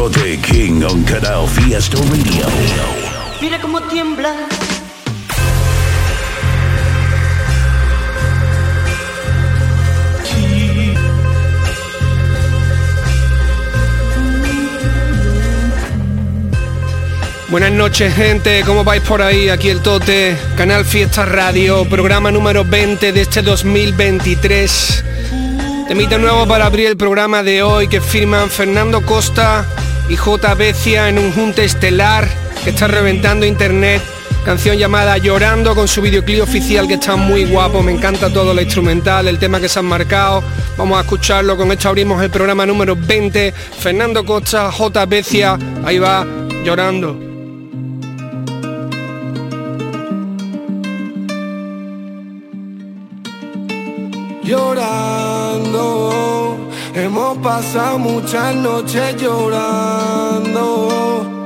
Tote 0.00 0.40
King 0.40 0.82
on 0.82 1.04
Canal 1.04 1.46
Fiesta 1.46 1.98
Radio. 1.98 2.46
Mira 3.38 3.60
cómo 3.60 3.82
tiembla. 3.82 4.34
Buenas 17.50 17.72
noches 17.72 18.14
gente, 18.14 18.62
¿cómo 18.64 18.82
vais 18.82 19.02
por 19.02 19.20
ahí? 19.20 19.50
Aquí 19.50 19.68
el 19.68 19.82
Tote, 19.82 20.34
Canal 20.56 20.86
Fiesta 20.86 21.26
Radio, 21.26 21.86
programa 21.86 22.30
número 22.30 22.64
20 22.64 23.12
de 23.12 23.20
este 23.20 23.42
2023. 23.42 25.04
Temita 25.88 26.16
nuevo 26.16 26.46
para 26.46 26.64
abrir 26.64 26.86
el 26.86 26.96
programa 26.96 27.42
de 27.42 27.62
hoy 27.62 27.86
que 27.86 28.00
firman 28.00 28.48
Fernando 28.48 29.04
Costa 29.04 29.66
y 30.10 30.16
J. 30.16 30.56
En 31.08 31.18
un 31.18 31.32
junte 31.32 31.64
estelar 31.64 32.28
que 32.64 32.70
está 32.70 32.88
reventando 32.88 33.46
internet. 33.46 34.02
Canción 34.44 34.76
llamada 34.76 35.18
Llorando 35.18 35.74
con 35.74 35.86
su 35.86 36.00
videoclip 36.02 36.42
oficial 36.42 36.88
que 36.88 36.94
está 36.94 37.14
muy 37.14 37.44
guapo, 37.44 37.82
me 37.82 37.92
encanta 37.92 38.32
todo 38.32 38.54
lo 38.54 38.62
instrumental, 38.62 39.28
el 39.28 39.38
tema 39.38 39.60
que 39.60 39.68
se 39.68 39.78
han 39.78 39.84
marcado. 39.84 40.42
Vamos 40.76 40.98
a 40.98 41.02
escucharlo, 41.02 41.56
con 41.56 41.70
esto 41.70 41.90
abrimos 41.90 42.22
el 42.22 42.30
programa 42.30 42.66
número 42.66 42.96
20. 42.96 43.52
Fernando 43.52 44.24
Costa, 44.24 44.72
J. 44.72 45.06
Becia, 45.06 45.58
ahí 45.84 45.98
va, 45.98 46.26
llorando. 46.64 47.29
Hemos 57.30 57.44
pasado 57.44 57.98
muchas 58.00 58.56
noches 58.56 59.22
llorando. 59.22 60.66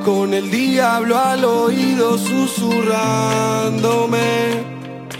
Con 0.02 0.32
el 0.32 0.50
diablo 0.50 1.18
al 1.18 1.44
oído 1.44 2.16
susurrándome. 2.16 4.64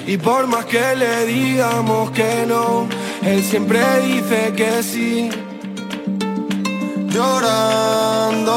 Y 0.07 0.17
por 0.17 0.47
más 0.47 0.65
que 0.65 0.97
le 0.97 1.27
digamos 1.27 2.11
que 2.12 2.47
no, 2.48 2.89
él 3.20 3.45
siempre 3.45 3.83
dice 4.07 4.55
que 4.57 4.83
sí. 4.83 5.29
Llorando, 7.11 8.51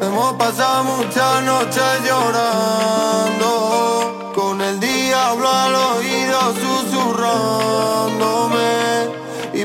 hemos 0.00 0.34
pasado 0.34 0.84
muchas 0.84 1.42
noches 1.42 2.02
llorando. 2.06 3.93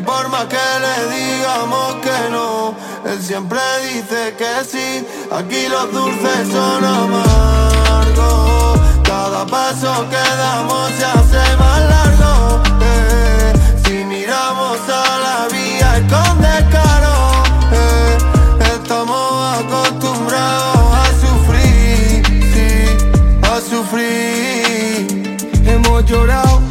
Por 0.09 0.27
más 0.29 0.45
que 0.45 0.65
le 0.85 0.95
digamos 1.15 1.95
que 2.05 2.29
no, 2.31 2.73
él 3.05 3.21
siempre 3.21 3.59
dice 3.87 4.33
que 4.39 4.53
sí. 4.71 5.05
Aquí 5.31 5.67
los 5.69 5.91
dulces 5.91 6.47
son 6.51 6.83
amargos. 6.83 8.79
Cada 9.03 9.45
paso 9.45 9.91
que 10.09 10.23
damos 10.43 10.89
se 10.97 11.05
hace 11.05 11.43
más 11.61 11.79
largo. 11.93 12.63
eh. 12.81 13.53
Si 13.85 13.93
miramos 14.13 14.79
a 15.01 15.03
la 15.25 15.37
vía 15.55 15.87
es 15.99 16.05
con 16.13 16.33
descaro. 16.41 17.17
eh. 17.71 18.17
Estamos 18.75 19.31
acostumbrados 19.59 20.85
a 21.03 21.05
sufrir, 21.23 22.23
sí, 22.53 22.69
a 23.43 23.55
sufrir. 23.71 25.37
Hemos 25.67 26.03
llorado 26.05 26.61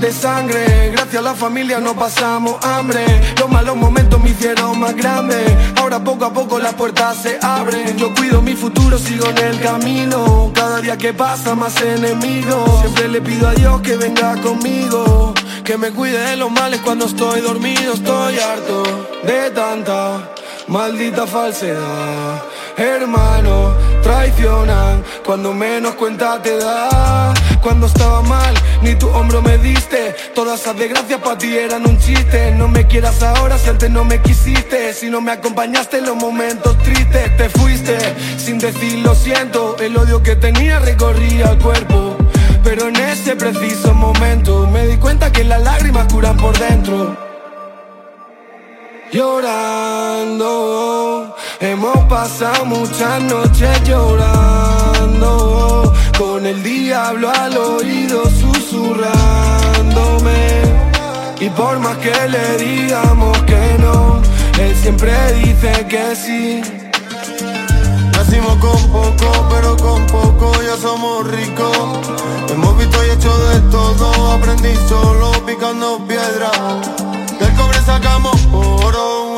de 0.00 0.12
sangre. 0.12 0.90
Gracias 0.92 1.16
a 1.16 1.22
la 1.22 1.34
familia 1.34 1.80
no 1.80 1.94
pasamos 1.94 2.64
hambre. 2.64 3.04
Los 3.38 3.50
malos 3.50 3.76
momentos 3.76 4.20
me 4.22 4.30
hicieron 4.30 4.78
más 4.78 4.94
grande. 4.94 5.36
Ahora 5.76 6.02
poco 6.02 6.24
a 6.24 6.32
poco 6.32 6.58
las 6.58 6.74
puertas 6.74 7.16
se 7.22 7.38
abren. 7.42 7.96
Yo 7.96 8.14
cuido 8.14 8.40
mi 8.42 8.54
futuro, 8.54 8.98
sigo 8.98 9.26
en 9.28 9.38
el 9.38 9.60
camino. 9.60 10.50
Cada 10.54 10.80
día 10.80 10.96
que 10.96 11.12
pasa 11.12 11.54
más 11.54 11.80
enemigos. 11.80 12.80
Siempre 12.80 13.08
le 13.08 13.20
pido 13.20 13.48
a 13.48 13.54
Dios 13.54 13.80
que 13.82 13.96
venga 13.96 14.36
conmigo. 14.40 15.34
Que 15.64 15.76
me 15.76 15.90
cuide 15.90 16.18
de 16.18 16.36
los 16.36 16.50
males 16.50 16.80
cuando 16.82 17.06
estoy 17.06 17.40
dormido. 17.40 17.92
Estoy 17.92 18.38
harto 18.38 18.82
de 19.24 19.50
tanta 19.50 20.30
maldita 20.68 21.26
falsedad. 21.26 22.42
Hermano, 22.76 23.74
traicionan 24.02 25.02
cuando 25.24 25.54
menos 25.54 25.94
cuenta 25.94 26.42
te 26.42 26.58
da. 26.58 27.32
Cuando 27.62 27.86
estaba 27.86 28.22
mal, 28.22 28.54
ni 28.82 28.94
tu 28.96 29.08
hombro 29.08 29.40
me 29.40 29.56
diste. 29.58 30.14
Todas 30.34 30.60
esas 30.60 30.76
desgracias 30.76 31.20
para 31.20 31.38
ti 31.38 31.56
eran 31.56 31.86
un 31.86 31.98
chiste. 31.98 32.50
No 32.52 32.68
me 32.68 32.86
quieras 32.86 33.22
ahora 33.22 33.56
si 33.56 33.70
antes 33.70 33.90
no 33.90 34.04
me 34.04 34.20
quisiste. 34.20 34.92
Si 34.92 35.08
no 35.08 35.20
me 35.20 35.32
acompañaste 35.32 35.98
en 35.98 36.06
los 36.06 36.16
momentos 36.16 36.76
tristes, 36.78 37.36
te 37.36 37.48
fuiste 37.48 37.96
sin 38.36 38.58
decir 38.58 38.98
lo 38.98 39.14
siento. 39.14 39.76
El 39.78 39.96
odio 39.96 40.22
que 40.22 40.36
tenía 40.36 40.80
recorría 40.80 41.52
el 41.52 41.58
cuerpo. 41.58 42.16
Pero 42.64 42.88
en 42.88 42.96
ese 42.96 43.36
preciso 43.36 43.94
momento 43.94 44.66
me 44.66 44.86
di 44.86 44.96
cuenta 44.96 45.30
que 45.32 45.44
las 45.44 45.62
lágrimas 45.62 46.12
curan 46.12 46.36
por 46.36 46.56
dentro. 46.58 47.31
Llorando, 49.12 50.48
hemos 51.60 51.98
pasado 52.06 52.64
muchas 52.64 53.22
noches 53.24 53.82
llorando, 53.86 55.92
con 56.18 56.46
el 56.46 56.62
diablo 56.62 57.28
al 57.28 57.54
oído 57.58 58.24
susurrándome. 58.30 60.62
Y 61.40 61.50
por 61.50 61.78
más 61.80 61.98
que 61.98 62.14
le 62.26 62.56
digamos 62.56 63.36
que 63.42 63.76
no, 63.80 64.22
él 64.58 64.74
siempre 64.76 65.12
dice 65.34 65.86
que 65.90 66.16
sí. 66.16 66.62
Nacimos 68.12 68.56
con 68.56 68.90
poco, 68.90 69.46
pero 69.50 69.76
con 69.76 70.06
poco 70.06 70.52
ya 70.62 70.78
somos 70.78 71.30
ricos. 71.30 71.76
Hemos 72.48 72.78
visto 72.78 73.04
y 73.04 73.10
hecho 73.10 73.36
de 73.48 73.60
todo, 73.70 74.32
aprendí 74.32 74.74
solo 74.88 75.32
picando 75.44 75.98
piedra. 76.06 76.21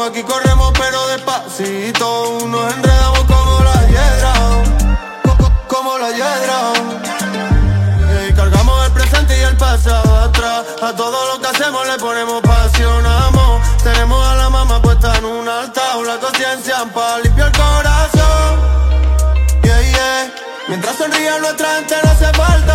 Aquí 0.07 0.23
corremos 0.23 0.73
pero 0.79 1.07
despacito. 1.09 2.39
Nos 2.47 2.73
enredamos 2.75 3.21
como 3.21 3.61
la 3.61 3.87
hiedra, 3.89 4.33
co- 5.25 5.37
co- 5.37 5.53
como 5.69 5.99
la 5.99 6.11
hiedra. 6.11 6.59
Eh, 8.11 8.33
cargamos 8.37 8.87
el 8.87 8.93
presente 8.93 9.39
y 9.39 9.43
el 9.43 9.57
pasado 9.57 10.17
atrás. 10.25 10.65
A 10.83 10.93
todo 10.95 11.35
lo 11.35 11.41
que 11.41 11.49
hacemos 11.49 11.87
le 11.87 11.97
ponemos 11.99 12.43
pasión, 12.43 13.05
amor. 13.07 13.61
Tenemos 13.83 14.27
a 14.27 14.35
la 14.37 14.51
mamá 14.51 14.81
puesta 14.83 15.17
en 15.19 15.25
un 15.25 15.49
altar, 15.49 15.97
la 16.07 16.19
conciencia 16.19 16.85
para 16.95 17.19
limpiar 17.21 17.49
el 17.49 17.59
corazón. 17.59 18.75
Mientras 20.67 20.97
sonríe 20.97 21.31
nuestra 21.41 21.75
gente 21.77 21.95
no 22.03 22.11
hace 22.11 22.25
falta 22.33 22.74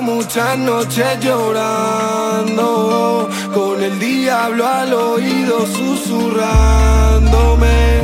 muchas 0.00 0.56
noches 0.58 1.20
llorando. 1.20 3.28
Con 3.52 3.82
el 3.82 3.98
diablo 3.98 4.64
al 4.66 4.94
oído 4.94 5.66
susurrándome. 5.66 8.00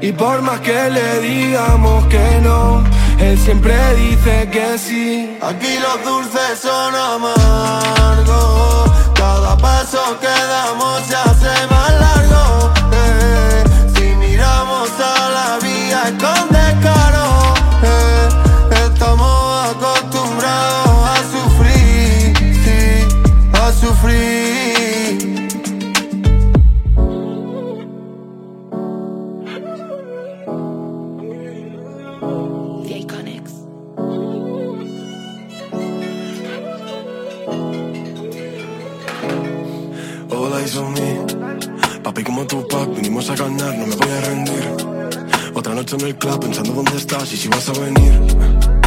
Y 0.00 0.12
por 0.12 0.40
más 0.42 0.60
que 0.60 0.88
le 0.90 1.18
digamos 1.20 2.06
que 2.06 2.40
no, 2.42 2.84
él 3.18 3.36
siempre 3.38 3.74
dice 3.96 4.48
que 4.52 4.78
sí. 4.78 5.36
Aquí 5.42 5.76
los 5.80 6.04
dulces 6.04 6.60
son 6.60 6.94
amargos. 6.94 8.92
Cada 9.14 9.56
paso 9.56 9.98
que 10.20 10.28
damos 10.28 11.02
se 11.02 11.16
hace 11.16 11.66
más 11.68 11.90
largo. 12.00 12.72
eh. 12.92 13.64
Si 13.94 14.14
miramos 14.16 14.88
a 15.00 15.28
la 15.30 15.58
vía 15.60 16.04
es 16.08 16.18
sufrir. 23.78 25.48
Hola, 40.30 40.62
hizo 40.62 40.88
mí. 40.90 41.00
Papi, 42.02 42.22
como 42.22 42.46
tu 42.46 42.66
pack, 42.68 42.94
vinimos 42.94 43.30
a 43.30 43.36
ganar, 43.36 43.76
no 43.76 43.86
me 43.86 43.96
voy 43.96 44.08
a 44.08 44.20
rendir. 44.22 44.64
Otra 45.54 45.74
noche 45.74 45.96
en 45.96 46.06
el 46.06 46.16
club 46.16 46.40
pensando 46.40 46.72
dónde 46.72 46.96
estás 46.96 47.32
y 47.32 47.36
si 47.36 47.48
vas 47.48 47.68
a 47.68 47.72
venir. 47.72 48.77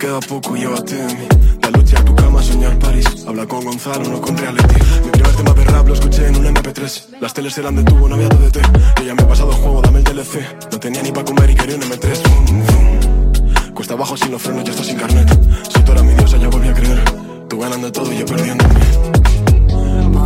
Queda 0.00 0.18
poco, 0.20 0.56
llévate 0.56 0.94
de 0.94 1.14
mí. 1.14 1.28
La 1.60 1.70
lucha 1.72 1.98
a 1.98 2.04
tu 2.06 2.14
cama, 2.14 2.42
soñar 2.42 2.78
París. 2.78 3.04
Habla 3.28 3.44
con 3.46 3.62
Gonzalo, 3.62 4.08
no 4.08 4.18
con 4.18 4.34
reality. 4.34 4.74
Mi 5.04 5.10
primer 5.10 5.36
tema 5.36 5.52
de 5.52 5.64
rap 5.64 5.86
lo 5.88 5.92
escuché 5.92 6.26
en 6.26 6.36
un 6.36 6.46
MP3. 6.46 7.20
Las 7.20 7.34
teles 7.34 7.58
eran 7.58 7.76
de 7.76 7.84
tubo, 7.84 8.08
no 8.08 8.14
había 8.14 8.28
DDT. 8.28 8.60
Yo 8.98 9.04
ya 9.04 9.14
me 9.14 9.20
he 9.20 9.26
pasado 9.26 9.50
el 9.50 9.58
juego, 9.58 9.82
dame 9.82 9.98
el 9.98 10.04
DLC. 10.04 10.72
No 10.72 10.80
tenía 10.80 11.02
ni 11.02 11.12
pa' 11.12 11.22
comer 11.22 11.50
y 11.50 11.54
quería 11.54 11.76
un 11.76 11.82
M3. 11.82 12.16
Fum, 12.16 12.64
fum. 12.64 13.74
Cuesta 13.74 13.92
abajo 13.92 14.16
sin 14.16 14.30
los 14.30 14.40
frenos, 14.40 14.64
ya 14.64 14.70
está 14.70 14.84
sin 14.84 14.96
carnet. 14.96 15.28
Si 15.70 15.82
tú 15.82 15.92
eras 15.92 16.04
mi 16.04 16.14
diosa, 16.14 16.38
ya 16.38 16.48
volví 16.48 16.68
a 16.68 16.72
creer. 16.72 17.04
Tú 17.50 17.58
ganando 17.58 17.92
todo 17.92 18.10
y 18.10 18.18
yo 18.20 18.24
perdiéndome. 18.24 19.19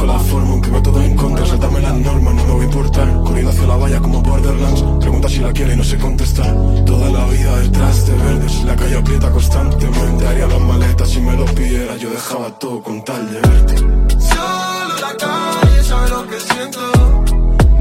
La 0.06 0.18
forma, 0.18 0.50
aunque 0.50 0.70
veo 0.70 0.82
todo 0.82 1.02
en 1.02 1.16
contra. 1.16 1.46
Saltarme 1.46 1.80
las 1.80 1.94
normas, 1.94 2.34
no 2.34 2.44
me 2.44 2.52
voy 2.52 2.60
a 2.60 2.64
importar. 2.64 3.22
Corriendo 3.22 3.50
hacia 3.50 3.66
la 3.66 3.76
valla 3.76 4.00
como 4.00 4.20
Borderlands. 4.20 4.84
Pregunta 5.00 5.28
si 5.28 5.38
la 5.38 5.52
quiere 5.52 5.72
y 5.72 5.76
no 5.76 5.84
sé 5.84 5.96
contestar. 5.96 6.54
Toda 6.84 7.10
la 7.10 7.26
vida 7.26 7.56
detrás 7.60 8.06
de 8.06 8.14
verdes. 8.14 8.64
La 8.64 8.76
calle 8.76 8.96
aprieta 8.98 9.30
constantemente. 9.30 10.26
Haría 10.26 10.46
las 10.46 10.60
maletas 10.60 11.08
si 11.08 11.20
me 11.20 11.34
lo 11.36 11.46
pidiera. 11.46 11.96
Yo 11.96 12.10
dejaba 12.10 12.50
todo 12.58 12.82
con 12.82 13.02
tal 13.02 13.32
de 13.32 13.40
verte. 13.40 13.76
Solo 13.78 14.94
la 15.00 15.16
calle 15.16 15.82
sabe 15.82 16.10
lo 16.10 16.26
que 16.28 16.40
siento. 16.40 16.80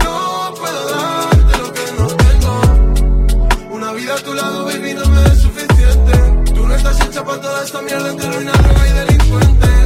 No 0.04 0.54
puedo 0.60 0.81
darte 0.92 1.58
lo 1.58 1.74
que 1.74 1.86
no 2.00 2.08
tengo. 2.08 3.75
Una 3.75 3.92
vida 3.94 4.16
a 4.16 4.24
tu 4.24 4.34
lado, 4.34 4.66
baby, 4.66 4.94
no 4.94 5.06
me 5.10 5.24
es 5.25 5.40
suficiente. 5.40 6.54
Tú 6.56 6.68
no 6.68 6.74
estás 6.74 7.00
hecha 7.02 7.24
para 7.24 7.42
toda 7.42 7.64
esta 7.64 7.81
mierda 7.81 8.12
entre 8.12 8.31
ruina, 8.31 8.54
y 8.90 8.94
delincuentes. 8.94 9.83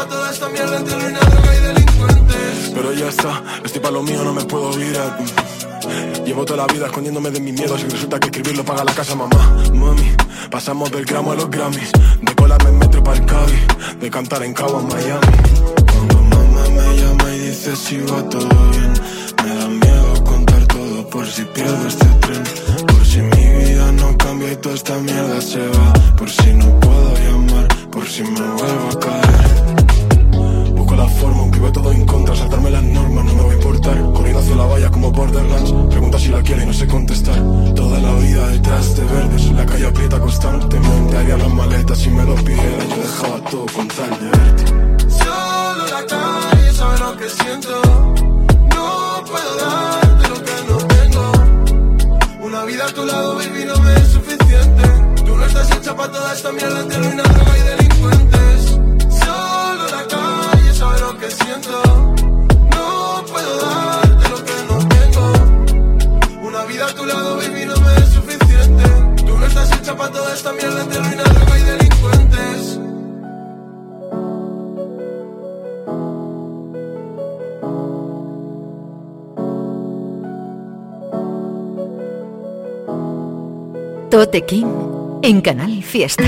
Para 0.00 0.08
toda 0.08 0.30
esta 0.30 0.48
mierda 0.48 0.78
entre 0.78 0.94
ruina, 0.98 1.18
droga 1.18 1.54
y 1.54 1.60
delincuentes. 1.60 2.72
Pero 2.74 2.92
ya 2.94 3.08
está, 3.08 3.42
estoy 3.64 3.80
para 3.82 3.92
lo 3.92 4.02
mío, 4.02 4.24
no 4.24 4.32
me 4.32 4.44
puedo 4.44 4.72
virar. 4.72 5.18
Llevo 6.24 6.44
toda 6.46 6.66
la 6.66 6.72
vida 6.72 6.86
escondiéndome 6.86 7.30
de 7.30 7.40
mis 7.40 7.52
miedos 7.52 7.82
y 7.82 7.90
resulta 7.90 8.18
que 8.18 8.28
escribirlo 8.28 8.64
paga 8.64 8.84
la 8.84 8.94
casa 8.94 9.14
mamá. 9.14 9.62
Mami, 9.74 10.16
pasamos 10.50 10.90
del 10.90 11.04
gramo 11.04 11.32
a 11.32 11.34
los 11.34 11.50
Grammys, 11.50 11.92
de 12.22 12.34
colarme 12.34 12.70
en 12.70 12.78
metro 12.78 13.02
para 13.02 13.18
el 13.18 13.26
Cavi, 13.26 13.58
de 14.00 14.10
cantar 14.10 14.42
en 14.42 14.54
Cabo 14.54 14.80
en 14.80 14.88
Miami. 14.88 15.32
Cuando 15.92 16.22
mamá 16.22 16.62
me 16.70 16.96
llama 16.96 17.34
y 17.34 17.38
dice 17.38 17.76
si 17.76 17.98
va 17.98 18.22
todo 18.30 18.48
bien, 18.70 18.92
me 19.44 19.54
da 19.54 19.68
miedo 19.68 20.24
contar 20.24 20.66
todo 20.66 21.10
por 21.10 21.26
si 21.26 21.42
pierdo 21.44 21.86
este 21.86 22.06
tren, 22.06 22.42
por 22.86 23.04
si 23.04 23.20
mi 23.20 23.64
vida 23.64 23.92
no 23.92 24.16
cambia 24.16 24.52
y 24.52 24.56
toda 24.56 24.74
esta 24.76 24.96
mierda 24.98 25.40
se 25.42 25.60
va, 25.60 25.92
por 26.16 26.30
si 26.30 26.54
no 26.54 26.80
puedo 26.80 27.14
llamar, 27.16 27.68
por 27.90 28.08
si 28.08 28.22
me 28.22 28.40
vuelvo 28.40 28.88
a 28.92 29.00
caer. 29.00 29.49
Veo 31.60 31.72
todo 31.72 31.92
en 31.92 32.06
contra. 32.06 32.34
Saltarme 32.34 32.70
las 32.70 32.82
normas, 32.82 33.24
no 33.24 33.34
me 33.34 33.42
voy 33.42 33.52
a 33.52 33.54
importar. 33.54 33.96
Corriendo 34.12 34.40
hacia 34.40 34.56
la 34.56 34.64
valla 34.64 34.90
como 34.90 35.10
Borderlands. 35.12 35.72
Pregunta 35.90 36.18
si 36.18 36.28
la 36.28 36.42
quiere 36.42 36.62
y 36.62 36.66
no 36.66 36.72
sé 36.72 36.86
contestar. 36.86 37.36
Toda 37.74 37.98
la 38.00 38.14
vida 38.14 38.48
detrás 38.48 38.96
de 38.96 39.04
verdes. 39.04 39.52
La 39.52 39.66
calle 39.66 39.86
aprieta 39.86 40.18
constantemente. 40.18 41.16
Haría 41.16 41.36
las 41.36 41.52
maletas 41.52 41.98
si 41.98 42.10
me 42.10 42.24
lo 42.24 42.34
pidiera. 42.36 42.84
Yo 42.88 42.96
dejaba 42.96 43.44
todo 43.50 43.66
con 43.74 43.88
tal 43.88 44.10
de 44.10 44.30
verte. 44.30 44.64
Solo 45.10 45.86
la 45.86 46.06
calle 46.06 46.72
sabe 46.72 46.98
lo 46.98 47.16
que 47.16 47.28
siento. 47.28 47.82
No 48.74 49.24
puedo 49.30 49.56
darte 49.56 50.28
lo 50.28 50.36
que 50.46 50.52
no 50.68 50.76
tengo. 50.94 52.46
Una 52.46 52.64
vida 52.64 52.86
a 52.86 52.94
tu 52.94 53.04
lado, 53.04 53.36
baby, 53.36 53.64
no 53.66 53.76
me 53.82 53.94
es 53.94 54.08
suficiente. 54.08 54.82
Tú 55.26 55.36
no 55.36 55.44
estás 55.44 55.70
hecha 55.76 55.94
para 55.94 56.10
toda 56.10 56.32
esta 56.32 56.52
mierda 56.52 56.80
entre 56.80 56.98
ruina, 56.98 57.22
droga 57.22 57.58
y 57.58 57.62
delincuentes. 57.68 58.59
King 84.38 85.20
en 85.22 85.40
Canal 85.40 85.82
Fiesta. 85.82 86.24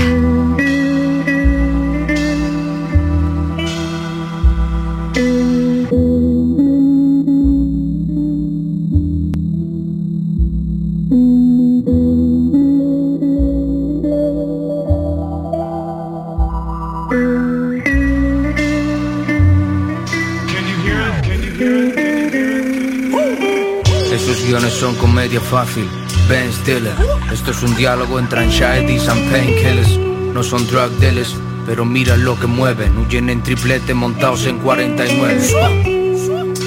Fácil. 25.53 25.87
Ben 26.27 26.51
Stiller. 26.51 26.95
Esto 27.31 27.51
es 27.51 27.61
un 27.61 27.75
diálogo 27.75 28.17
entre 28.17 28.39
anxieties 28.39 29.07
and 29.07 29.29
painkillers. 29.29 29.99
No 30.33 30.41
son 30.41 30.65
drug 30.65 30.89
dealers, 30.99 31.35
pero 31.67 31.85
mira 31.85 32.17
lo 32.17 32.39
que 32.39 32.47
mueven. 32.47 32.97
Huyen 32.97 33.29
en 33.29 33.43
triplete 33.43 33.93
montados 33.93 34.47
en 34.47 34.57
49. 34.57 35.41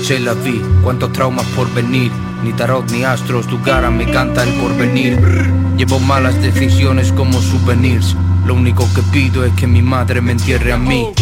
Se 0.04 0.20
la 0.20 0.34
vi, 0.34 0.62
cuántos 0.84 1.12
traumas 1.12 1.46
por 1.56 1.69
venir. 1.74 2.12
Ni 2.44 2.52
tarot 2.52 2.88
ni 2.93 3.02
astros, 3.02 3.48
tu 3.48 3.60
cara 3.60 3.90
me 3.90 4.08
canta 4.08 4.44
el 4.44 4.55
porvenir. 4.60 5.19
Llevo 5.76 5.98
malas 5.98 6.40
decisiones 6.40 7.10
como 7.10 7.43
souvenirs. 7.43 8.14
Lo 8.46 8.55
único 8.55 8.88
que 8.94 9.02
pido 9.02 9.44
es 9.44 9.52
que 9.55 9.66
mi 9.66 9.82
madre 9.82 10.20
me 10.20 10.31
entierre 10.31 10.72
a 10.72 10.78
mí. 10.78 11.12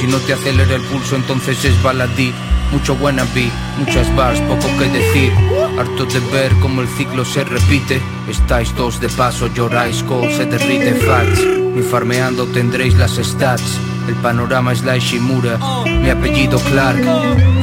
Si 0.00 0.08
no 0.08 0.18
te 0.18 0.32
acelera 0.32 0.74
el 0.74 0.82
pulso, 0.82 1.14
entonces 1.14 1.64
es 1.64 1.80
baladí. 1.84 2.32
Mucho 2.72 2.96
buena 2.96 3.22
vi, 3.32 3.48
muchas 3.78 4.14
bars, 4.16 4.40
poco 4.40 4.68
que 4.78 4.88
decir. 4.88 5.32
Harto 5.78 6.04
de 6.06 6.20
ver 6.32 6.52
cómo 6.60 6.82
el 6.82 6.88
ciclo 6.88 7.24
se 7.24 7.44
repite. 7.44 8.00
Estáis 8.28 8.74
dos 8.74 9.00
de 9.00 9.08
paso, 9.08 9.48
lloráis, 9.48 10.02
cold 10.02 10.30
se 10.30 10.46
derrite 10.46 10.94
facts. 10.94 11.40
Ni 11.74 11.82
farmeando 11.82 12.46
tendréis 12.46 12.94
las 12.94 13.16
stats. 13.16 13.78
El 14.08 14.14
panorama 14.16 14.72
es 14.72 14.84
la 14.84 14.96
Ishimura, 14.96 15.58
mi 15.84 16.10
apellido 16.10 16.58
Clark. 16.60 17.02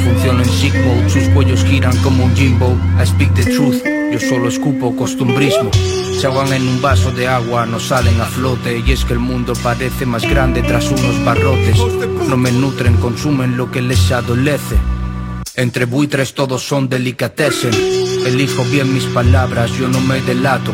Funciono 0.04 0.44
en 0.44 0.50
sick 0.50 0.76
mode, 0.76 1.10
sus 1.10 1.30
cuellos 1.30 1.64
giran 1.64 1.96
como 1.98 2.26
un 2.26 2.36
Jimbo. 2.36 2.78
I 3.02 3.06
speak 3.06 3.34
the 3.34 3.46
truth, 3.46 3.82
yo 4.12 4.20
solo 4.20 4.50
escupo 4.50 4.96
costumbrismo. 4.96 5.72
Se 6.20 6.28
ahogan 6.28 6.52
en 6.54 6.68
un 6.68 6.82
vaso 6.82 7.12
de 7.12 7.28
agua, 7.28 7.66
no 7.66 7.80
salen 7.80 8.20
a 8.20 8.26
flote. 8.26 8.84
Y 8.86 8.92
es 8.92 9.06
que 9.06 9.14
el 9.14 9.20
mundo 9.20 9.54
parece 9.64 10.06
más 10.06 10.30
grande 10.30 10.62
tras 10.62 10.92
unos 10.92 11.24
barrotes. 11.24 11.78
No 12.28 12.36
me 12.36 12.52
nutren, 12.52 12.98
consumen 12.98 13.56
lo 13.56 13.72
que 13.72 13.82
les 13.82 14.12
adolece. 14.12 14.78
Entre 15.56 15.86
buitres 15.86 16.34
todos 16.34 16.64
son 16.64 16.90
delicatessen. 16.90 17.74
Elijo 18.26 18.64
bien 18.72 18.92
mis 18.92 19.04
palabras, 19.06 19.72
yo 19.78 19.88
no 19.88 20.02
me 20.02 20.20
delato. 20.22 20.72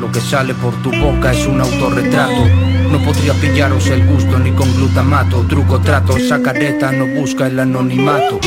Lo 0.00 0.10
que 0.10 0.20
sale 0.20 0.54
por 0.54 0.74
tu 0.82 0.90
boca 0.92 1.32
es 1.32 1.46
un 1.46 1.60
autorretrato. 1.60 2.46
No 2.90 3.04
podría 3.04 3.34
pillaros 3.34 3.86
el 3.88 4.06
gusto 4.06 4.38
ni 4.38 4.52
con 4.52 4.74
glutamato. 4.76 5.44
Truco 5.46 5.78
trato, 5.80 6.16
esa 6.16 6.40
careta 6.40 6.90
no 6.92 7.06
busca 7.06 7.48
el 7.48 7.60
anonimato. 7.60 8.40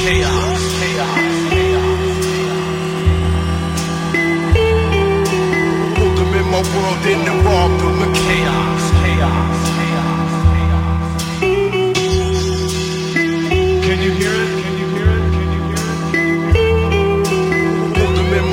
Can 13.87 14.03
you 14.03 14.11
hear 14.11 14.33
it? 14.33 14.56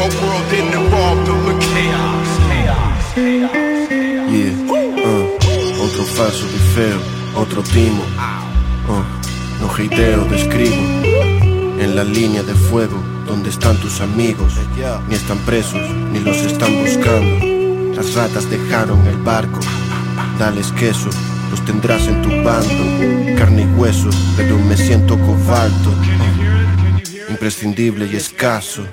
Chaos. 0.05 0.21
Yeah, 3.17 4.53
uh, 4.69 5.83
otro 5.83 6.05
falso 6.05 6.47
feo, 6.75 7.01
otro 7.35 7.63
timo. 7.63 8.03
Uh, 8.87 9.03
no 9.61 9.69
hateo, 9.69 10.25
describo. 10.27 10.77
En 11.81 11.97
la 11.97 12.05
línea 12.05 12.43
de 12.43 12.55
fuego, 12.55 13.03
donde 13.27 13.49
están 13.49 13.79
tus 13.79 14.01
amigos. 14.03 14.53
Ni 15.09 15.15
están 15.15 15.39
presos, 15.39 15.81
ni 16.13 16.21
los 16.21 16.37
están 16.39 16.75
buscando. 16.83 17.95
Las 17.97 18.15
ratas 18.15 18.51
dejaron 18.51 19.07
el 19.07 19.17
barco. 19.17 19.61
Dales 20.39 20.71
queso, 20.73 21.09
los 21.51 21.65
tendrás 21.65 22.07
en 22.09 22.21
tu 22.21 22.29
bando. 22.43 23.39
Carne 23.39 23.63
y 23.63 23.67
hueso, 23.79 24.11
pero 24.37 24.59
me 24.59 24.77
siento 24.77 25.19
cobalto. 25.19 25.91
Uh, 25.91 27.31
imprescindible 27.31 28.07
y 28.13 28.17
escaso. 28.17 28.87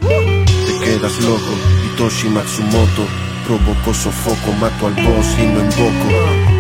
¿De 0.92 0.98
qué 0.98 1.00
quedas 1.00 1.22
loco. 1.22 1.54
Hitoshi 1.86 2.28
Matsumoto 2.28 3.08
provocó 3.48 3.94
sofoco, 3.94 4.52
mato 4.60 4.88
al 4.88 4.94
boss 4.96 5.28
y 5.40 5.46
no 5.46 5.62
invoco. 5.62 6.08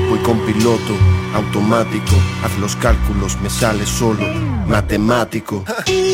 Voy 0.10 0.20
con 0.20 0.40
piloto, 0.46 0.96
automático, 1.34 2.16
haz 2.42 2.58
los 2.60 2.76
cálculos, 2.78 3.38
me 3.42 3.50
sale 3.50 3.86
solo, 3.86 4.26
matemático. 4.68 5.66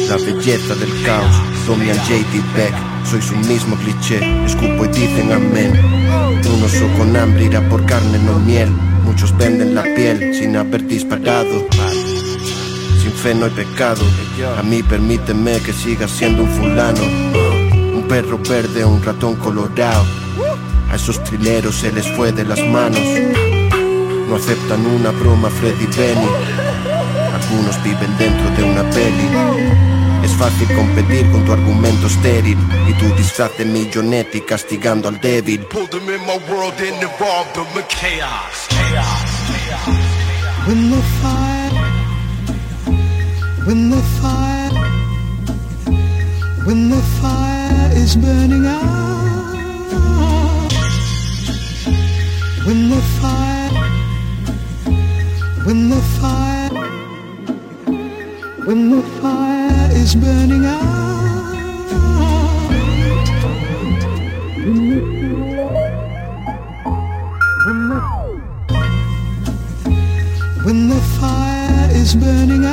La 0.10 0.16
belleza 0.16 0.74
del 0.76 1.04
caos, 1.04 1.36
Domian 1.68 1.98
J.D. 1.98 2.42
Beck, 2.56 2.74
sois 3.06 3.30
un 3.30 3.48
mismo 3.48 3.76
cliché, 3.76 4.20
escupo 4.46 4.86
y 4.86 4.88
dicen 4.88 5.32
amén. 5.32 5.74
Un 6.44 6.64
oso 6.64 6.88
con 6.98 7.16
hambre 7.16 7.46
irá 7.46 7.62
por 7.70 7.86
carne, 7.86 8.18
no 8.20 8.40
miel. 8.40 8.72
Muchos 9.04 9.38
venden 9.38 9.76
la 9.76 9.84
piel 9.84 10.34
sin 10.34 10.56
haber 10.56 10.88
disparado. 10.88 11.68
Sin 13.00 13.12
fe 13.12 13.36
no 13.36 13.46
hay 13.46 13.52
pecado. 13.52 14.04
A 14.58 14.64
mí 14.64 14.82
permíteme 14.82 15.60
que 15.60 15.72
siga 15.72 16.08
siendo 16.08 16.44
un 16.44 16.50
fulano. 16.50 17.47
Un 18.08 18.14
perro 18.14 18.38
verde, 18.38 18.86
un 18.86 19.04
ratón 19.04 19.36
colorado. 19.36 20.06
A 20.90 20.96
esos 20.96 21.22
trileros 21.26 21.76
se 21.76 21.92
les 21.92 22.08
fue 22.16 22.32
de 22.32 22.46
las 22.46 22.58
manos. 22.60 23.02
No 24.30 24.38
aceptan 24.38 24.86
una 24.86 25.12
broma 25.12 25.50
Freddy 25.50 25.88
Benny. 25.88 26.30
Algunos 27.36 27.84
viven 27.84 28.18
dentro 28.18 28.50
de 28.52 28.64
una 28.64 28.90
peli. 28.92 29.28
Es 30.24 30.32
fácil 30.32 30.74
competir 30.74 31.30
con 31.32 31.44
tu 31.44 31.52
argumento 31.52 32.08
estéril 32.08 32.58
y 32.88 32.94
tu 32.94 33.14
disfraz 33.18 33.52
de 33.58 33.66
millonetti 33.66 34.40
castigando 34.40 35.10
al 35.10 35.20
débil. 35.20 35.66
Pulled 35.66 35.90
them 35.90 36.08
in 36.08 36.22
my 36.22 36.40
world 36.50 36.76
and 36.80 37.04
involved 37.04 37.56
them 37.56 37.68
in 37.76 37.84
chaos. 37.90 38.70
When 40.66 40.92
the 40.92 41.02
fire, 41.22 41.72
when 43.66 43.90
the 43.90 44.02
fire, 44.22 44.72
when 46.66 46.90
the 46.90 47.02
fire 47.22 47.57
is 48.08 48.16
burning 48.16 48.66
out, 48.66 49.52
when 52.66 52.90
the 52.90 53.02
fire, 53.20 53.72
when 55.66 55.90
the 55.90 56.02
fire, 56.20 56.70
when 58.66 58.80
the 58.92 59.02
fire 59.20 59.90
is 59.92 60.16
burning 60.16 60.66
out. 60.66 60.86
When 70.66 70.90
the 70.90 71.02
fire 71.20 71.90
is 71.92 72.16
burning 72.16 72.66
out. 72.66 72.67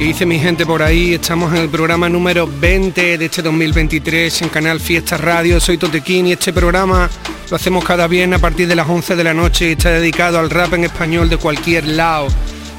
¿Qué 0.00 0.06
dice 0.06 0.24
mi 0.24 0.38
gente 0.38 0.64
por 0.64 0.82
ahí? 0.82 1.12
Estamos 1.12 1.52
en 1.52 1.60
el 1.60 1.68
programa 1.68 2.08
número 2.08 2.48
20 2.50 3.18
de 3.18 3.24
este 3.26 3.42
2023 3.42 4.40
en 4.40 4.48
Canal 4.48 4.80
Fiesta 4.80 5.18
Radio. 5.18 5.60
Soy 5.60 5.76
Totequín 5.76 6.26
y 6.26 6.32
este 6.32 6.54
programa 6.54 7.10
lo 7.50 7.54
hacemos 7.54 7.84
cada 7.84 8.06
viernes 8.06 8.38
a 8.38 8.40
partir 8.40 8.66
de 8.66 8.74
las 8.74 8.88
11 8.88 9.14
de 9.14 9.24
la 9.24 9.34
noche 9.34 9.68
y 9.68 9.72
está 9.72 9.90
dedicado 9.90 10.38
al 10.38 10.48
rap 10.48 10.72
en 10.72 10.84
español 10.84 11.28
de 11.28 11.36
cualquier 11.36 11.86
lado. 11.86 12.28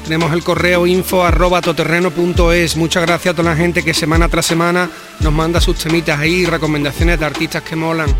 Tenemos 0.02 0.32
el 0.32 0.42
correo 0.42 0.84
info 0.84 1.24
arroba 1.24 1.60
toterreno.es. 1.60 2.76
Muchas 2.76 3.06
gracias 3.06 3.34
a 3.34 3.36
toda 3.36 3.50
la 3.50 3.56
gente 3.56 3.84
que 3.84 3.94
semana 3.94 4.28
tras 4.28 4.44
semana 4.46 4.90
nos 5.20 5.32
manda 5.32 5.60
sus 5.60 5.78
temitas 5.78 6.18
ahí, 6.18 6.44
recomendaciones 6.44 7.20
de 7.20 7.24
artistas 7.24 7.62
que 7.62 7.76
molan. 7.76 8.12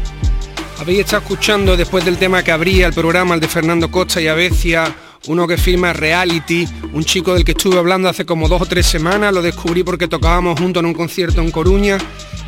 Habéis 0.78 1.00
estado 1.00 1.23
escuchando 1.23 1.76
después 1.76 2.04
del 2.04 2.18
tema 2.18 2.44
que 2.44 2.52
abría 2.52 2.87
el 2.87 2.92
programa, 2.92 3.35
el 3.35 3.40
de 3.40 3.49
Fernando 3.49 3.90
Costa 3.90 4.21
y 4.21 4.28
Avecia, 4.28 4.94
uno 5.29 5.47
que 5.47 5.57
firma 5.57 5.93
Reality, 5.93 6.67
un 6.93 7.05
chico 7.05 7.35
del 7.35 7.45
que 7.45 7.52
estuve 7.52 7.79
hablando 7.79 8.09
hace 8.09 8.25
como 8.25 8.49
dos 8.49 8.62
o 8.62 8.67
tres 8.67 8.87
semanas, 8.87 9.33
lo 9.33 9.43
descubrí 9.43 9.83
porque 9.85 10.09
tocábamos 10.09 10.59
juntos 10.59 10.81
en 10.81 10.87
un 10.87 10.95
concierto 10.95 11.41
en 11.41 11.50
Coruña 11.50 11.99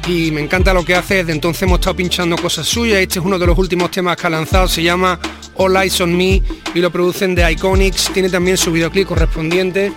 y 0.08 0.30
me 0.32 0.40
encanta 0.40 0.74
lo 0.74 0.84
que 0.84 0.94
hace, 0.94 1.16
desde 1.16 1.32
entonces 1.32 1.62
hemos 1.62 1.78
estado 1.78 1.96
pinchando 1.96 2.36
cosas 2.36 2.66
suyas, 2.66 2.98
este 2.98 3.20
es 3.20 3.24
uno 3.24 3.38
de 3.38 3.46
los 3.46 3.56
últimos 3.56 3.90
temas 3.90 4.16
que 4.16 4.26
ha 4.26 4.30
lanzado, 4.30 4.68
se 4.68 4.82
llama 4.82 5.18
All 5.54 5.76
Eyes 5.76 6.00
on 6.00 6.16
Me 6.16 6.42
y 6.74 6.80
lo 6.80 6.90
producen 6.90 7.34
de 7.34 7.50
Iconics, 7.52 8.10
tiene 8.12 8.28
también 8.28 8.56
su 8.56 8.72
videoclip 8.72 9.06
correspondiente 9.08 9.92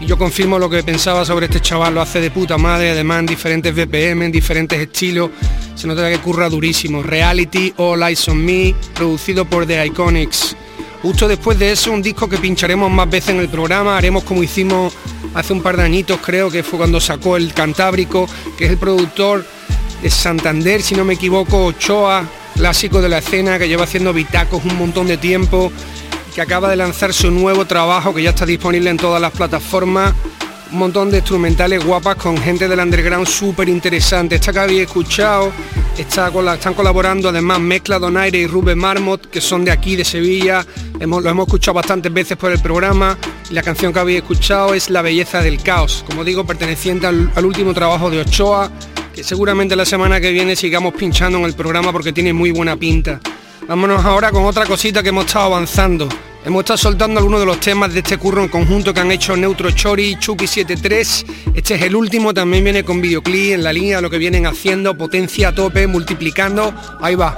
y 0.00 0.06
yo 0.06 0.18
confirmo 0.18 0.58
lo 0.58 0.68
que 0.68 0.82
pensaba 0.82 1.24
sobre 1.24 1.46
este 1.46 1.60
chaval, 1.60 1.94
lo 1.94 2.00
hace 2.00 2.20
de 2.20 2.30
puta 2.30 2.58
madre, 2.58 2.90
además 2.90 3.20
en 3.20 3.26
diferentes 3.26 3.74
BPM, 3.74 4.22
en 4.22 4.32
diferentes 4.32 4.80
estilos, 4.80 5.30
se 5.76 5.86
nota 5.86 6.10
que 6.10 6.18
curra 6.18 6.48
durísimo. 6.48 7.02
Reality, 7.02 7.72
All 7.76 8.02
Eyes 8.02 8.28
on 8.28 8.44
Me, 8.44 8.74
producido 8.94 9.44
por 9.44 9.64
The 9.64 9.86
Iconics. 9.86 10.56
Justo 11.02 11.26
después 11.26 11.58
de 11.58 11.72
eso, 11.72 11.90
un 11.90 12.00
disco 12.00 12.28
que 12.28 12.38
pincharemos 12.38 12.88
más 12.88 13.10
veces 13.10 13.30
en 13.30 13.40
el 13.40 13.48
programa, 13.48 13.98
haremos 13.98 14.22
como 14.22 14.42
hicimos 14.42 14.94
hace 15.34 15.52
un 15.52 15.60
par 15.60 15.76
de 15.76 15.82
añitos, 15.82 16.20
creo 16.22 16.48
que 16.48 16.62
fue 16.62 16.78
cuando 16.78 17.00
sacó 17.00 17.36
el 17.36 17.52
Cantábrico, 17.52 18.28
que 18.56 18.66
es 18.66 18.70
el 18.70 18.78
productor 18.78 19.44
de 20.00 20.10
Santander, 20.10 20.80
si 20.80 20.94
no 20.94 21.04
me 21.04 21.14
equivoco, 21.14 21.64
Ochoa, 21.64 22.24
clásico 22.54 23.02
de 23.02 23.08
la 23.08 23.18
escena, 23.18 23.58
que 23.58 23.66
lleva 23.66 23.82
haciendo 23.82 24.12
bitacos 24.12 24.64
un 24.64 24.76
montón 24.78 25.08
de 25.08 25.16
tiempo 25.16 25.72
que 26.34 26.40
acaba 26.40 26.70
de 26.70 26.76
lanzar 26.76 27.12
su 27.12 27.30
nuevo 27.30 27.66
trabajo 27.66 28.14
que 28.14 28.22
ya 28.22 28.30
está 28.30 28.46
disponible 28.46 28.88
en 28.88 28.96
todas 28.96 29.20
las 29.20 29.32
plataformas. 29.32 30.14
Un 30.72 30.78
montón 30.78 31.10
de 31.10 31.18
instrumentales 31.18 31.84
guapas 31.84 32.16
con 32.16 32.38
gente 32.38 32.66
del 32.66 32.78
underground 32.80 33.26
súper 33.26 33.68
interesante. 33.68 34.36
Esta 34.36 34.52
que 34.54 34.58
habéis 34.58 34.80
escuchado, 34.82 35.52
está 35.98 36.30
con 36.30 36.46
la- 36.46 36.54
están 36.54 36.72
colaborando 36.72 37.28
además 37.28 37.60
Mezcla 37.60 37.98
Donaire 37.98 38.38
y 38.38 38.46
Rubén 38.46 38.78
Marmot, 38.78 39.28
que 39.28 39.42
son 39.42 39.66
de 39.66 39.70
aquí, 39.70 39.96
de 39.96 40.04
Sevilla. 40.04 40.64
Hemos, 40.98 41.22
lo 41.22 41.28
hemos 41.28 41.46
escuchado 41.46 41.74
bastantes 41.74 42.10
veces 42.12 42.38
por 42.38 42.50
el 42.52 42.58
programa. 42.60 43.18
Y 43.50 43.52
la 43.54 43.62
canción 43.62 43.92
que 43.92 43.98
habéis 43.98 44.18
escuchado 44.22 44.72
es 44.72 44.88
La 44.88 45.02
Belleza 45.02 45.42
del 45.42 45.62
Caos, 45.62 46.04
como 46.06 46.24
digo, 46.24 46.46
perteneciente 46.46 47.06
al, 47.06 47.30
al 47.34 47.44
último 47.44 47.74
trabajo 47.74 48.08
de 48.08 48.20
Ochoa, 48.20 48.70
que 49.14 49.22
seguramente 49.22 49.76
la 49.76 49.84
semana 49.84 50.20
que 50.22 50.30
viene 50.30 50.56
sigamos 50.56 50.94
pinchando 50.94 51.36
en 51.38 51.44
el 51.44 51.52
programa 51.52 51.92
porque 51.92 52.14
tiene 52.14 52.32
muy 52.32 52.50
buena 52.50 52.76
pinta. 52.76 53.20
Vámonos 53.68 54.02
ahora 54.06 54.30
con 54.30 54.44
otra 54.46 54.64
cosita 54.64 55.02
que 55.02 55.10
hemos 55.10 55.26
estado 55.26 55.44
avanzando. 55.46 56.08
Hemos 56.44 56.62
estado 56.62 56.76
soltando 56.76 57.20
algunos 57.20 57.38
de 57.38 57.46
los 57.46 57.60
temas 57.60 57.94
de 57.94 58.00
este 58.00 58.18
curro 58.18 58.42
en 58.42 58.48
conjunto 58.48 58.92
que 58.92 58.98
han 58.98 59.12
hecho 59.12 59.36
Neutro 59.36 59.70
Chori 59.70 60.10
y 60.10 60.16
Chucky 60.16 60.48
73. 60.48 61.24
Este 61.54 61.74
es 61.76 61.82
el 61.82 61.94
último, 61.94 62.34
también 62.34 62.64
viene 62.64 62.82
con 62.82 63.00
videoclip 63.00 63.52
en 63.52 63.62
la 63.62 63.72
línea 63.72 63.96
de 63.96 64.02
lo 64.02 64.10
que 64.10 64.18
vienen 64.18 64.46
haciendo, 64.46 64.96
potencia 64.96 65.48
a 65.48 65.54
tope, 65.54 65.86
multiplicando. 65.86 66.74
Ahí 67.00 67.14
va. 67.14 67.36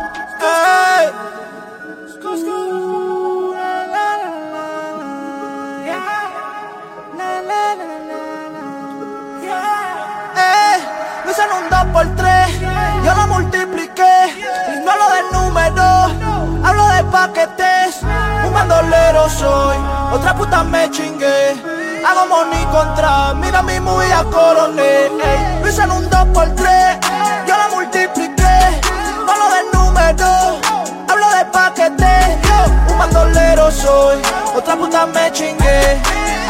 Me 11.26 11.30
hice 11.30 11.42
un 11.42 11.70
2 11.70 11.84
por 11.92 12.16
3 12.16 12.60
yo 13.04 13.14
lo 13.14 13.26
multipliqué 13.26 14.14
no 14.84 14.90
hablo 14.90 15.04
del 15.14 16.33
hablo 16.64 16.88
de 16.88 17.04
paquetes. 17.04 18.02
Un 18.46 18.52
bandolero 18.52 19.28
soy, 19.28 19.76
otra 20.12 20.34
puta 20.34 20.64
me 20.64 20.90
chingué. 20.90 21.54
Hago 22.06 22.26
money 22.26 22.64
contra, 22.66 23.34
mira 23.34 23.62
mi 23.62 23.78
movie 23.80 24.12
a 24.12 24.24
coroné. 24.24 25.06
Ey, 25.06 25.68
hice 25.68 25.82
un 25.82 26.08
2 26.08 26.26
por 26.34 26.48
3 26.54 26.98
yo 27.46 27.54
lo 27.56 27.76
multipliqué. 27.76 28.56
Hablo 29.28 29.46
del 29.54 29.66
número, 29.72 30.60
hablo 31.08 31.30
de 31.36 31.44
paquetes. 31.46 32.42
Yo, 32.42 32.92
un 32.92 32.98
bandolero 32.98 33.70
soy, 33.70 34.18
otra 34.56 34.76
puta 34.76 35.06
me 35.06 35.30
chingué. 35.32 36.00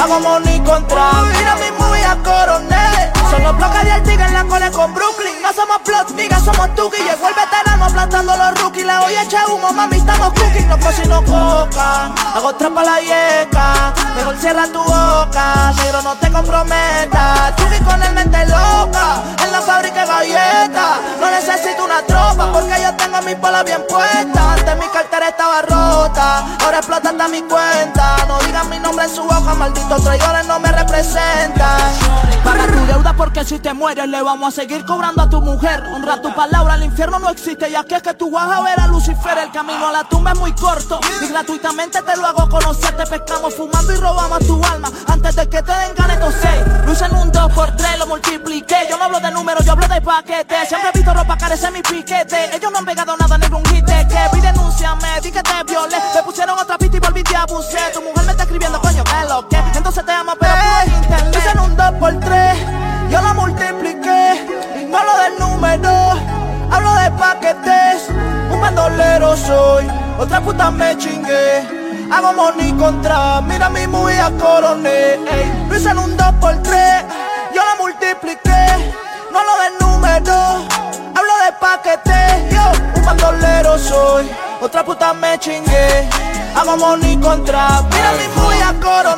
Hago 0.00 0.20
money 0.20 0.60
contra, 0.60 1.22
mira 1.36 1.54
mi 1.56 1.70
movie 1.78 2.04
a 2.04 2.16
coroné. 2.16 3.12
Son 3.34 3.42
los 3.42 3.56
bloques 3.56 3.82
de 3.82 3.90
Artiga 3.90 4.26
en 4.28 4.34
la 4.34 4.44
cole 4.44 4.70
con 4.70 4.94
Brooklyn. 4.94 5.42
No 5.42 5.52
somos 5.52 5.78
plot, 5.84 6.10
niggas, 6.10 6.44
somos 6.44 6.72
Tuki. 6.76 6.98
Llegó 7.02 7.28
el 7.28 7.34
veterano 7.34 7.86
aplastando 7.86 8.36
los 8.36 8.60
rookies. 8.60 8.86
Le 8.86 8.96
voy 8.98 9.12
a 9.12 9.22
echar 9.22 9.50
humo, 9.50 9.72
mami, 9.72 9.96
estamos 9.96 10.32
cooking. 10.34 10.68
No 10.68 11.24
cocan. 11.24 12.14
Hago 12.36 12.54
trampa 12.54 12.82
a 12.82 12.84
la 12.84 13.00
yeca. 13.00 13.92
Mejor 14.14 14.36
cierra 14.36 14.68
tu 14.68 14.78
boca. 14.78 15.72
Negro, 15.76 16.02
no 16.02 16.14
te 16.14 16.30
comprometas. 16.30 17.56
Tuki 17.56 17.78
con 17.82 18.00
el 18.04 18.14
mente 18.14 18.46
loca. 18.46 19.22
En 19.44 19.50
la 19.50 19.60
fábrica 19.60 20.02
de 20.02 20.06
galletas. 20.06 20.98
No 21.18 21.28
necesito 21.28 21.84
una 21.84 22.02
tropa 22.02 22.52
porque 22.52 22.80
yo 22.80 22.94
tengo 22.94 23.20
mis 23.22 23.40
bolas 23.40 23.64
bien 23.64 23.82
puestas. 23.88 24.58
Antes 24.58 24.76
mi 24.78 24.86
cartera 24.92 25.28
estaba 25.30 25.62
rota. 25.62 26.44
Ahora 26.64 26.78
explota 26.78 27.10
hasta 27.10 27.26
mi 27.26 27.42
cuenta. 27.42 28.16
No 28.28 28.38
digan 28.46 28.70
mi 28.70 28.78
nombre 28.78 29.06
en 29.06 29.10
su 29.12 29.26
hoja. 29.26 29.54
Malditos 29.54 30.04
traidores 30.04 30.46
no 30.46 30.60
me 30.60 30.70
representan. 30.70 31.92
Paga 32.44 32.66
tu 32.66 32.86
deuda 32.86 33.12
porque 33.24 33.42
si 33.42 33.58
te 33.58 33.72
mueres 33.72 34.06
le 34.06 34.20
vamos 34.20 34.52
a 34.52 34.60
seguir 34.60 34.84
cobrando 34.84 35.22
a 35.22 35.30
tu 35.30 35.40
mujer. 35.40 35.82
Honra 35.94 36.20
tu 36.20 36.34
palabra, 36.34 36.74
el 36.74 36.84
infierno 36.84 37.18
no 37.18 37.30
existe. 37.30 37.70
Ya 37.70 37.82
que 37.82 37.96
es 37.96 38.02
que 38.02 38.12
tú 38.12 38.30
vas 38.30 38.50
a 38.50 38.60
ver 38.60 38.78
a 38.78 38.86
Lucifer. 38.86 39.38
El 39.38 39.50
camino 39.50 39.88
a 39.88 39.92
la 39.92 40.04
tumba 40.04 40.32
es 40.32 40.38
muy 40.38 40.52
corto. 40.52 41.00
Y 41.22 41.28
gratuitamente 41.28 42.02
te 42.02 42.16
lo 42.18 42.26
hago 42.26 42.46
conocer. 42.50 42.94
Te 42.94 43.06
pescamos 43.06 43.54
fumando 43.54 43.94
y 43.94 43.96
robamos 43.96 44.46
tu 44.46 44.62
alma. 44.62 44.90
Antes 45.06 45.36
de 45.36 45.48
que 45.48 45.62
te 45.62 45.72
den 45.72 45.94
ganas 45.96 46.18
estos 46.18 46.34
seis. 46.42 46.84
Lo 46.84 46.92
hice 46.92 47.06
en 47.06 47.16
un 47.16 47.32
2 47.32 47.52
por 47.52 47.74
3 47.74 47.98
lo 47.98 48.06
multipliqué. 48.08 48.88
Yo 48.90 48.98
no 48.98 49.04
hablo 49.04 49.20
de 49.20 49.30
números, 49.30 49.64
yo 49.64 49.72
hablo 49.72 49.88
de 49.88 50.02
paquetes. 50.02 50.68
Siempre 50.68 50.90
he 50.92 50.98
visto 50.98 51.14
ropa 51.14 51.38
carece 51.38 51.70
mi 51.70 51.80
piquete. 51.80 52.54
Ellos 52.54 52.70
no 52.70 52.78
han 52.78 52.84
pegado 52.84 53.16
nada 53.16 53.38
ni 53.38 53.46
un 53.46 53.64
hit. 53.64 53.86
Que 53.86 54.28
vi 54.34 54.40
denúnciame, 54.42 55.08
di 55.22 55.32
que 55.32 55.42
te 55.42 55.64
violé. 55.64 55.96
Me 56.14 56.22
pusieron 56.22 56.58
otra 56.58 56.76
pista 56.76 56.98
y 56.98 57.00
volví 57.00 57.22
te 57.22 57.36
abusé. 57.36 57.78
Un 68.50 68.60
bandolero 68.60 69.36
soy. 69.36 69.86
Otra 70.18 70.40
puta 70.40 70.70
me 70.70 70.96
chingué. 70.96 71.62
Hago 72.10 72.32
money 72.32 72.72
contra, 72.72 73.40
mira 73.42 73.68
mi 73.68 73.86
movida 73.86 74.30
coroné. 74.38 75.14
Ey, 75.14 75.66
lo 75.68 75.76
hice 75.76 75.90
en 75.90 75.98
un 75.98 76.16
2 76.16 76.32
por 76.40 76.62
3 76.62 77.04
yo 77.54 77.62
la 77.64 77.76
multipliqué. 77.76 78.66
No 79.32 79.40
lo 79.42 79.54
del 79.62 79.74
número, 79.80 80.66
hablo 81.14 81.34
de 81.44 81.52
paquetes. 81.60 82.52
Yo, 82.52 82.72
un 82.96 83.04
bandolero 83.04 83.78
soy. 83.78 84.28
Otra 84.60 84.84
puta 84.84 85.12
me 85.12 85.38
chingué. 85.38 86.08
Hago 86.54 86.76
money 86.76 87.16
contra, 87.18 87.82
mira 87.90 88.12
mi. 88.12 88.34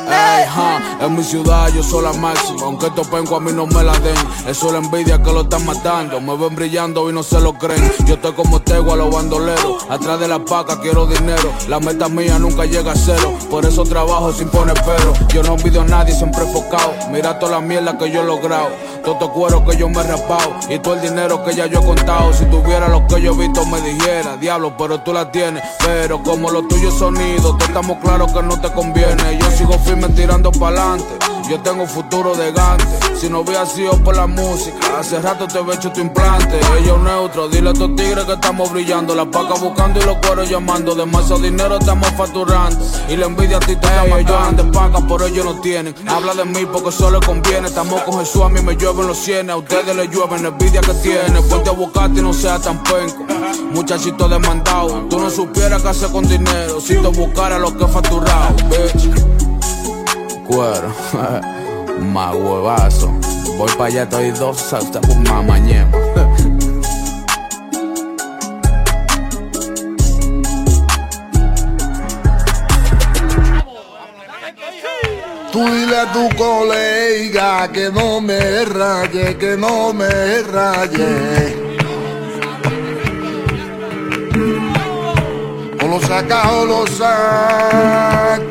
Ey, 0.09 0.45
ja, 0.47 0.81
en 1.01 1.15
mi 1.15 1.23
ciudad 1.23 1.69
yo 1.69 1.83
soy 1.83 2.03
la 2.03 2.13
máxima, 2.13 2.63
aunque 2.63 2.87
estos 2.87 3.07
pencos 3.07 3.37
a 3.37 3.39
mí 3.39 3.51
no 3.51 3.65
me 3.65 3.83
la 3.83 3.93
den. 3.99 4.15
Es 4.47 4.61
la 4.63 4.77
envidia 4.77 5.21
que 5.21 5.31
lo 5.31 5.41
están 5.41 5.65
matando. 5.65 6.19
Me 6.19 6.35
ven 6.35 6.55
brillando 6.55 7.09
y 7.09 7.13
no 7.13 7.23
se 7.23 7.39
lo 7.39 7.53
creen. 7.53 7.91
Yo 8.05 8.15
estoy 8.15 8.33
como 8.33 8.61
tego 8.61 8.93
a 8.93 8.95
los 8.95 9.13
bandoleros. 9.13 9.85
Atrás 9.89 10.19
de 10.19 10.27
la 10.27 10.39
paca 10.39 10.79
quiero 10.79 11.05
dinero. 11.05 11.51
La 11.67 11.79
meta 11.79 12.07
mía 12.07 12.39
nunca 12.39 12.65
llega 12.65 12.91
a 12.91 12.95
cero. 12.95 13.33
Por 13.49 13.65
eso 13.65 13.83
trabajo 13.83 14.31
sin 14.33 14.49
poner 14.49 14.75
pero. 14.85 15.13
Yo 15.29 15.43
no 15.43 15.55
envidio 15.55 15.81
a 15.81 15.85
nadie, 15.85 16.13
siempre 16.13 16.43
enfocado. 16.43 16.93
Mira 17.09 17.39
toda 17.39 17.53
la 17.53 17.61
mierda 17.61 17.97
que 17.97 18.11
yo 18.11 18.21
he 18.21 18.25
logrado. 18.25 18.69
Todo 19.03 19.31
cuero 19.31 19.65
que 19.65 19.77
yo 19.77 19.87
me 19.89 20.01
he 20.01 20.03
rapado. 20.03 20.55
Y 20.69 20.79
todo 20.79 20.95
el 20.95 21.01
dinero 21.01 21.43
que 21.43 21.55
ya 21.55 21.65
yo 21.67 21.79
he 21.79 21.85
contado. 21.85 22.33
Si 22.33 22.45
tuviera 22.45 22.87
lo 22.87 23.05
que 23.07 23.21
yo 23.21 23.33
he 23.33 23.37
visto 23.37 23.65
me 23.65 23.81
dijera, 23.81 24.37
diablo, 24.37 24.75
pero 24.77 25.01
tú 25.01 25.13
la 25.13 25.31
tienes. 25.31 25.63
Pero 25.85 26.21
como 26.23 26.49
los 26.51 26.67
tuyos 26.67 27.01
estamos 27.35 27.97
claros 27.99 28.31
que 28.31 28.41
no 28.41 28.59
te 28.59 28.71
conviene. 28.71 29.37
Yo 29.39 29.51
sigo 29.51 29.77
firme 29.79 30.07
tirando 30.09 30.51
pa'lante. 30.51 31.36
Yo 31.49 31.59
tengo 31.61 31.83
un 31.83 31.89
futuro 31.89 32.35
de 32.35 32.51
gante. 32.51 32.85
Si 33.19 33.29
no 33.29 33.39
hubiera 33.39 33.65
sido 33.65 33.91
por 34.03 34.15
la 34.15 34.27
música, 34.27 34.99
hace 34.99 35.19
rato 35.21 35.47
te 35.47 35.57
había 35.57 35.75
hecho 35.75 35.91
tu 35.91 36.01
implante. 36.01 36.59
Ellos 36.79 36.99
neutro, 37.01 37.47
dile 37.47 37.69
a 37.69 37.71
estos 37.71 37.95
tigres 37.95 38.25
que 38.25 38.33
estamos 38.33 38.71
brillando. 38.71 39.15
La 39.15 39.25
paca 39.25 39.53
buscando 39.55 39.99
y 39.99 40.03
los 40.03 40.17
cueros 40.17 40.49
llamando. 40.49 40.93
Demasiado 40.93 41.41
dinero 41.41 41.77
estamos 41.77 42.09
facturando. 42.11 42.77
Y 43.09 43.15
la 43.15 43.27
envidia 43.27 43.57
a 43.57 43.59
ti 43.59 43.75
te 43.75 43.87
llama. 43.87 44.19
Ellos 44.19 44.37
andan 44.37 44.67
de 44.67 44.77
paca, 44.77 44.99
por 45.07 45.23
ellos 45.23 45.45
no 45.45 45.61
tienen. 45.61 45.95
Habla 46.07 46.33
de 46.33 46.45
mí 46.45 46.65
porque 46.71 46.91
solo 46.91 47.19
conviene. 47.21 47.67
Estamos 47.67 48.01
con 48.03 48.19
Jesús, 48.19 48.41
a 48.43 48.49
mí 48.49 48.61
me 48.61 48.75
llueven 48.75 49.07
los 49.07 49.17
cienes. 49.17 49.51
A 49.51 49.57
ustedes 49.57 49.95
les 49.95 50.09
llueven 50.09 50.43
la 50.43 50.49
envidia 50.49 50.81
que 50.81 50.93
tiene. 50.95 51.41
Ponte 51.49 51.69
a 51.69 51.73
buscarte 51.73 52.19
y 52.19 52.23
no 52.23 52.33
sea 52.33 52.59
tan 52.59 52.83
penco. 52.83 53.25
Muchachito 53.71 54.27
demandado. 54.27 55.05
Tú 55.09 55.19
no 55.19 55.29
supieras 55.29 55.81
qué 55.81 55.89
hacer 55.89 56.11
con 56.11 56.27
dinero. 56.27 56.81
Si 56.81 56.95
te 56.95 57.07
buscara 57.07 57.57
lo 57.57 57.75
que 57.77 57.85
he 57.85 57.87
facturado, 57.87 58.55
bitch 58.69 59.36
cuero, 60.47 60.93
más 62.13 62.35
huevazo. 62.35 63.11
Voy 63.57 63.71
para 63.71 63.85
allá, 63.85 64.03
estoy 64.03 64.31
dos 64.31 64.73
hasta 64.73 65.01
por 65.01 65.15
mamañema. 65.17 65.91
Tú 75.51 75.65
dile 75.65 75.97
a 75.97 76.11
tu 76.11 76.29
colega 76.35 77.71
que 77.71 77.89
no 77.89 78.21
me 78.21 78.63
raye, 78.65 79.37
que 79.37 79.57
no 79.57 79.91
me 79.91 80.43
raye. 80.43 81.55
O 85.81 85.87
lo 85.87 85.99
saca 86.01 86.51
o 86.51 86.65
lo 86.65 86.85
saco. 86.85 88.46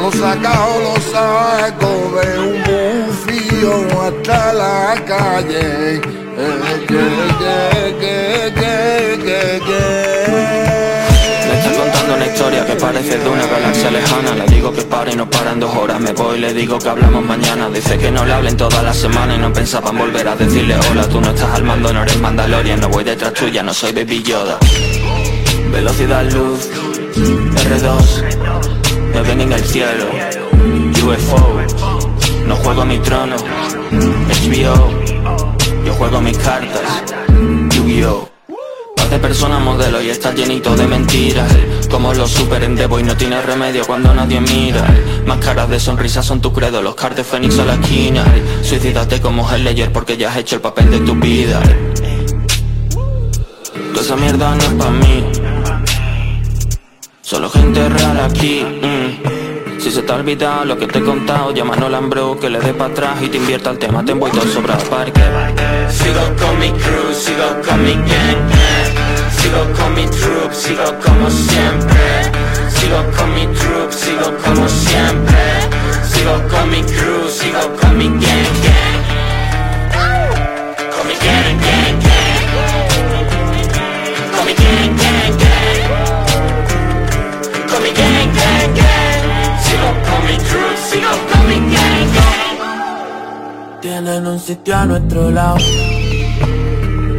Lo 0.00 0.10
saca 0.12 0.66
o 0.66 0.80
lo 0.80 0.94
saco 1.12 1.90
de 2.16 2.38
un 2.38 2.56
bufío 2.64 3.72
hasta 4.00 4.52
la 4.54 4.94
calle. 5.06 5.96
Eh, 5.96 6.86
que. 6.88 7.20
Me 11.46 11.58
está 11.58 11.70
contando 11.76 12.14
una 12.14 12.26
historia 12.26 12.64
que 12.66 12.74
parece 12.76 13.18
de 13.18 13.28
una 13.28 13.46
galaxia 13.46 13.90
lejana. 13.90 14.34
Le 14.36 14.46
digo 14.46 14.72
que 14.72 14.82
pare 14.82 15.12
y 15.12 15.16
no 15.16 15.28
para 15.28 15.52
en 15.52 15.60
dos 15.60 15.74
horas 15.76 16.00
Me 16.00 16.12
voy. 16.12 16.38
Y 16.38 16.40
le 16.40 16.54
digo 16.54 16.78
que 16.78 16.88
hablamos 16.88 17.22
mañana. 17.22 17.68
Dice 17.68 17.98
que 17.98 18.10
no 18.10 18.24
le 18.24 18.32
hablen 18.32 18.56
toda 18.56 18.82
la 18.82 18.94
semana 18.94 19.34
Y 19.34 19.38
no 19.38 19.52
pensaban 19.52 19.98
volver 19.98 20.26
a 20.28 20.34
decirle 20.34 20.76
hola. 20.90 21.06
Tú 21.08 21.20
no 21.20 21.28
estás 21.28 21.52
al 21.54 21.64
mando, 21.64 21.92
no 21.92 22.02
eres 22.02 22.18
Mandalorian 22.18 22.80
No 22.80 22.88
voy 22.88 23.04
detrás 23.04 23.34
tuya, 23.34 23.62
no 23.62 23.74
soy 23.74 23.92
Baby 23.92 24.22
Yoda. 24.22 24.58
Velocidad 25.70 26.24
luz 26.32 26.70
R2 27.14 28.39
Me 29.12 29.22
ven 29.22 29.40
en 29.40 29.52
el 29.52 29.64
cielo 29.64 30.06
UFO 31.04 31.60
No 32.46 32.56
juego 32.56 32.84
mi 32.84 32.98
trono. 32.98 33.36
HBO 33.90 34.90
Yo 35.84 35.92
juego 35.94 36.20
mis 36.20 36.38
cartas. 36.38 37.04
Yu-Gi-Oh. 37.74 38.28
De 39.10 39.18
persona 39.18 39.58
modelo 39.58 40.00
y 40.00 40.10
está 40.10 40.32
llenito 40.32 40.76
de 40.76 40.86
mentiras. 40.86 41.50
Como 41.90 42.14
los 42.14 42.30
super 42.30 42.62
endevo 42.62 43.00
y 43.00 43.02
no 43.02 43.16
tiene 43.16 43.42
remedio 43.42 43.84
cuando 43.84 44.14
nadie 44.14 44.40
mira. 44.40 44.86
Máscaras 45.26 45.68
de 45.68 45.80
sonrisa 45.80 46.22
son 46.22 46.40
tu 46.40 46.52
credo, 46.52 46.80
los 46.80 46.94
cartes 46.94 47.26
fénix 47.26 47.58
a 47.58 47.64
la 47.64 47.74
esquina. 47.74 48.24
Suicídate 48.62 49.20
como 49.20 49.50
el 49.52 49.64
Ledger 49.64 49.92
porque 49.92 50.16
ya 50.16 50.30
has 50.30 50.36
hecho 50.36 50.56
el 50.56 50.62
papel 50.62 50.90
de 50.90 51.00
tu 51.00 51.14
vida. 51.16 51.60
Toda 53.92 54.02
esa 54.02 54.16
mierda 54.16 54.54
no 54.54 54.62
es 54.62 54.72
pa' 54.74 54.90
mí 54.90 55.39
Solo 57.30 57.48
gente 57.48 57.88
real 57.88 58.18
aquí 58.18 58.64
mm. 58.64 59.78
Si 59.80 59.92
se 59.92 60.02
te 60.02 60.10
ha 60.10 60.16
olvidado 60.16 60.64
lo 60.64 60.76
que 60.76 60.88
te 60.88 60.98
he 60.98 61.00
contado 61.00 61.52
Llama 61.52 61.74
a 61.74 61.76
Nolan 61.76 62.10
que 62.40 62.50
le 62.50 62.58
dé 62.58 62.74
para 62.74 62.90
atrás 62.90 63.22
y 63.22 63.28
te 63.28 63.36
invierta 63.36 63.70
el 63.70 63.78
tema. 63.78 64.04
Te 64.04 64.10
envuelto 64.10 64.40
sobrado 64.48 64.82
parque 64.90 65.22
Sigo 65.90 66.22
con 66.40 66.58
mi 66.58 66.72
crew, 66.72 67.14
sigo 67.14 67.62
con 67.64 67.84
mi 67.84 67.92
gang. 67.92 68.50
Sigo 69.38 69.62
con 69.78 69.94
mi 69.94 70.06
troop, 70.08 70.52
sigo 70.52 70.82
como 71.04 71.30
siempre. 71.30 72.32
Sigo 72.68 73.00
con 73.16 73.32
mi 73.32 73.46
troop, 73.46 73.92
sigo 73.92 74.36
como 74.44 74.68
siempre. 74.68 75.38
Sigo 76.12 76.32
con 76.50 76.68
mi 76.68 76.82
crew, 76.82 77.28
sigo 77.28 77.60
con 77.80 77.96
mi 77.96 78.08
gang 78.08 78.54
gang. 78.66 79.02
Con 80.90 81.06
mi 81.06 81.14
gang 81.14 81.60
gang 81.60 81.89
Tienen 93.80 94.26
un 94.26 94.38
sitio 94.38 94.76
a 94.76 94.84
nuestro 94.84 95.30
lado. 95.30 95.56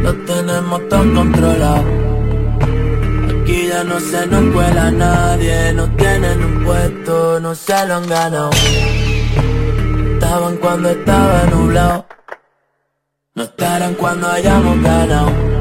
Lo 0.02 0.14
tenemos 0.24 0.88
todo 0.88 1.14
controlado. 1.14 1.84
Aquí 3.28 3.68
ya 3.68 3.84
no 3.84 3.98
se 3.98 4.26
nos 4.26 4.54
cuela 4.54 4.90
nadie 4.90 5.72
No 5.72 5.90
tienen 5.96 6.44
un 6.44 6.64
puesto, 6.64 7.40
no 7.40 7.54
se 7.54 7.86
lo 7.86 7.94
han 7.96 8.08
ganado. 8.08 8.50
Estaban 10.14 10.56
cuando 10.56 10.90
estaba 10.90 11.44
nublado. 11.50 12.06
No 13.34 13.42
estarán 13.42 13.94
cuando 13.94 14.28
hayamos 14.28 14.82
ganado 14.82 15.51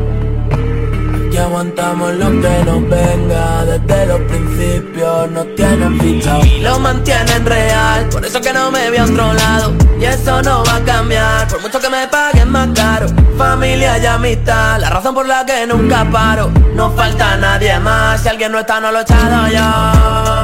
Aquí 1.31 1.37
aguantamos 1.37 2.13
lo 2.15 2.25
que 2.41 2.65
nos 2.65 2.89
venga. 2.89 3.63
Desde 3.63 4.05
los 4.05 4.19
principios 4.19 5.31
nos 5.31 5.55
tienen 5.55 5.97
fichado 5.97 6.43
Y 6.43 6.59
lo 6.59 6.77
mantienen 6.77 7.45
real 7.45 8.09
Por 8.09 8.25
eso 8.25 8.41
que 8.41 8.51
no 8.51 8.69
me 8.69 8.89
veo 8.89 9.03
a 9.03 9.05
otro 9.05 9.33
lado. 9.33 9.73
Y 9.97 10.03
eso 10.03 10.41
no 10.41 10.61
va 10.65 10.75
a 10.75 10.83
cambiar 10.83 11.47
Por 11.47 11.61
mucho 11.61 11.79
que 11.79 11.87
me 11.87 12.05
paguen 12.09 12.49
más 12.49 12.67
caro. 12.75 13.07
Familia 13.37 13.97
y 13.97 14.05
amistad 14.07 14.81
La 14.81 14.89
razón 14.89 15.15
por 15.15 15.25
la 15.25 15.45
que 15.45 15.65
nunca 15.65 16.05
paro. 16.11 16.51
No 16.75 16.91
falta 16.91 17.37
nadie 17.37 17.79
más 17.79 18.21
Si 18.21 18.27
alguien 18.27 18.51
no 18.51 18.59
está 18.59 18.81
no 18.81 18.91
lo 18.91 18.99
he 18.99 19.01
echado 19.03 19.47
yo 19.47 20.40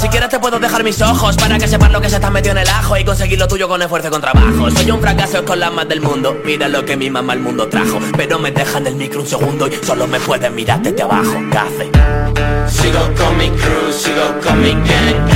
Si 0.00 0.08
quieres 0.08 0.30
te 0.30 0.38
puedo 0.38 0.58
dejar 0.58 0.82
mis 0.82 1.00
ojos 1.02 1.36
Para 1.36 1.58
que 1.58 1.68
sepas 1.68 1.92
lo 1.92 2.00
que 2.00 2.08
se 2.08 2.14
está 2.16 2.30
metido 2.30 2.52
en 2.52 2.58
el 2.62 2.68
ajo 2.68 2.96
Y 2.96 3.04
conseguir 3.04 3.38
lo 3.38 3.46
tuyo 3.46 3.68
con 3.68 3.82
esfuerzo 3.82 4.08
y 4.08 4.10
con 4.10 4.22
trabajo. 4.22 4.70
Soy 4.70 4.90
un 4.90 5.00
fracaso 5.00 5.44
con 5.44 5.60
las 5.60 5.70
más 5.70 5.86
del 5.88 6.00
mundo. 6.00 6.40
Mira 6.42 6.68
lo 6.68 6.84
que 6.86 6.96
mi 6.96 7.10
mamá 7.10 7.34
al 7.34 7.40
mundo 7.40 7.68
trajo 7.68 8.00
Pero 8.16 8.38
me 8.38 8.50
dejan 8.50 8.86
el 8.86 8.96
micro 8.96 9.20
un 9.20 9.26
segundo 9.26 9.66
Y 9.66 9.74
solo 9.84 10.06
me 10.06 10.18
pueden 10.20 10.54
mirar 10.54 10.80
desde 10.80 11.02
abajo. 11.02 11.34
¿Qué 11.50 11.58
hace? 11.58 11.90
Sigo 12.70 13.00
con 13.14 13.36
mi 13.36 13.50
crew, 13.50 13.92
sigo 13.92 14.40
con 14.42 14.62
mi 14.62 14.70
gang. 14.70 15.28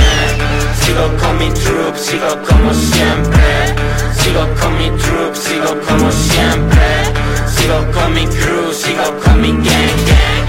Sigo 0.81 1.17
con 1.17 1.37
mi 1.37 1.49
troop, 1.51 1.95
sigo 1.95 2.27
como 2.47 2.73
siempre. 2.73 3.75
Sigo 4.17 4.47
con 4.59 4.77
mi 4.77 4.89
troop, 4.97 5.35
sigo 5.35 5.79
como 5.87 6.11
siempre. 6.11 6.85
Sigo 7.55 7.91
con 7.91 8.13
mi 8.13 8.25
crew, 8.25 8.73
sigo 8.73 9.19
con 9.23 9.41
mi 9.41 9.51
gang 9.51 9.95
gang. 10.07 10.47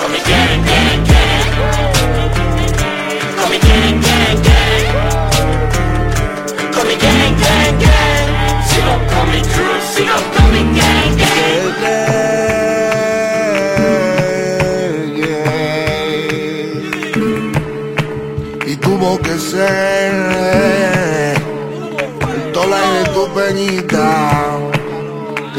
Con 0.00 0.12
mi 0.12 0.18
gang 0.18 0.65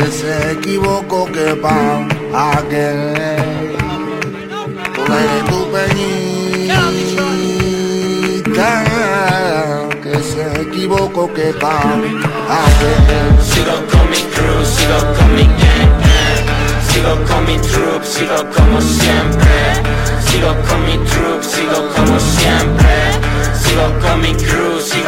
se 0.10 0.52
equivocó 0.54 1.26
que 1.26 1.56
pa' 1.64 2.08
aquel. 2.58 3.14
Tú 4.96 5.02
eres 5.22 5.44
tu 5.50 5.60
peñita, 5.72 6.17
Sigo 13.44 13.76
con 13.92 14.10
mi 14.10 14.22
crew, 14.32 14.64
sigo 14.64 15.00
con 15.18 15.36
mi 15.36 15.44
gang. 15.44 15.92
Sigo 16.90 17.14
con 17.28 17.46
mi 17.46 17.58
troop, 17.60 18.04
sigo 18.04 18.38
como 18.56 18.80
siempre. 18.80 19.84
Sigo 20.28 20.56
con 20.68 20.86
mi 20.86 20.98
troop, 21.10 21.44
sigo 21.44 21.90
como 21.94 22.18
siempre. 22.20 22.96
Sigo 23.62 24.00
con 24.00 24.22
mi 24.22 24.34
crew, 24.34 24.80
sigo 24.80 25.07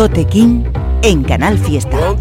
Tote 0.00 0.24
King 0.24 0.66
en 1.02 1.22
Canal 1.22 1.58
Fiesta. 1.58 2.16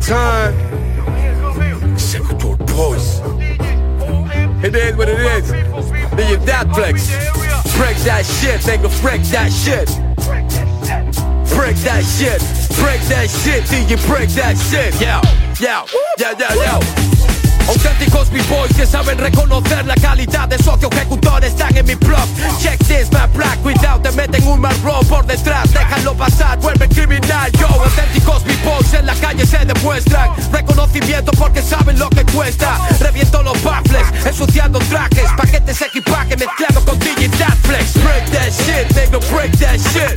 It 4.61 4.75
is 4.75 4.97
what 4.97 5.07
it 5.07 5.19
is. 5.21 5.49
Then 5.49 6.29
you 6.29 6.37
that 6.45 6.67
flex. 6.73 7.07
Break 7.77 7.95
that 8.03 8.25
shit, 8.25 8.59
nigga, 8.67 8.89
break 9.01 9.21
that 9.31 9.49
shit. 9.53 9.87
Break 11.55 11.77
that 11.77 12.03
shit. 12.03 12.41
Break 12.83 12.99
that 13.07 13.29
shit, 13.29 13.63
then 13.67 13.87
you 13.87 13.95
break 14.07 14.27
that 14.31 14.57
shit. 14.57 14.99
Yeah, 14.99 15.21
yeah, 15.61 15.85
yeah, 16.17 16.35
yeah, 16.37 16.55
yeah. 16.55 17.18
Auténticos 17.69 18.31
b-boys 18.31 18.75
que 18.75 18.83
saben 18.83 19.15
reconocer 19.19 19.85
la 19.85 19.93
calidad 19.93 20.47
de 20.47 20.57
socio 20.57 20.89
ejecutor 20.91 21.43
están 21.45 21.77
en 21.77 21.85
mi 21.85 21.93
blog. 21.93 22.27
Check 22.59 22.79
this, 22.79 23.11
my 23.11 23.27
black, 23.31 23.59
cuidado, 23.61 24.01
te 24.01 24.11
meten 24.13 24.43
un 24.47 24.59
marrón 24.59 25.05
por 25.05 25.23
detrás. 25.27 25.71
Déjalo 25.71 26.15
pasar, 26.15 26.57
vuelve 26.57 26.89
criminal, 26.89 27.51
yo 27.51 27.67
Auténticos 27.67 28.43
b-boys 28.43 28.93
en 28.95 29.05
la 29.05 29.13
calle 29.13 29.45
se 29.45 29.63
demuestran. 29.63 30.31
Reconocimiento 30.51 31.31
porque 31.37 31.61
saben 31.61 31.99
lo 31.99 32.09
que 32.09 32.25
cuesta. 32.25 32.79
Reviento 32.99 33.43
los 33.43 33.61
baffles, 33.61 34.07
ensuciando 34.25 34.79
trajes. 34.89 35.29
Paquetes 35.37 35.79
equipaje 35.83 36.35
mezclado 36.37 36.83
con 36.83 36.97
digital 36.97 37.55
flex. 37.61 37.93
Break 37.93 38.31
that 38.31 38.51
shit, 38.51 38.87
nigga, 38.95 39.19
break 39.31 39.51
that 39.59 39.77
shit. 39.77 40.15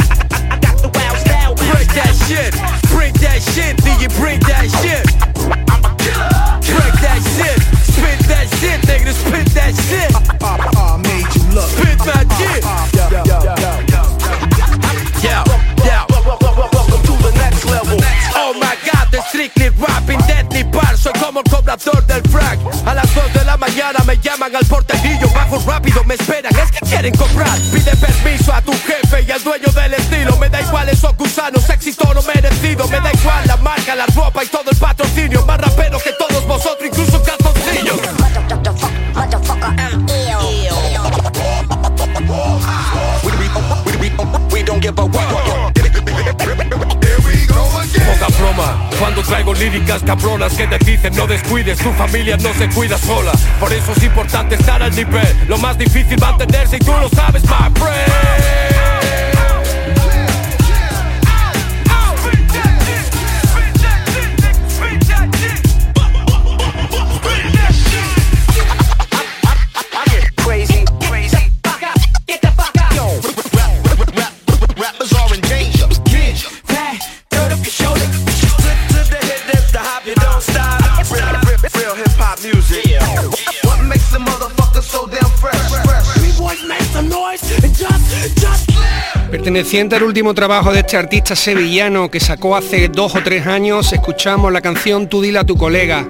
Break 1.70 1.88
that 1.92 2.14
shit, 2.26 2.54
break 2.94 3.12
that 3.20 3.42
shit, 3.42 3.76
DJ, 3.82 4.08
break 4.18 4.40
that 4.40 4.70
shit 4.80 5.71
Break 6.72 6.94
that 7.04 7.20
shit, 7.36 7.58
spit 7.84 8.18
that 8.28 8.46
shit, 8.58 8.80
nigga, 8.88 9.12
spit 9.12 9.48
that 9.54 9.72
shit. 9.76 10.10
I 10.42 10.96
made 11.04 11.28
you 11.34 11.44
look. 11.54 11.68
Spit 11.68 11.98
that 12.08 12.26
shit. 12.36 12.64
Yeah, 15.22 15.44
yeah. 15.84 16.06
Welcome 16.08 17.02
to 17.02 17.14
the 17.22 17.32
next 17.36 17.64
level. 17.66 17.98
Oh 18.34 18.54
my 18.58 18.76
god, 18.86 19.08
the 19.12 19.20
strictly 19.28 19.68
rapping, 19.78 20.20
deadly 20.26 20.62
bar. 20.64 20.96
Soy 20.96 21.12
como 21.20 21.40
el 21.40 21.50
cobrador 21.50 22.04
del 22.06 22.22
frac. 22.30 22.58
A 22.86 22.94
las 22.94 23.14
2 23.14 23.32
de 23.34 23.44
la 23.44 23.56
mañana 23.56 23.98
me 24.06 24.16
llaman 24.18 24.54
al 24.56 24.64
porterillo. 24.66 25.28
Bajo 25.34 25.58
rápido, 25.66 26.02
me 26.04 26.14
esperan, 26.14 26.52
es 26.56 26.70
que 26.72 26.80
quieren 26.86 27.14
comprar. 27.14 27.58
Pide 27.72 27.94
permiso 27.96 28.52
a 28.52 28.62
tu 28.62 28.72
jefe 28.72 29.24
y 29.26 29.30
al 29.30 29.42
dueño 29.42 29.68
del 29.72 29.94
estilo. 29.94 30.36
Me 30.38 30.48
da 30.48 30.60
igual 30.60 30.88
esos 30.88 31.16
gusanos, 31.16 31.68
éxito 31.70 32.12
no 32.14 32.22
merecido. 32.22 32.88
Me 32.88 33.00
da 33.00 33.12
igual 33.12 33.46
la 33.46 33.56
marca, 33.58 33.94
la 33.94 34.06
ropa 34.06 34.42
y 34.42 34.48
todo 34.48 34.70
el 34.70 34.76
patrocinio. 34.76 35.44
Más 35.46 35.60
rapero 35.60 35.98
que 35.98 36.12
todos 36.12 36.21
líricas 49.62 50.02
cabronas 50.02 50.54
que 50.54 50.66
te 50.66 50.78
dicen 50.78 51.14
no 51.14 51.26
descuides, 51.26 51.78
tu 51.78 51.92
familia 51.92 52.36
no 52.36 52.52
se 52.54 52.68
cuida 52.70 52.98
sola. 52.98 53.30
Por 53.60 53.72
eso 53.72 53.92
es 53.92 54.02
importante 54.02 54.56
estar 54.56 54.82
al 54.82 54.94
nivel. 54.94 55.36
Lo 55.46 55.56
más 55.58 55.78
difícil 55.78 56.18
mantenerse 56.18 56.76
y 56.76 56.78
tú 56.80 56.92
lo 57.00 57.08
sabes, 57.10 57.44
my 57.44 57.70
friend. 57.74 58.61
Perteneciente 89.42 89.96
al 89.96 90.04
último 90.04 90.34
trabajo 90.34 90.72
de 90.72 90.78
este 90.78 90.96
artista 90.96 91.34
sevillano 91.34 92.08
que 92.08 92.20
sacó 92.20 92.54
hace 92.54 92.86
dos 92.86 93.16
o 93.16 93.24
tres 93.24 93.44
años, 93.44 93.92
escuchamos 93.92 94.52
la 94.52 94.60
canción 94.60 95.08
Tú 95.08 95.20
dile 95.20 95.40
a 95.40 95.44
tu 95.44 95.56
colega, 95.56 96.06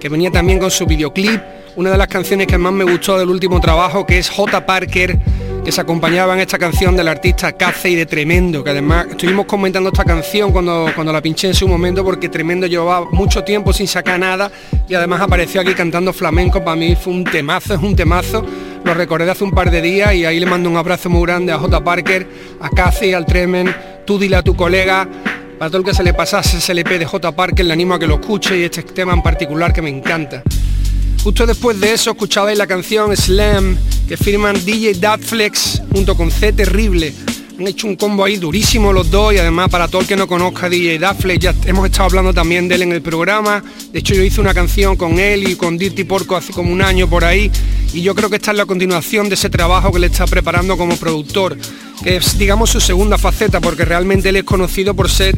que 0.00 0.08
venía 0.08 0.32
también 0.32 0.58
con 0.58 0.72
su 0.72 0.84
videoclip, 0.84 1.40
una 1.76 1.92
de 1.92 1.98
las 1.98 2.08
canciones 2.08 2.48
que 2.48 2.58
más 2.58 2.72
me 2.72 2.82
gustó 2.82 3.16
del 3.16 3.28
último 3.30 3.60
trabajo, 3.60 4.04
que 4.04 4.18
es 4.18 4.28
J. 4.28 4.66
Parker, 4.66 5.16
que 5.64 5.70
se 5.70 5.80
acompañaba 5.80 6.34
en 6.34 6.40
esta 6.40 6.58
canción 6.58 6.96
del 6.96 7.06
artista 7.06 7.52
Casey 7.52 7.94
de 7.94 8.06
Tremendo, 8.06 8.64
que 8.64 8.70
además 8.70 9.06
estuvimos 9.08 9.46
comentando 9.46 9.90
esta 9.90 10.04
canción 10.04 10.50
cuando, 10.50 10.90
cuando 10.96 11.12
la 11.12 11.22
pinché 11.22 11.46
en 11.46 11.54
su 11.54 11.68
momento, 11.68 12.02
porque 12.02 12.28
Tremendo 12.28 12.66
llevaba 12.66 13.06
mucho 13.08 13.44
tiempo 13.44 13.72
sin 13.72 13.86
sacar 13.86 14.18
nada 14.18 14.50
y 14.88 14.94
además 14.94 15.20
apareció 15.20 15.60
aquí 15.60 15.74
cantando 15.74 16.12
flamenco, 16.12 16.64
para 16.64 16.74
mí 16.74 16.96
fue 16.96 17.12
un 17.12 17.22
temazo, 17.22 17.74
es 17.74 17.80
un 17.80 17.94
temazo, 17.94 18.44
lo 18.84 18.94
recordé 18.94 19.30
hace 19.30 19.44
un 19.44 19.50
par 19.50 19.70
de 19.70 19.80
días 19.80 20.14
y 20.14 20.24
ahí 20.24 20.38
le 20.38 20.46
mando 20.46 20.68
un 20.68 20.76
abrazo 20.76 21.08
muy 21.08 21.22
grande 21.22 21.52
a 21.52 21.58
J. 21.58 21.82
Parker, 21.82 22.26
a 22.60 22.68
Casey, 22.68 23.14
al 23.14 23.24
Tremen, 23.24 23.74
tú 24.06 24.18
dile 24.18 24.36
a 24.36 24.42
tu 24.42 24.54
colega, 24.54 25.08
para 25.58 25.70
todo 25.70 25.78
el 25.78 25.84
que 25.84 25.94
se 25.94 26.02
le 26.02 26.12
pasase 26.12 26.58
ese 26.58 26.72
LP 26.72 26.98
de 26.98 27.06
J. 27.06 27.32
Parker, 27.32 27.64
le 27.64 27.72
animo 27.72 27.94
a 27.94 27.98
que 27.98 28.06
lo 28.06 28.16
escuche 28.20 28.58
y 28.58 28.64
este 28.64 28.82
tema 28.82 29.14
en 29.14 29.22
particular 29.22 29.72
que 29.72 29.80
me 29.80 29.90
encanta. 29.90 30.42
Justo 31.22 31.46
después 31.46 31.80
de 31.80 31.94
eso 31.94 32.10
escuchabais 32.10 32.58
la 32.58 32.66
canción 32.66 33.16
Slam 33.16 33.78
que 34.06 34.18
firman 34.18 34.62
DJ 34.62 34.94
Datflex 34.94 35.82
junto 35.90 36.14
con 36.14 36.30
C 36.30 36.52
Terrible. 36.52 37.14
Han 37.56 37.68
hecho 37.68 37.86
un 37.86 37.94
combo 37.94 38.24
ahí 38.24 38.36
durísimo 38.36 38.92
los 38.92 39.10
dos 39.12 39.32
y 39.32 39.38
además 39.38 39.68
para 39.68 39.86
todo 39.86 40.00
el 40.00 40.08
que 40.08 40.16
no 40.16 40.26
conozca 40.26 40.68
DJ 40.68 40.98
Datflex 40.98 41.38
ya 41.40 41.54
hemos 41.66 41.86
estado 41.86 42.04
hablando 42.06 42.34
también 42.34 42.66
de 42.66 42.74
él 42.74 42.82
en 42.82 42.92
el 42.92 43.00
programa. 43.00 43.62
De 43.92 44.00
hecho 44.00 44.12
yo 44.14 44.22
hice 44.24 44.40
una 44.40 44.52
canción 44.52 44.96
con 44.96 45.20
él 45.20 45.48
y 45.48 45.54
con 45.54 45.78
Dirty 45.78 46.02
Porco 46.02 46.34
hace 46.36 46.52
como 46.52 46.72
un 46.72 46.82
año 46.82 47.08
por 47.08 47.24
ahí 47.24 47.50
y 47.92 48.02
yo 48.02 48.12
creo 48.16 48.28
que 48.28 48.36
esta 48.36 48.50
es 48.50 48.56
la 48.56 48.66
continuación 48.66 49.28
de 49.28 49.36
ese 49.36 49.50
trabajo 49.50 49.92
que 49.92 50.00
le 50.00 50.08
está 50.08 50.26
preparando 50.26 50.76
como 50.76 50.96
productor, 50.96 51.56
que 52.02 52.16
es 52.16 52.36
digamos 52.36 52.70
su 52.70 52.80
segunda 52.80 53.18
faceta 53.18 53.60
porque 53.60 53.84
realmente 53.84 54.30
él 54.30 54.36
es 54.36 54.44
conocido 54.44 54.94
por 54.94 55.08
ser 55.08 55.36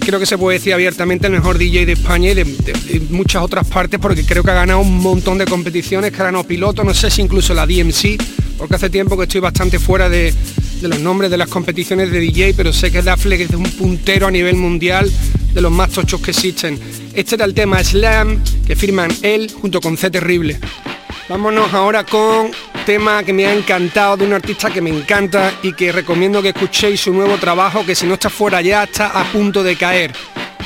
creo 0.00 0.18
que 0.18 0.24
se 0.26 0.38
puede 0.38 0.56
decir 0.58 0.72
abiertamente 0.72 1.26
el 1.26 1.34
mejor 1.34 1.58
DJ 1.58 1.84
de 1.84 1.92
España 1.92 2.30
y 2.30 2.34
de, 2.34 2.44
de- 2.44 2.72
de 2.72 3.00
muchas 3.10 3.42
otras 3.42 3.66
partes 3.66 4.00
porque 4.00 4.24
creo 4.24 4.42
que 4.42 4.50
ha 4.50 4.54
ganado 4.54 4.80
un 4.80 4.96
montón 4.98 5.36
de 5.36 5.44
competiciones, 5.44 6.12
que 6.12 6.22
ha 6.22 6.24
ganado 6.26 6.44
piloto, 6.44 6.82
no 6.82 6.94
sé 6.94 7.10
si 7.10 7.20
incluso 7.20 7.52
la 7.52 7.66
DMC, 7.66 8.16
porque 8.56 8.76
hace 8.76 8.88
tiempo 8.88 9.16
que 9.18 9.24
estoy 9.24 9.40
bastante 9.40 9.78
fuera 9.78 10.08
de, 10.08 10.32
de 10.80 10.88
los 10.88 11.00
nombres 11.00 11.30
de 11.30 11.36
las 11.36 11.48
competiciones 11.48 12.10
de 12.10 12.20
DJ, 12.20 12.54
pero 12.54 12.72
sé 12.72 12.90
que 12.90 13.02
Daphne 13.02 13.42
es 13.42 13.50
un 13.50 13.64
puntero 13.64 14.26
a 14.26 14.30
nivel 14.30 14.56
mundial 14.56 15.10
de 15.52 15.60
los 15.60 15.70
más 15.70 15.90
tochos 15.90 16.20
que 16.20 16.30
existen. 16.30 16.78
Este 17.14 17.34
era 17.34 17.44
el 17.44 17.54
tema 17.54 17.82
Slam, 17.84 18.42
que 18.66 18.76
firman 18.76 19.10
él 19.22 19.52
junto 19.60 19.80
con 19.80 19.96
C 19.96 20.10
Terrible. 20.10 20.58
Vámonos 21.28 21.72
ahora 21.74 22.04
con 22.04 22.50
tema 22.86 23.22
que 23.22 23.32
me 23.32 23.46
ha 23.46 23.54
encantado 23.54 24.16
de 24.16 24.24
un 24.24 24.32
artista 24.32 24.70
que 24.70 24.80
me 24.80 24.90
encanta 24.90 25.52
y 25.62 25.72
que 25.74 25.92
recomiendo 25.92 26.42
que 26.42 26.48
escuchéis 26.48 27.00
su 27.00 27.12
nuevo 27.12 27.36
trabajo 27.36 27.84
que 27.84 27.94
si 27.94 28.06
no 28.06 28.14
está 28.14 28.30
fuera 28.30 28.60
ya 28.62 28.84
está 28.84 29.08
a 29.08 29.24
punto 29.30 29.62
de 29.62 29.76
caer. 29.76 30.12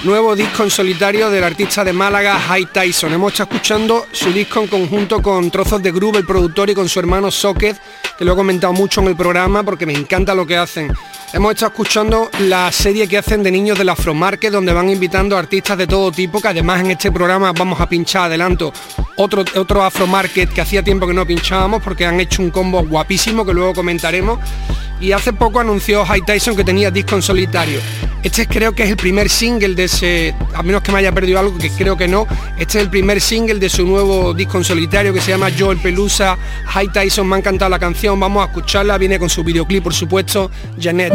Nuevo 0.05 0.37
disco 0.37 0.65
en 0.65 0.71
solitario 0.71 1.31
del 1.31 1.43
artista 1.43 1.83
de 1.83 1.95
Málaga, 1.95 2.39
High 2.39 2.67
Tyson. 2.67 3.15
Hemos 3.15 3.33
estado 3.33 3.49
escuchando 3.51 4.07
su 4.13 4.31
disco 4.35 4.61
en 4.61 4.67
conjunto 4.67 5.23
con 5.23 5.51
Trozos 5.51 5.83
de 5.83 5.93
Groove, 5.93 6.19
el 6.19 6.27
productor, 6.27 6.69
y 6.69 6.75
con 6.75 6.91
su 6.91 7.01
hermano 7.01 7.31
Socket, 7.31 7.81
que 8.19 8.25
lo 8.27 8.35
he 8.35 8.37
comentado 8.37 8.75
mucho 8.75 9.01
en 9.01 9.07
el 9.09 9.17
programa 9.17 9.63
porque 9.63 9.87
me 9.87 9.95
encanta 9.95 10.35
lo 10.35 10.47
que 10.47 10.59
hacen. 10.59 10.93
Hemos 11.33 11.55
estado 11.55 11.73
escuchando 11.73 12.31
la 12.41 12.71
serie 12.71 13.09
que 13.09 13.17
hacen 13.17 13.43
de 13.43 13.51
niños 13.51 13.79
del 13.79 13.89
Afromarket, 13.89 14.53
donde 14.53 14.75
van 14.75 14.91
invitando 14.91 15.39
artistas 15.39 15.79
de 15.79 15.87
todo 15.87 16.13
tipo, 16.13 16.39
que 16.39 16.49
además 16.49 16.83
en 16.83 16.91
este 16.91 17.11
programa 17.11 17.53
vamos 17.53 17.81
a 17.81 17.89
pinchar, 17.89 18.25
adelanto, 18.25 18.75
otro, 19.17 19.43
otro 19.57 19.83
Afromarket 19.83 20.53
que 20.53 20.61
hacía 20.61 20.83
tiempo 20.83 21.07
que 21.07 21.15
no 21.15 21.27
pinchábamos, 21.27 21.83
porque 21.83 22.05
han 22.05 22.21
hecho 22.21 22.43
un 22.43 22.51
combo 22.51 22.85
guapísimo 22.85 23.47
que 23.47 23.55
luego 23.55 23.73
comentaremos. 23.73 24.39
Y 25.01 25.13
hace 25.13 25.33
poco 25.33 25.61
anunció 25.61 26.05
High 26.05 26.23
Tyson 26.25 26.57
que 26.57 26.65
tenía 26.65 26.91
disco 26.91 27.15
en 27.15 27.23
solitario. 27.23 27.81
Este 28.23 28.47
creo 28.47 28.75
que 28.75 28.85
es 28.85 28.91
el 28.91 28.97
primer 28.97 29.29
single 29.29 29.75
de 29.75 29.85
ese, 29.85 30.35
a 30.55 30.63
menos 30.63 30.83
que 30.83 30.91
me 30.93 30.99
haya 30.99 31.13
perdido 31.13 31.39
algo, 31.39 31.59
que 31.59 31.69
creo 31.69 31.95
que 31.95 32.09
no, 32.09 32.27
este 32.59 32.79
es 32.79 32.85
el 32.85 32.91
primer 32.91 33.21
single 33.21 33.57
de 33.57 33.69
su 33.69 33.85
nuevo 33.85 34.33
disco 34.33 34.57
en 34.57 34.65
solitario 34.65 35.13
que 35.13 35.21
se 35.21 35.33
llama 35.33 35.51
Joel 35.57 35.77
Pelusa, 35.77 36.39
High 36.69 36.91
Tyson, 36.91 37.29
me 37.29 37.37
ha 37.37 37.39
encantado 37.41 37.69
la 37.69 37.79
canción, 37.79 38.19
vamos 38.19 38.43
a 38.43 38.47
escucharla, 38.47 38.97
viene 38.97 39.19
con 39.19 39.29
su 39.29 39.45
videoclip 39.45 39.85
por 39.85 39.93
supuesto, 39.93 40.51
Janet. 40.81 41.13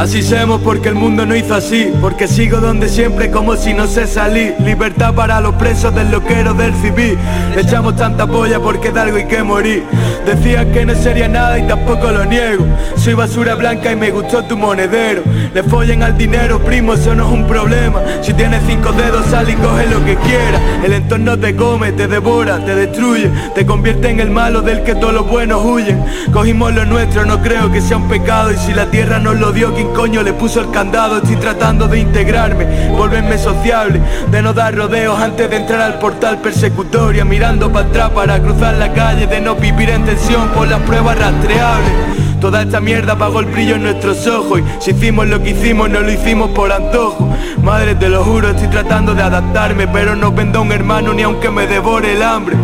Así 0.00 0.22
somos 0.22 0.62
porque 0.62 0.88
el 0.88 0.94
mundo 0.94 1.26
no 1.26 1.36
hizo 1.36 1.54
así 1.54 1.92
Porque 2.00 2.26
sigo 2.26 2.56
donde 2.56 2.88
siempre 2.88 3.30
como 3.30 3.54
si 3.56 3.74
no 3.74 3.86
sé 3.86 4.06
salir. 4.06 4.54
Libertad 4.64 5.12
para 5.12 5.42
los 5.42 5.54
presos 5.56 5.94
del 5.94 6.10
loquero 6.10 6.54
del 6.54 6.74
civil. 6.76 7.18
Echamos 7.54 7.96
tanta 7.96 8.26
polla 8.26 8.58
porque 8.58 8.90
de 8.92 9.00
algo 9.00 9.18
hay 9.18 9.26
que 9.26 9.42
morir. 9.42 9.84
Decían 10.24 10.72
que 10.72 10.86
no 10.86 10.94
sería 10.94 11.28
nada 11.28 11.58
y 11.58 11.66
tampoco 11.66 12.10
lo 12.10 12.24
niego. 12.24 12.64
Soy 12.96 13.12
basura 13.12 13.54
blanca 13.56 13.92
y 13.92 13.96
me 13.96 14.10
gustó 14.10 14.42
tu 14.44 14.56
monedero. 14.56 15.22
Le 15.52 15.62
follen 15.64 16.02
al 16.02 16.16
dinero, 16.16 16.60
primo, 16.60 16.94
eso 16.94 17.14
no 17.14 17.26
es 17.26 17.32
un 17.32 17.46
problema. 17.46 18.00
Si 18.22 18.32
tienes 18.32 18.62
cinco 18.66 18.92
dedos 18.92 19.26
sal 19.26 19.50
y 19.50 19.54
coge 19.54 19.86
lo 19.86 20.04
que 20.04 20.16
quieras 20.16 20.60
El 20.84 20.92
entorno 20.92 21.38
te 21.38 21.54
come, 21.56 21.92
te 21.92 22.06
devora, 22.06 22.64
te 22.64 22.74
destruye. 22.74 23.30
Te 23.54 23.66
convierte 23.66 24.08
en 24.08 24.20
el 24.20 24.30
malo 24.30 24.62
del 24.62 24.82
que 24.82 24.94
todos 24.94 25.12
los 25.12 25.28
buenos 25.28 25.62
huyen. 25.62 26.02
Cogimos 26.32 26.72
lo 26.72 26.86
nuestro, 26.86 27.26
no 27.26 27.42
creo 27.42 27.70
que 27.70 27.82
sea 27.82 27.98
un 27.98 28.08
pecado. 28.08 28.50
Y 28.52 28.56
si 28.56 28.72
la 28.72 28.86
tierra 28.86 29.18
nos 29.18 29.38
lo 29.38 29.52
dio, 29.52 29.74
¿quién 29.74 29.89
coño 29.90 30.22
le 30.22 30.32
puso 30.32 30.60
el 30.60 30.70
candado? 30.70 31.18
Estoy 31.18 31.36
tratando 31.36 31.88
de 31.88 31.98
integrarme, 31.98 32.90
volverme 32.90 33.38
sociable 33.38 34.00
De 34.30 34.42
no 34.42 34.52
dar 34.52 34.74
rodeos 34.74 35.18
antes 35.20 35.48
de 35.48 35.56
entrar 35.56 35.80
al 35.80 35.98
portal 35.98 36.38
persecutoria 36.38 37.24
Mirando 37.24 37.70
para 37.72 37.88
atrás 37.88 38.10
para 38.10 38.40
cruzar 38.40 38.74
la 38.74 38.92
calle 38.92 39.26
De 39.26 39.40
no 39.40 39.54
vivir 39.54 39.90
en 39.90 40.04
tensión 40.04 40.48
por 40.50 40.68
las 40.68 40.80
pruebas 40.80 41.18
rastreables. 41.18 41.92
Toda 42.40 42.62
esta 42.62 42.80
mierda 42.80 43.12
apagó 43.12 43.40
el 43.40 43.46
brillo 43.46 43.76
en 43.76 43.82
nuestros 43.82 44.26
ojos 44.26 44.60
Y 44.60 44.64
si 44.82 44.90
hicimos 44.92 45.28
lo 45.28 45.42
que 45.42 45.50
hicimos 45.50 45.90
no 45.90 46.00
lo 46.00 46.10
hicimos 46.10 46.50
por 46.50 46.72
antojo. 46.72 47.28
Madre 47.62 47.94
te 47.94 48.08
lo 48.08 48.24
juro 48.24 48.50
estoy 48.50 48.68
tratando 48.68 49.14
de 49.14 49.22
adaptarme 49.22 49.88
Pero 49.88 50.16
no 50.16 50.32
vendo 50.32 50.62
un 50.62 50.72
hermano 50.72 51.12
ni 51.12 51.22
aunque 51.22 51.50
me 51.50 51.66
devore 51.66 52.14
el 52.14 52.22
hambre. 52.22 52.56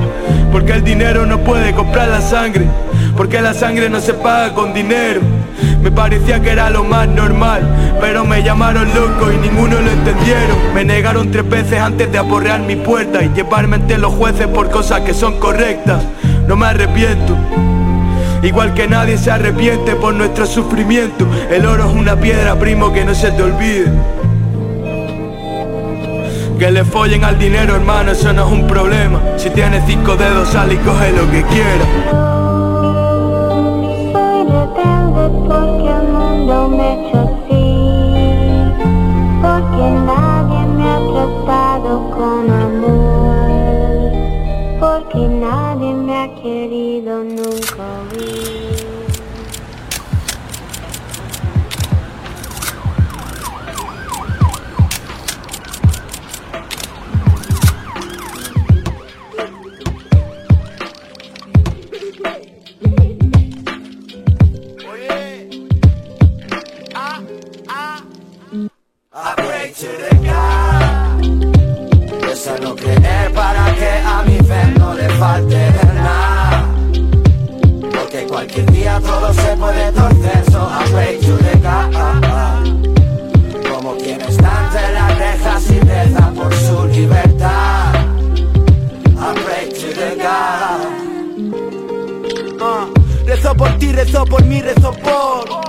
Porque 0.51 0.73
el 0.73 0.85
dinero 0.85 1.27
no 1.27 1.39
puede 1.39 1.75
comprar 1.75 2.09
la 2.09 2.21
sangre 2.21 2.67
Porque 3.17 3.41
la 3.41 3.53
sangre 3.53 3.91
no 3.91 4.01
se 4.01 4.15
paga 4.15 4.55
con 4.55 4.73
dinero 4.73 5.21
me 5.83 5.91
parecía 5.91 6.41
que 6.41 6.51
era 6.51 6.71
lo 6.71 6.85
más 6.85 7.09
normal 7.09 7.97
Pero 8.01 8.25
me 8.25 8.43
llamaron 8.43 8.89
loco 8.95 9.33
y 9.33 9.37
ninguno 9.37 9.81
lo 9.81 9.91
entendieron. 9.91 10.75
Me 10.75 10.85
negaron 10.85 11.31
tres 11.31 11.49
veces 11.49 11.81
antes 11.81 12.11
de 12.11 12.19
aporrear 12.19 12.61
mi 12.61 12.77
puerta 12.77 13.23
Y 13.23 13.31
llevarme 13.31 13.77
ante 13.77 13.99
los 13.99 14.13
jueces 14.15 14.47
por 14.49 14.71
cosas 14.71 15.01
que 15.01 15.15
son 15.15 15.39
correctas. 15.39 16.03
No 16.47 16.57
me 16.57 16.67
arrepiento. 16.67 17.37
Igual 18.43 18.75
que 18.75 18.87
nadie 18.87 19.19
se 19.19 19.31
arrepiente 19.31 19.97
por 19.97 20.15
nuestro 20.15 20.47
sufrimiento. 20.47 21.27
El 21.51 21.67
oro 21.67 21.89
es 21.89 21.95
una 21.95 22.17
piedra, 22.17 22.55
primo, 22.57 22.93
que 22.93 23.05
no 23.05 23.15
se 23.15 23.33
te 23.33 23.43
olvide. 23.43 23.91
Que 26.59 26.71
le 26.71 26.85
follen 26.85 27.25
al 27.25 27.39
dinero, 27.39 27.75
hermano, 27.75 28.13
eso 28.13 28.33
no 28.33 28.47
es 28.47 28.53
un 28.53 28.67
problema. 28.67 29.21
Si 29.37 29.51
tienes 29.51 29.83
cinco 29.87 30.17
dedos, 30.17 30.51
sal 30.51 30.73
y 30.73 30.77
coge 30.77 31.13
lo 31.13 31.29
que 31.31 31.43
quieras 31.43 32.36
todo 79.01 79.33
se 79.33 79.57
puede 79.57 79.93
torcer. 79.93 80.45
So 80.51 80.61
I 80.61 80.85
pray 80.91 81.19
to 81.21 81.37
the 81.39 81.57
God. 81.59 81.93
Como 83.71 83.97
quien 83.97 84.21
está 84.21 84.67
entre 84.67 84.93
las 84.93 85.19
rejas 85.19 85.71
y 85.71 85.81
reza 85.81 86.33
por 86.35 86.55
su 86.55 86.87
libertad. 86.89 87.95
I 89.19 89.35
pray 89.45 89.69
to 89.71 89.89
the 89.95 90.17
God. 90.17 90.81
Ah, 92.61 92.87
Rezo 93.27 93.55
por 93.55 93.71
ti, 93.79 93.93
rezo 93.93 94.25
por 94.25 94.45
mí, 94.45 94.61
rezo 94.63 94.93
por 94.93 95.66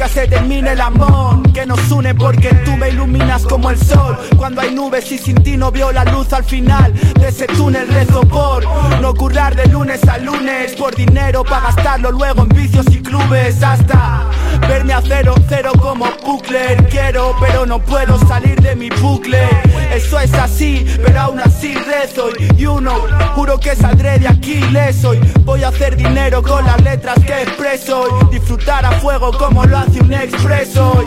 nunca 0.00 0.14
se 0.14 0.26
termine 0.28 0.72
el 0.72 0.80
amor 0.80 1.42
que 1.52 1.66
nos 1.66 1.90
une 1.90 2.14
porque 2.14 2.54
tú 2.64 2.74
me 2.78 2.88
iluminas 2.88 3.44
como 3.44 3.68
el 3.70 3.76
sol. 3.76 4.16
Cuando 4.38 4.62
hay 4.62 4.74
nubes 4.74 5.12
y 5.12 5.18
sin 5.18 5.34
ti 5.42 5.58
no 5.58 5.70
veo 5.70 5.92
la 5.92 6.04
luz 6.06 6.32
al 6.32 6.42
final 6.42 6.94
de 6.94 7.28
ese 7.28 7.46
túnel 7.46 7.86
rezo 7.86 8.22
por 8.22 8.64
no 9.02 9.14
currar 9.14 9.54
de 9.54 9.66
lunes 9.66 10.02
a 10.08 10.16
lunes 10.16 10.72
por 10.72 10.94
dinero 10.96 11.44
para 11.44 11.66
gastarlo 11.66 12.12
luego 12.12 12.44
en 12.44 12.48
vicios 12.48 12.86
y 12.90 13.02
clubes 13.02 13.62
hasta 13.62 14.26
verme 14.66 14.94
a 14.94 15.02
cero 15.02 15.34
cero 15.50 15.72
como 15.78 16.06
bucle. 16.24 16.78
Quiero 16.90 17.36
pero 17.38 17.66
no 17.66 17.78
puedo 17.78 18.18
salir 18.26 18.58
de 18.58 18.74
mi 18.76 18.88
bucle 18.88 19.46
eso 19.92 20.20
es 20.20 20.32
así 20.34 20.86
pero 21.04 21.20
aún 21.20 21.40
así 21.40 21.74
rezo 21.74 22.30
y 22.38 22.64
know 22.64 23.00
juro 23.34 23.58
que 23.58 23.74
saldré 23.74 24.18
de 24.18 24.28
aquí 24.28 24.60
leso 24.70 25.14
y 25.14 25.20
voy 25.44 25.62
a 25.64 25.68
hacer 25.68 25.96
dinero 25.96 26.42
con 26.42 26.64
las 26.64 26.80
letras 26.82 27.18
que 27.24 27.42
expreso 27.42 28.06
y 28.22 28.34
disfrutar 28.34 28.84
a 28.84 28.92
fuego 29.00 29.32
como 29.36 29.64
lo 29.64 29.78
hace 29.78 30.00
un 30.00 30.12
expreso 30.12 31.04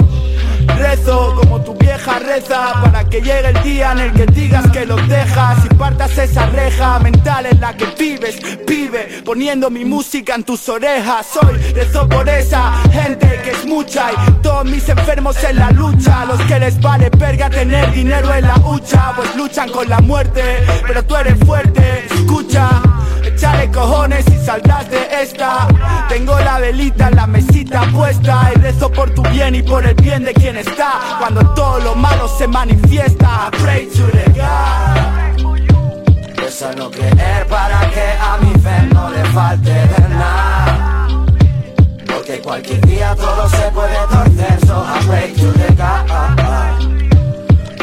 rezo 0.68 1.36
como 1.36 1.62
tu 1.62 1.74
vieja 1.76 2.20
reza 2.20 2.74
para 2.82 3.04
que 3.06 3.22
llegue 3.22 3.50
el 3.50 3.64
día 3.64 3.92
en 3.92 4.00
el 4.00 4.14
que 4.14 4.26
digas 4.28 4.70
que 4.72 4.86
los 4.86 5.08
dejas 5.08 5.66
y 5.66 5.74
partas 5.76 6.18
esa 6.18 6.46
reja 6.48 7.00
mental 7.00 7.46
en 7.46 7.60
la 7.60 7.76
que 7.76 7.86
vives 7.98 8.40
vive 8.68 9.22
poniendo 9.26 9.70
mi 9.70 9.86
música 9.86 10.36
en 10.36 10.44
tus 10.44 10.68
orejas. 10.70 11.28
Soy 11.34 11.58
rezo 11.74 12.08
por 12.08 12.28
esa 12.28 12.74
gente 12.92 13.42
que 13.44 13.52
es 13.52 13.66
mucha 13.66 14.12
y 14.12 14.32
todos 14.42 14.66
mis 14.66 14.88
enfermos 14.90 15.42
en 15.44 15.58
la 15.58 15.72
lucha. 15.72 16.26
Los 16.26 16.42
que 16.42 16.60
les 16.60 16.80
vale 16.82 17.10
verga 17.18 17.50
tener 17.50 17.92
dinero 17.92 18.34
en 18.34 18.48
la 18.48 18.58
hucha 18.58 19.14
pues 19.16 19.36
luchan 19.36 19.70
con 19.70 19.88
la 19.90 20.00
muerte 20.00 20.66
pero 20.88 21.04
tú 21.04 21.16
eres 21.16 21.38
fuerte. 21.46 22.06
Escucha 22.14 22.70
Échale 23.24 23.72
cojones 23.72 24.26
y 24.28 24.38
saldrás 24.46 24.90
de 24.90 25.08
esta. 25.22 25.68
Tengo 26.10 26.38
la 26.40 26.60
velita 26.60 27.08
en 27.08 27.16
la 27.16 27.28
mesita 27.28 27.84
puesta. 27.94 28.52
Y 28.56 28.60
rezo 28.60 28.92
por 28.92 29.10
tu 29.12 29.24
bien 29.24 29.56
y 29.56 29.64
por 29.64 29.86
el 29.86 29.96
bien 29.96 30.24
de 30.24 30.34
quien 30.34 30.58
está. 30.58 31.18
Cuando 31.20 31.42
todo 31.54 31.80
lo 31.80 31.96
malo 31.96 32.28
se 32.28 32.48
manifiesta. 32.48 33.50
Pray 33.62 33.88
to 33.88 34.08
the 34.08 34.26
God. 34.32 35.24
Eso 36.46 36.72
no 36.78 36.92
creer 36.92 37.48
para 37.48 37.90
que 37.92 38.04
a 38.20 38.38
mi 38.42 38.54
fe 38.60 38.88
no 38.94 39.10
le 39.10 39.24
falte 39.26 39.72
de 39.72 40.10
nada. 40.10 41.08
Porque 42.06 42.40
cualquier 42.42 42.86
día 42.86 43.16
todo 43.16 43.50
se 43.50 43.72
puede 43.72 43.98
torcer. 44.10 44.60
So 44.68 44.84
I 44.84 45.00
pray 45.08 45.34
to 45.34 45.52
the 45.54 45.74
God. 45.74 46.94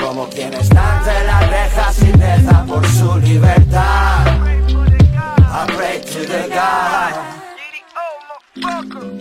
Como 0.00 0.28
quien 0.28 0.52
está 0.54 0.98
entre 0.98 1.24
las 1.24 1.50
rejas 1.50 2.02
y 2.02 2.12
reza 2.12 2.64
por 2.66 2.86
su 2.86 3.16
libertad 3.18 4.29
I 5.60 5.66
pray 5.66 6.00
to 6.00 6.20
the 6.26 6.48
God. 6.48 7.40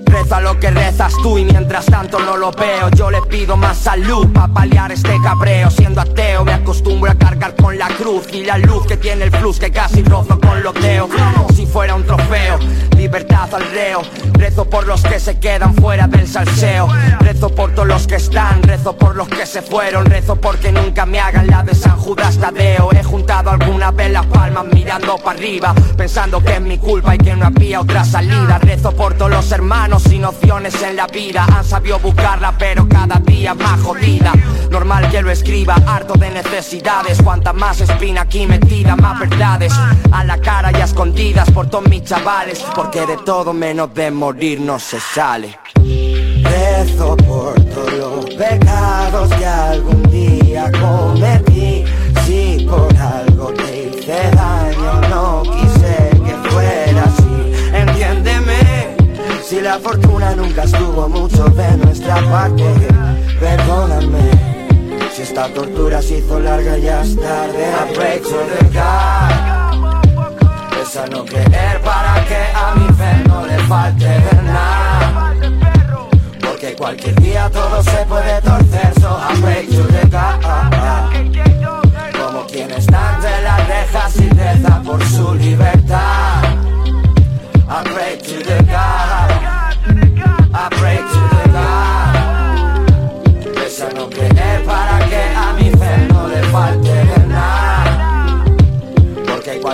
Reza 0.06 0.40
lo 0.40 0.58
que 0.58 0.72
rezas 0.72 1.14
tú 1.22 1.38
y 1.38 1.44
mientras 1.44 1.86
tanto 1.86 2.18
no 2.18 2.38
lo 2.38 2.52
veo. 2.52 2.90
Yo 2.92 3.12
le 3.12 3.22
pido 3.24 3.58
más 3.58 3.78
salud 3.78 4.26
para 4.32 4.48
paliar 4.48 4.90
este 4.94 5.20
cabreo. 5.22 5.70
Siendo 5.70 6.00
ateo 6.00 6.46
me 6.46 6.54
acostumbro 6.54 7.12
a 7.12 7.16
cargar 7.16 7.56
con 7.56 7.78
la 7.78 7.88
cruz 7.90 8.28
Y 8.32 8.46
la 8.46 8.58
luz 8.58 8.86
que 8.88 8.96
tiene 8.96 9.26
el 9.26 9.32
flux 9.32 9.60
que 9.60 9.72
casi 9.72 10.02
rozo 10.04 10.40
con 10.40 10.64
lo 10.64 10.74
creo 10.74 11.10
Si 11.56 11.66
fuera 11.66 11.96
un 11.96 12.06
trofeo, 12.06 12.58
libertad 13.00 13.54
al 13.56 13.64
reo. 13.72 14.02
Rezo 14.34 14.70
por 14.70 14.86
los 14.86 15.02
que 15.02 15.20
se 15.20 15.40
quedan 15.40 15.74
fuera 15.74 16.06
del 16.08 16.28
salseo. 16.28 16.88
Rezo 17.20 17.50
por 17.50 17.74
todos 17.74 17.88
los 17.88 18.06
que 18.06 18.16
están, 18.16 18.62
rezo 18.62 18.98
por 18.98 19.16
los 19.16 19.30
que 19.30 19.46
se 19.46 19.62
fueron. 19.62 20.06
Rezo 20.06 20.36
porque 20.36 20.72
nunca 20.72 21.06
me 21.06 21.20
hagan 21.20 21.48
la 21.48 21.64
de 21.64 21.74
San 21.74 21.98
Judas 21.98 22.38
Tadeo. 22.38 22.90
He 22.92 23.04
juntado 23.04 23.52
alguna 23.52 23.92
vez 23.92 24.12
las 24.12 24.26
palmas 24.26 24.66
mirando 24.74 25.18
para 25.18 25.38
arriba 25.38 25.74
Pensando 25.96 26.42
que 26.42 26.56
es 26.56 26.62
mi 26.62 26.78
culpa 26.78 27.16
y 27.16 27.18
que 27.18 27.36
no 27.36 27.46
había 27.46 27.80
otra 27.80 28.04
salida. 28.04 28.58
Rezo 28.60 28.92
por 28.92 29.14
todos 29.14 29.32
los 29.32 29.52
hermanos 29.52 30.04
sin 30.04 30.26
opciones 30.26 30.82
en 30.82 30.98
la 30.98 31.08
vida. 31.08 31.46
Han 31.56 31.64
sabido 31.64 32.00
buscarla 32.00 32.54
pero 32.58 32.88
cada 32.88 33.20
día 33.20 33.54
más 33.54 33.80
jodida. 33.82 34.34
Normal 34.70 35.10
que 35.10 35.22
lo 35.22 35.32
escriba, 35.32 35.76
harto 35.88 36.16
de 36.16 36.30
necesidades. 36.32 37.22
Cuanta 37.22 37.54
más 37.54 37.80
espina 37.80 38.22
aquí 38.22 38.46
metida, 38.46 38.96
más 38.98 39.20
verdades. 39.20 39.74
A 40.12 40.24
la 40.26 40.38
cara 40.38 40.72
y 40.72 40.82
a 40.82 40.86
escondidas 40.86 41.50
por 41.52 41.70
todos 41.70 41.88
mis 41.88 42.04
chavales 42.04 42.60
Porque 42.92 43.06
de 43.06 43.18
todo 43.18 43.54
menos 43.54 43.94
de 43.94 44.10
morir 44.10 44.60
no 44.60 44.80
se 44.80 45.00
sale. 45.00 45.60
Rezo 46.42 47.16
por 47.18 47.54
todos 47.66 47.94
los 47.94 48.26
pecados 48.34 49.30
que 49.36 49.46
algún 49.46 50.02
día 50.10 50.72
cometí. 50.72 51.86
Si 52.26 52.66
por 52.68 52.92
algo 52.98 53.54
te 53.54 53.90
hice 53.90 54.32
daño 54.32 55.02
no 55.08 55.44
quise 55.44 56.10
que 56.26 56.50
fuera 56.50 57.04
así. 57.04 57.70
Entiéndeme 57.76 58.98
Si 59.48 59.62
la 59.62 59.78
fortuna 59.78 60.34
nunca 60.34 60.64
estuvo 60.64 61.08
mucho 61.08 61.44
de 61.50 61.78
nuestra 61.78 62.16
parte. 62.32 62.66
Perdóname 63.40 64.32
Si 65.14 65.22
esta 65.22 65.48
tortura 65.54 66.02
se 66.02 66.18
hizo 66.18 66.40
larga 66.40 66.76
ya 66.80 67.04
es 67.04 67.16
tarde. 67.16 67.68
The 67.94 68.64
God 68.74 69.29
Pesa 70.92 71.06
no 71.06 71.24
querer 71.24 71.80
para 71.84 72.26
que 72.26 72.36
a 72.56 72.74
mi 72.74 72.88
fe 72.96 73.24
no 73.28 73.46
le 73.46 73.60
falte 73.66 74.08
de 74.08 74.42
nada. 74.42 75.36
Porque 76.42 76.76
cualquier 76.76 77.14
día 77.22 77.48
todo 77.52 77.84
se 77.84 78.04
puede 78.08 78.42
torcer 78.42 78.92
So 79.00 79.16
I 79.16 79.40
pray 79.40 79.68
to 79.68 79.84
the 79.84 80.08
God 80.08 80.42
Como 82.20 82.48
quien 82.48 82.72
está 82.72 83.14
entre 83.14 83.40
las 83.44 83.68
rejas 83.68 84.16
y 84.16 84.30
reza 84.30 84.82
por 84.84 85.06
su 85.06 85.36
libertad. 85.36 86.42
I 87.70 87.84
pray 87.94 88.18
to 88.18 88.40
the 88.44 88.64
God 88.64 89.30
I 90.52 90.70
pray 90.72 90.98
to 90.98 91.22
the 91.36 91.50
God 91.54 92.16
Pesa 93.54 93.90
no 93.96 94.10
creer 94.10 94.64
para 94.66 94.98
que 95.08 95.22
a 95.36 95.54
mi 95.54 95.70
fe 95.70 96.08
no 96.12 96.28
le 96.28 96.42
falte 96.46 96.99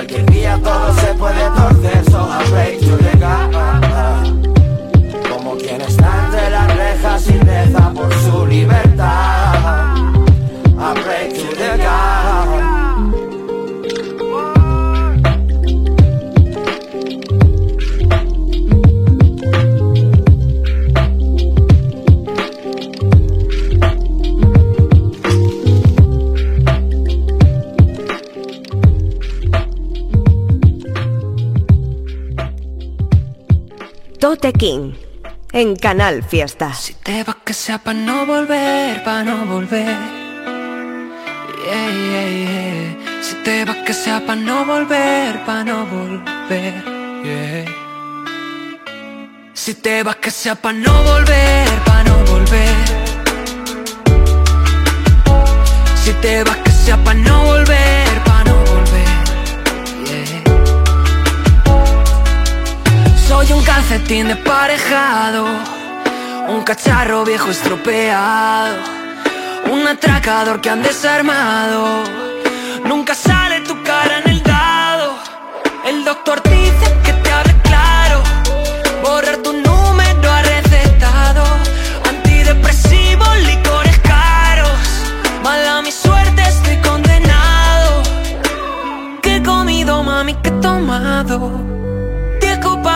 cualquier 0.06 0.26
día 0.32 0.60
todo 0.64 0.94
se 0.94 1.14
puede 1.16 1.50
torcer. 1.50 2.04
So 2.12 2.20
I 2.20 2.44
pray 2.50 2.78
to 2.80 2.98
God 3.20 3.52
como 5.30 5.58
quien 5.58 5.82
está 5.82 6.26
entre 6.26 6.50
las 6.50 6.78
rejas 6.78 7.28
y 7.28 7.38
reza 7.40 7.92
por 7.94 8.14
su 8.14 8.46
libertad. 8.46 9.96
I 10.78 10.94
pray 11.04 11.30
to 11.30 11.56
the 11.56 11.78
En 34.68 35.76
Canal 35.76 36.24
Fiesta. 36.24 36.72
te 37.04 37.24
vas 37.24 37.36
que 37.46 37.54
sea 37.54 37.78
para 37.78 38.00
no 38.00 38.26
volver, 38.26 39.04
para 39.04 39.24
no 39.24 39.46
volver. 39.46 39.96
Yeah, 41.66 41.90
yeah, 42.10 42.30
yeah. 42.40 43.22
Si 43.22 43.36
te 43.44 43.64
vas 43.64 43.78
que 43.86 43.94
sea 43.94 44.26
para 44.26 44.42
no 44.42 44.66
volver, 44.66 45.46
para 45.46 45.64
no 45.66 45.86
volver. 45.86 46.74
Si 49.54 49.76
te 49.76 50.02
vas 50.02 50.16
que 50.16 50.32
sea 50.32 50.56
para 50.56 50.76
no 50.80 51.04
volver, 51.04 51.70
para 51.86 52.04
no 52.06 52.18
volver. 52.32 52.76
Si 56.04 56.12
te 56.24 56.44
vas 56.44 56.58
que 56.58 56.72
sea 56.72 56.98
para 57.04 57.20
no 57.20 57.46
volver, 57.46 58.05
Soy 63.28 63.52
un 63.54 63.64
calcetín 63.64 64.28
desparejado, 64.28 65.48
un 66.48 66.64
cacharro 66.64 67.26
viejo 67.26 67.50
estropeado, 67.50 68.78
un 69.72 69.88
atracador 69.88 70.62
que 70.62 70.70
han 70.70 70.84
desarmado. 70.84 72.04
Nunca 72.86 73.16
sale 73.16 73.62
tu 73.62 73.82
cara 73.82 74.20
en 74.20 74.30
el 74.30 74.44
dado. 74.44 75.16
El 75.88 76.06
doctor 76.06 76.40
dice 76.44 76.86
que 77.04 77.14
te 77.14 77.32
hable 77.32 77.56
claro, 77.64 78.22
borrar 79.02 79.38
tu 79.38 79.54
número 79.54 80.32
ha 80.32 80.42
recetado, 80.44 81.44
antidepresivos, 82.08 83.38
licores 83.40 84.00
caros. 84.02 84.80
Mala 85.44 85.82
mi 85.82 85.92
suerte, 85.92 86.44
estoy 86.44 86.78
condenado. 86.78 88.04
¿Qué 89.24 89.38
he 89.38 89.44
comido, 89.44 90.04
mami? 90.04 90.36
¿Qué 90.36 90.50
he 90.50 90.62
tomado? 90.62 91.65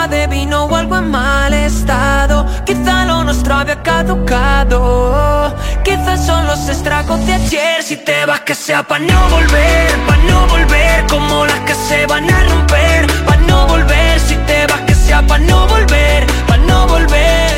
De 0.08 0.26
vino 0.26 0.64
o 0.64 0.74
algo 0.74 0.96
en 0.96 1.10
mal 1.10 1.52
estado. 1.52 2.46
Quizá 2.64 3.04
lo 3.04 3.22
nuestro 3.22 3.54
había 3.54 3.80
caducado. 3.82 5.54
Quizás 5.84 6.24
son 6.24 6.46
los 6.46 6.68
estragos 6.68 7.24
de 7.26 7.34
ayer. 7.34 7.82
Si 7.82 7.96
te 7.96 8.24
vas 8.24 8.40
que 8.40 8.54
sea 8.54 8.82
pa' 8.82 8.98
no 8.98 9.28
volver 9.28 9.90
Pa' 10.08 10.16
no 10.28 10.46
volver. 10.48 11.06
Como 11.06 11.44
las 11.44 11.60
que 11.60 11.74
se 11.74 12.06
van 12.06 12.28
a 12.30 12.42
romper. 12.48 13.06
Pa' 13.26 13.36
no 13.46 13.66
volver 13.66 14.18
Si 14.18 14.36
te 14.48 14.66
vas 14.66 14.80
que 14.80 14.94
sea 14.94 15.20
pa' 15.26 15.38
no 15.38 15.68
volver 15.68 16.26
Pa' 16.48 16.56
no 16.56 16.86
volver. 16.88 17.52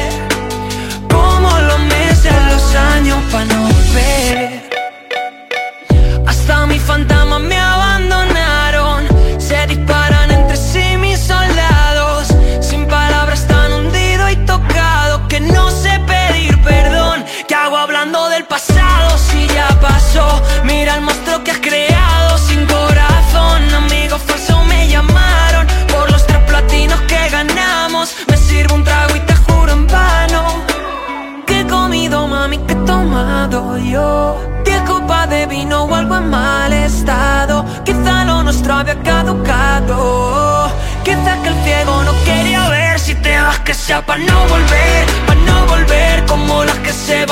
Como 1.08 1.48
los 1.48 1.78
meses, 1.80 2.34
los 2.50 2.74
años 2.74 3.18
pa' 3.30 3.44
no 3.44 3.60
volver. 3.62 4.68
Hasta 6.26 6.66
mis 6.66 6.82
fantasmas 6.82 7.40
me 7.40 7.61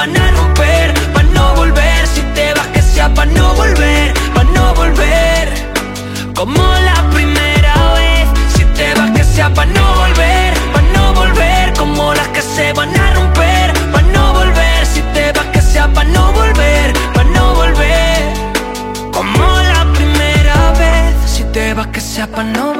van 0.00 0.16
a 0.16 0.30
romper 0.30 0.94
Pa' 1.14 1.22
no 1.34 1.54
volver. 1.56 2.06
Si 2.06 2.22
te 2.36 2.54
vas 2.54 2.68
que 2.74 2.80
sea 2.80 3.12
pa' 3.16 3.26
no 3.26 3.54
volver 3.54 4.14
Pa' 4.34 4.44
no 4.56 4.74
volver. 4.80 5.46
Como 6.38 6.62
la 6.88 6.98
primera 7.16 7.74
vez 7.98 8.26
Si 8.54 8.64
te 8.76 8.94
vas 8.96 9.10
que 9.16 9.24
sea 9.24 9.48
pa' 9.56 9.66
no 9.66 9.84
volver 10.00 10.52
Pa' 10.74 10.84
no 10.94 11.04
volver. 11.20 11.74
Como 11.80 12.14
las 12.14 12.28
que 12.28 12.42
se 12.42 12.72
van 12.72 12.94
a 13.04 13.06
romper 13.16 13.68
Pa' 13.92 14.04
no 14.14 14.24
volver. 14.38 14.80
Si 14.92 15.02
te 15.14 15.32
vas 15.32 15.48
que 15.54 15.60
sea 15.60 15.86
pa' 15.96 16.04
no 16.04 16.32
volver 16.32 16.86
Pa' 17.14 17.24
no 17.36 17.44
volver. 17.60 18.22
Como 19.16 19.44
la 19.74 19.82
primera 19.96 20.56
vez 20.82 21.14
Si 21.34 21.42
te 21.54 21.74
vas 21.74 21.88
que 21.88 22.00
sea 22.00 22.26
pa' 22.26 22.44
no 22.44 22.64
volver 22.68 22.79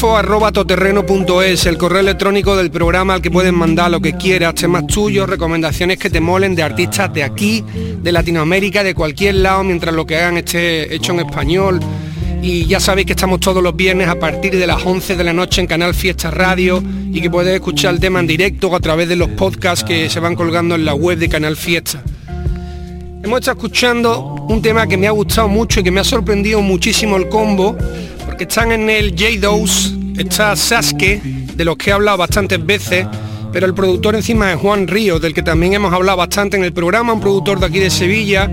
info 0.00 0.16
arroba 0.16 0.50
toterreno.es, 0.50 1.66
el 1.66 1.76
correo 1.76 2.00
electrónico 2.00 2.56
del 2.56 2.70
programa 2.70 3.12
al 3.12 3.20
que 3.20 3.30
puedes 3.30 3.52
mandar 3.52 3.90
lo 3.90 4.00
que 4.00 4.14
quieras, 4.14 4.54
temas 4.54 4.86
tuyos, 4.86 5.28
recomendaciones 5.28 5.98
que 5.98 6.08
te 6.08 6.22
molen 6.22 6.54
de 6.54 6.62
artistas 6.62 7.12
de 7.12 7.22
aquí, 7.22 7.62
de 8.02 8.10
Latinoamérica, 8.10 8.82
de 8.82 8.94
cualquier 8.94 9.34
lado, 9.34 9.62
mientras 9.62 9.94
lo 9.94 10.06
que 10.06 10.16
hagan 10.16 10.38
esté 10.38 10.94
hecho 10.94 11.12
en 11.12 11.20
español. 11.20 11.80
Y 12.40 12.64
ya 12.64 12.80
sabéis 12.80 13.08
que 13.08 13.12
estamos 13.12 13.40
todos 13.40 13.62
los 13.62 13.76
viernes 13.76 14.08
a 14.08 14.18
partir 14.18 14.56
de 14.56 14.66
las 14.66 14.86
11 14.86 15.16
de 15.16 15.24
la 15.24 15.34
noche 15.34 15.60
en 15.60 15.66
Canal 15.66 15.92
Fiesta 15.92 16.30
Radio 16.30 16.82
y 17.12 17.20
que 17.20 17.28
puedes 17.28 17.52
escuchar 17.52 17.92
el 17.92 18.00
tema 18.00 18.20
en 18.20 18.26
directo 18.26 18.68
o 18.68 18.76
a 18.76 18.80
través 18.80 19.06
de 19.06 19.16
los 19.16 19.28
podcasts 19.28 19.84
que 19.84 20.08
se 20.08 20.18
van 20.18 20.34
colgando 20.34 20.76
en 20.76 20.86
la 20.86 20.94
web 20.94 21.18
de 21.18 21.28
Canal 21.28 21.56
Fiesta. 21.56 22.02
Hemos 23.22 23.40
estado 23.40 23.58
escuchando 23.58 24.46
un 24.48 24.62
tema 24.62 24.86
que 24.86 24.96
me 24.96 25.06
ha 25.06 25.10
gustado 25.10 25.46
mucho 25.46 25.80
y 25.80 25.82
que 25.82 25.90
me 25.90 26.00
ha 26.00 26.04
sorprendido 26.04 26.62
muchísimo 26.62 27.18
el 27.18 27.28
combo, 27.28 27.76
porque 28.40 28.48
están 28.48 28.72
en 28.72 28.88
el 28.88 29.14
J2, 29.14 30.18
está 30.18 30.56
Sasuke, 30.56 31.20
de 31.22 31.62
los 31.62 31.76
que 31.76 31.90
he 31.90 31.92
hablado 31.92 32.16
bastantes 32.16 32.64
veces, 32.64 33.06
pero 33.52 33.66
el 33.66 33.74
productor 33.74 34.14
encima 34.14 34.50
es 34.50 34.58
Juan 34.58 34.88
Ríos, 34.88 35.20
del 35.20 35.34
que 35.34 35.42
también 35.42 35.74
hemos 35.74 35.92
hablado 35.92 36.16
bastante 36.16 36.56
en 36.56 36.64
el 36.64 36.72
programa, 36.72 37.12
un 37.12 37.20
productor 37.20 37.60
de 37.60 37.66
aquí 37.66 37.80
de 37.80 37.90
Sevilla, 37.90 38.50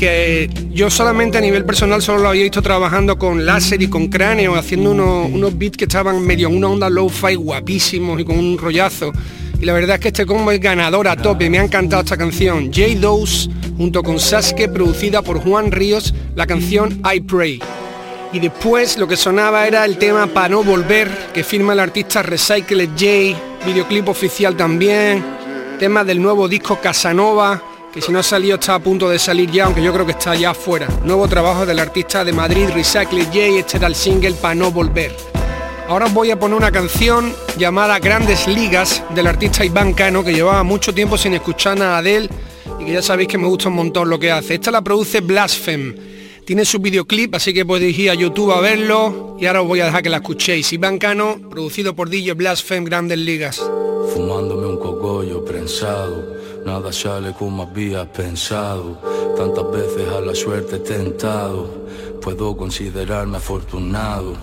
que 0.00 0.50
yo 0.72 0.90
solamente 0.90 1.38
a 1.38 1.40
nivel 1.40 1.64
personal 1.64 2.02
solo 2.02 2.18
lo 2.24 2.30
había 2.30 2.42
visto 2.42 2.60
trabajando 2.60 3.20
con 3.20 3.46
láser 3.46 3.80
y 3.82 3.86
con 3.86 4.08
cráneo, 4.08 4.56
haciendo 4.56 4.90
unos, 4.90 5.30
unos 5.30 5.56
beats 5.56 5.76
que 5.76 5.84
estaban 5.84 6.20
medio 6.22 6.48
en 6.48 6.56
una 6.56 6.66
onda 6.66 6.90
low-fi 6.90 7.36
guapísimos 7.36 8.20
y 8.20 8.24
con 8.24 8.36
un 8.36 8.58
rollazo. 8.58 9.12
Y 9.60 9.64
la 9.64 9.74
verdad 9.74 9.94
es 9.94 10.00
que 10.00 10.08
este 10.08 10.26
combo 10.26 10.50
es 10.50 10.58
ganador 10.58 11.06
a 11.06 11.14
tope, 11.14 11.48
me 11.48 11.60
ha 11.60 11.62
encantado 11.62 12.02
esta 12.02 12.16
canción. 12.16 12.72
J2 12.72 13.48
junto 13.76 14.02
con 14.02 14.18
Sasuke, 14.18 14.68
producida 14.68 15.22
por 15.22 15.38
Juan 15.38 15.70
Ríos, 15.70 16.12
la 16.34 16.48
canción 16.48 17.00
I 17.14 17.20
Pray. 17.20 17.60
Y 18.32 18.38
después 18.38 18.96
lo 18.96 19.08
que 19.08 19.16
sonaba 19.16 19.66
era 19.66 19.84
el 19.84 19.98
tema 19.98 20.28
Pa' 20.28 20.48
no 20.48 20.62
volver, 20.62 21.10
que 21.34 21.42
firma 21.42 21.72
el 21.72 21.80
artista 21.80 22.22
Recycle 22.22 22.86
J, 22.88 23.66
videoclip 23.66 24.08
oficial 24.08 24.56
también, 24.56 25.24
tema 25.80 26.04
del 26.04 26.22
nuevo 26.22 26.46
disco 26.46 26.78
Casanova, 26.80 27.60
que 27.92 28.00
si 28.00 28.12
no 28.12 28.20
ha 28.20 28.22
salido 28.22 28.54
está 28.54 28.76
a 28.76 28.78
punto 28.78 29.08
de 29.08 29.18
salir 29.18 29.50
ya, 29.50 29.64
aunque 29.64 29.82
yo 29.82 29.92
creo 29.92 30.06
que 30.06 30.12
está 30.12 30.36
ya 30.36 30.50
afuera. 30.50 30.86
Nuevo 31.02 31.26
trabajo 31.26 31.66
del 31.66 31.80
artista 31.80 32.24
de 32.24 32.32
Madrid 32.32 32.68
Recycle 32.72 33.24
J, 33.24 33.38
este 33.58 33.78
era 33.78 33.88
el 33.88 33.96
single 33.96 34.34
Pa' 34.34 34.54
no 34.54 34.70
volver. 34.70 35.16
Ahora 35.88 36.06
os 36.06 36.14
voy 36.14 36.30
a 36.30 36.38
poner 36.38 36.56
una 36.56 36.70
canción 36.70 37.34
llamada 37.58 37.98
Grandes 37.98 38.46
Ligas 38.46 39.02
del 39.12 39.26
artista 39.26 39.64
Iván 39.64 39.92
Cano, 39.92 40.22
que 40.22 40.32
llevaba 40.32 40.62
mucho 40.62 40.94
tiempo 40.94 41.18
sin 41.18 41.34
escuchar 41.34 41.76
nada 41.76 42.00
de 42.00 42.16
él 42.16 42.30
y 42.78 42.84
que 42.84 42.92
ya 42.92 43.02
sabéis 43.02 43.28
que 43.28 43.38
me 43.38 43.48
gusta 43.48 43.70
un 43.70 43.74
montón 43.74 44.08
lo 44.08 44.20
que 44.20 44.30
hace. 44.30 44.54
Esta 44.54 44.70
la 44.70 44.82
produce 44.82 45.20
Blaspheme. 45.20 46.19
Tiene 46.50 46.64
su 46.64 46.80
videoclip, 46.80 47.36
así 47.36 47.54
que 47.54 47.64
podéis 47.64 47.96
ir 47.96 48.10
a 48.10 48.14
YouTube 48.14 48.50
a 48.50 48.60
verlo 48.60 49.36
y 49.38 49.46
ahora 49.46 49.62
os 49.62 49.68
voy 49.68 49.78
a 49.78 49.84
dejar 49.84 50.02
que 50.02 50.10
la 50.10 50.16
escuchéis. 50.16 50.72
Iván 50.72 50.98
Cano, 50.98 51.38
producido 51.48 51.94
por 51.94 52.10
DJ 52.10 52.32
Blaspheme 52.32 52.86
Grandes 52.86 53.18
Ligas. 53.18 53.62
Fumándome 54.12 54.66
un 54.66 54.76
cogollo 54.76 55.44
prensado, 55.44 56.36
nada 56.66 56.92
sale 56.92 57.34
como 57.38 57.62
había 57.62 58.12
pensado. 58.12 59.00
Tantas 59.36 59.70
veces 59.70 60.08
a 60.08 60.20
la 60.20 60.34
suerte 60.34 60.80
tentado, 60.80 61.70
puedo 62.20 62.56
considerarme 62.56 63.36
afortunado. 63.36 64.34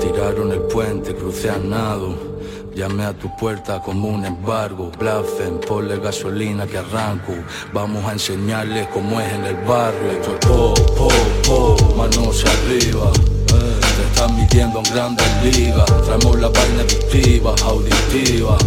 Tiraron 0.00 0.50
el 0.50 0.62
puente, 0.62 1.14
crucé 1.14 1.50
a 1.50 1.58
nado. 1.58 2.33
Llamé 2.74 3.04
a 3.04 3.12
tu 3.12 3.30
puerta 3.36 3.80
como 3.80 4.08
un 4.08 4.24
embargo. 4.24 4.90
Blafen, 4.98 5.60
ponle 5.60 5.96
gasolina 6.00 6.66
que 6.66 6.78
arranco. 6.78 7.32
Vamos 7.72 8.04
a 8.04 8.12
enseñarles 8.12 8.88
cómo 8.88 9.20
es 9.20 9.32
en 9.32 9.44
el 9.44 9.54
barrio. 9.64 10.10
Esto 10.10 10.32
es 10.32 10.46
po, 10.46 10.74
po, 10.96 11.08
po, 11.46 11.94
manos 11.94 12.44
arriba. 12.44 13.12
Te 13.46 14.02
están 14.10 14.34
midiendo 14.34 14.80
en 14.80 14.92
grandes 14.92 15.26
ligas. 15.44 15.86
Traemos 16.04 16.40
la 16.40 16.48
vaina 16.48 16.82
adictiva, 16.82 17.54
auditiva. 17.64 18.58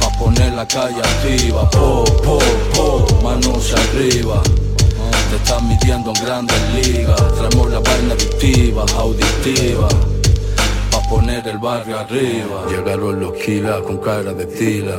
Pa' 0.00 0.18
poner 0.18 0.52
la 0.52 0.66
calle 0.66 0.98
activa. 0.98 1.70
Po, 1.70 2.04
po, 2.24 2.38
po, 2.74 3.06
manos 3.22 3.72
arriba. 3.74 4.42
Te 5.30 5.36
están 5.36 5.68
midiendo 5.68 6.12
en 6.16 6.24
grandes 6.24 6.60
ligas. 6.74 7.22
Traemos 7.36 7.70
la 7.70 7.78
vaina 7.78 8.14
adictiva, 8.14 8.84
auditiva 8.98 9.88
poner 11.08 11.46
el 11.48 11.58
barrio 11.58 11.98
arriba. 11.98 12.66
Llegaron 12.68 13.20
los 13.20 13.32
kilas 13.34 13.80
con 13.82 13.98
cara 13.98 14.32
de 14.32 14.46
tila. 14.46 14.96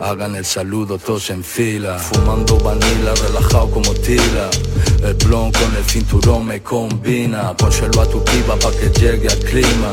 Hagan 0.00 0.34
el 0.34 0.44
saludo 0.44 0.98
todos 0.98 1.28
en 1.30 1.44
fila. 1.44 1.98
Fumando 1.98 2.58
vanilla, 2.58 3.14
relajado 3.26 3.70
como 3.70 3.92
tila. 3.94 4.48
El 5.02 5.14
blon 5.14 5.52
con 5.52 5.76
el 5.76 5.84
cinturón 5.84 6.46
me 6.46 6.62
combina. 6.62 7.54
Pónselo 7.56 8.00
a 8.00 8.06
tu 8.06 8.22
piba 8.24 8.56
pa' 8.56 8.70
que 8.72 8.88
llegue 8.98 9.28
al 9.28 9.38
clima. 9.40 9.92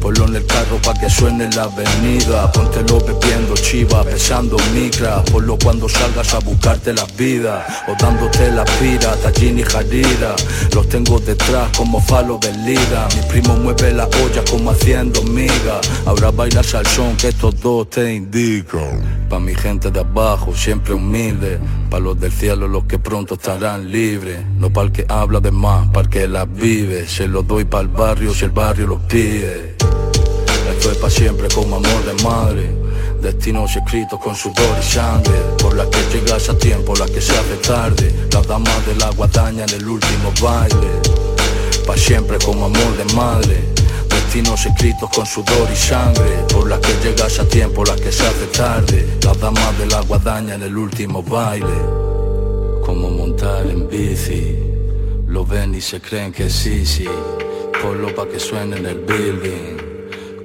Ponlo 0.00 0.26
en 0.26 0.36
el 0.36 0.46
carro 0.46 0.78
pa' 0.82 0.94
que 0.94 1.10
suene 1.10 1.44
en 1.44 1.54
la 1.54 1.64
avenida. 1.64 2.50
Póntelo 2.52 2.98
bebiendo 3.00 3.54
chiva, 3.54 4.02
besando 4.02 4.56
micra. 4.72 5.22
Ponlo 5.24 5.58
cuando 5.62 5.88
salgas 5.88 6.34
a 6.34 6.38
buscarte 6.38 6.94
la 6.94 7.04
vida. 7.18 7.66
O 7.86 7.94
dándote 8.00 8.50
la 8.50 8.64
pira, 8.64 9.14
tallín 9.16 9.58
y 9.58 9.62
jarira. 9.62 10.34
Los 10.74 10.88
tengo 10.88 11.20
detrás 11.20 11.76
como 11.76 12.00
falo 12.00 12.38
de 12.38 12.52
lira. 12.58 13.08
Mi 13.14 13.22
primo 13.28 13.56
mueve 13.56 13.92
la 13.92 14.06
olla 14.06 14.42
como 14.50 14.70
haciendo 14.70 15.22
miga. 15.24 15.80
Ahora 16.06 16.30
baila 16.30 16.62
salsón 16.62 17.16
que 17.16 17.28
estos 17.28 17.60
dos 17.60 17.90
te 17.90 18.14
indican. 18.14 19.26
Pa' 19.28 19.38
mi 19.38 19.54
gente 19.54 19.90
de 19.90 20.00
abajo, 20.00 20.54
siempre 20.54 20.94
humilde. 20.94 21.58
Pa' 21.90 21.98
los 21.98 22.18
del 22.18 22.32
cielo, 22.32 22.68
los 22.68 22.84
que 22.84 22.98
pronto 22.98 23.34
estarán 23.34 23.90
libres. 23.90 24.40
No 24.56 24.72
para 24.72 24.86
el 24.86 24.92
que 24.92 25.04
habla 25.08 25.40
de 25.40 25.50
más, 25.50 25.88
para 25.88 26.02
el 26.02 26.08
que 26.08 26.26
la 26.26 26.46
vive. 26.46 27.06
Se 27.06 27.28
lo 27.28 27.42
doy 27.42 27.64
para 27.64 27.82
el 27.82 27.88
barrio 27.88 28.32
si 28.32 28.44
el 28.46 28.50
barrio 28.50 28.86
lo 28.86 28.98
pide. 29.06 29.76
Esto 30.80 31.06
es 31.06 31.14
siempre 31.14 31.46
como 31.48 31.76
amor 31.76 32.04
de 32.04 32.24
madre. 32.24 32.70
Destinos 33.20 33.76
escritos 33.76 34.18
con 34.18 34.34
sudor 34.34 34.78
y 34.80 34.82
sangre. 34.82 35.34
Por 35.60 35.76
la 35.76 35.84
que 35.90 35.98
llegas 36.12 36.48
a 36.48 36.56
tiempo, 36.56 36.94
la 36.96 37.06
que 37.06 37.20
se 37.20 37.32
hace 37.32 37.56
tarde. 37.56 38.28
Las 38.32 38.46
damas 38.46 38.86
de 38.86 38.94
la 38.96 39.10
guadaña 39.10 39.64
en 39.64 39.74
el 39.74 39.86
último 39.86 40.32
baile. 40.40 40.88
Pa' 41.86 41.96
siempre 41.96 42.38
como 42.38 42.66
amor 42.66 42.96
de 42.96 43.14
madre. 43.14 43.60
Destinos 44.08 44.64
escritos 44.64 45.10
con 45.10 45.26
sudor 45.26 45.68
y 45.70 45.76
sangre. 45.76 46.44
Por 46.52 46.68
las 46.68 46.80
que 46.80 46.94
llegas 47.04 47.38
a 47.38 47.44
tiempo, 47.46 47.84
la 47.84 47.96
que 47.96 48.10
se 48.10 48.26
hace 48.26 48.46
tarde. 48.46 49.06
Las 49.22 49.38
damas 49.38 49.78
de 49.78 49.86
la 49.86 50.00
guadaña 50.00 50.54
en 50.54 50.62
el 50.62 50.76
último 50.76 51.22
baile. 51.22 51.78
Como 52.84 53.10
montar 53.10 53.66
en 53.66 53.86
bici. 53.86 54.56
Lo 55.26 55.44
ven 55.44 55.74
y 55.74 55.80
se 55.82 56.00
creen 56.00 56.32
que 56.32 56.48
sí, 56.48 56.86
sí. 56.86 57.06
Ponlo 57.82 58.14
pa' 58.14 58.26
que 58.26 58.40
suene 58.40 58.78
en 58.78 58.86
el 58.86 58.98
building. 59.00 59.79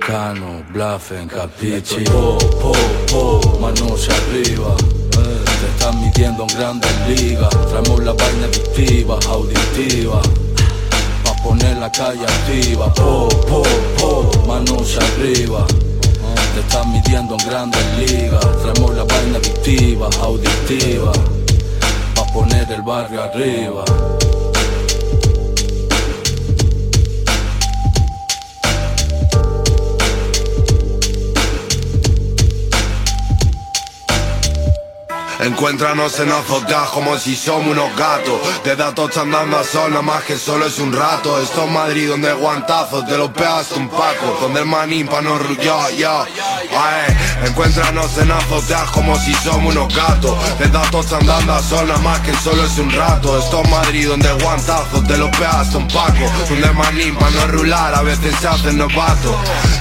Cano, 0.05 0.63
Blafen, 0.71 1.27
Capichi 1.27 2.03
Po, 2.03 2.37
po, 2.61 2.73
po, 3.07 3.57
manos 3.59 4.07
arriba. 4.07 4.75
Te 5.09 5.65
están 5.65 5.99
midiendo 5.99 6.43
en 6.43 6.55
grandes 6.55 6.91
ligas. 7.07 7.49
Traemos 7.49 8.03
la 8.03 8.13
vaina 8.13 8.45
adictiva, 8.45 9.17
auditiva. 9.27 10.21
Pa' 11.23 11.35
poner 11.43 11.77
la 11.77 11.91
calle 11.91 12.23
activa. 12.23 12.93
Po, 12.93 13.29
po, 13.47 13.63
po, 13.97 14.45
manos 14.45 14.95
arriba. 14.95 15.65
Te 16.53 16.59
están 16.59 16.91
midiendo 16.93 17.35
en 17.39 17.49
grandes 17.49 17.85
ligas. 17.97 18.45
Traemos 18.61 18.95
la 18.95 19.05
vaina 19.05 19.39
adictiva, 19.39 20.07
auditiva. 20.21 21.13
Pa' 22.13 22.25
poner 22.31 22.71
el 22.71 22.83
barrio 22.83 23.23
arriba 23.23 23.83
Encuéntranos 35.39 36.17
en 36.19 36.31
azoteas 36.31 36.89
como 36.89 37.17
si 37.17 37.35
somos 37.35 37.67
unos 37.67 37.95
gatos. 37.97 38.39
De 38.63 38.75
datos 38.75 39.09
están 39.09 39.31
dando 39.31 39.57
a 39.57 39.63
sol, 39.63 39.89
nada 39.89 40.01
más 40.01 40.23
que 40.23 40.37
solo 40.37 40.65
es 40.65 40.79
un 40.79 40.93
rato. 40.93 41.41
Esto 41.41 41.65
es 41.65 41.71
Madrid 41.71 42.09
donde 42.09 42.33
guantazos 42.33 43.05
te 43.05 43.17
lo 43.17 43.31
pegas 43.33 43.71
un 43.73 43.89
paco. 43.89 44.37
Donde 44.41 44.61
el 44.61 44.65
manín 44.65 45.07
pa' 45.07 45.21
no 45.21 45.37
yo, 45.55 45.89
yo 45.97 46.25
Ae, 46.77 47.47
Encuéntranos 47.47 48.17
en 48.17 48.31
azoteas 48.31 48.89
como 48.91 49.17
si 49.19 49.33
somos 49.33 49.75
unos 49.75 49.93
gatos. 49.93 50.37
De 50.57 50.67
datos 50.67 51.05
están 51.05 51.25
dando 51.25 51.53
a 51.53 51.61
sol, 51.61 51.87
nada 51.87 51.99
más 51.99 52.21
que 52.21 52.33
solo 52.37 52.63
es 52.63 52.77
un 52.77 52.91
rato. 52.91 53.37
Esto 53.37 53.61
es 53.61 53.69
Madrid 53.69 54.07
donde 54.07 54.31
guantazos 54.41 55.05
te 55.05 55.17
lo 55.17 55.29
pegas 55.31 55.75
un 55.75 55.87
paco. 55.89 56.31
Donde 56.49 56.67
el 56.67 56.73
manín 56.73 57.15
pa' 57.15 57.29
no 57.31 57.47
rular 57.47 57.93
a 57.93 58.01
veces 58.01 58.33
se 58.39 58.47
hacen 58.47 58.77
novato 58.77 59.37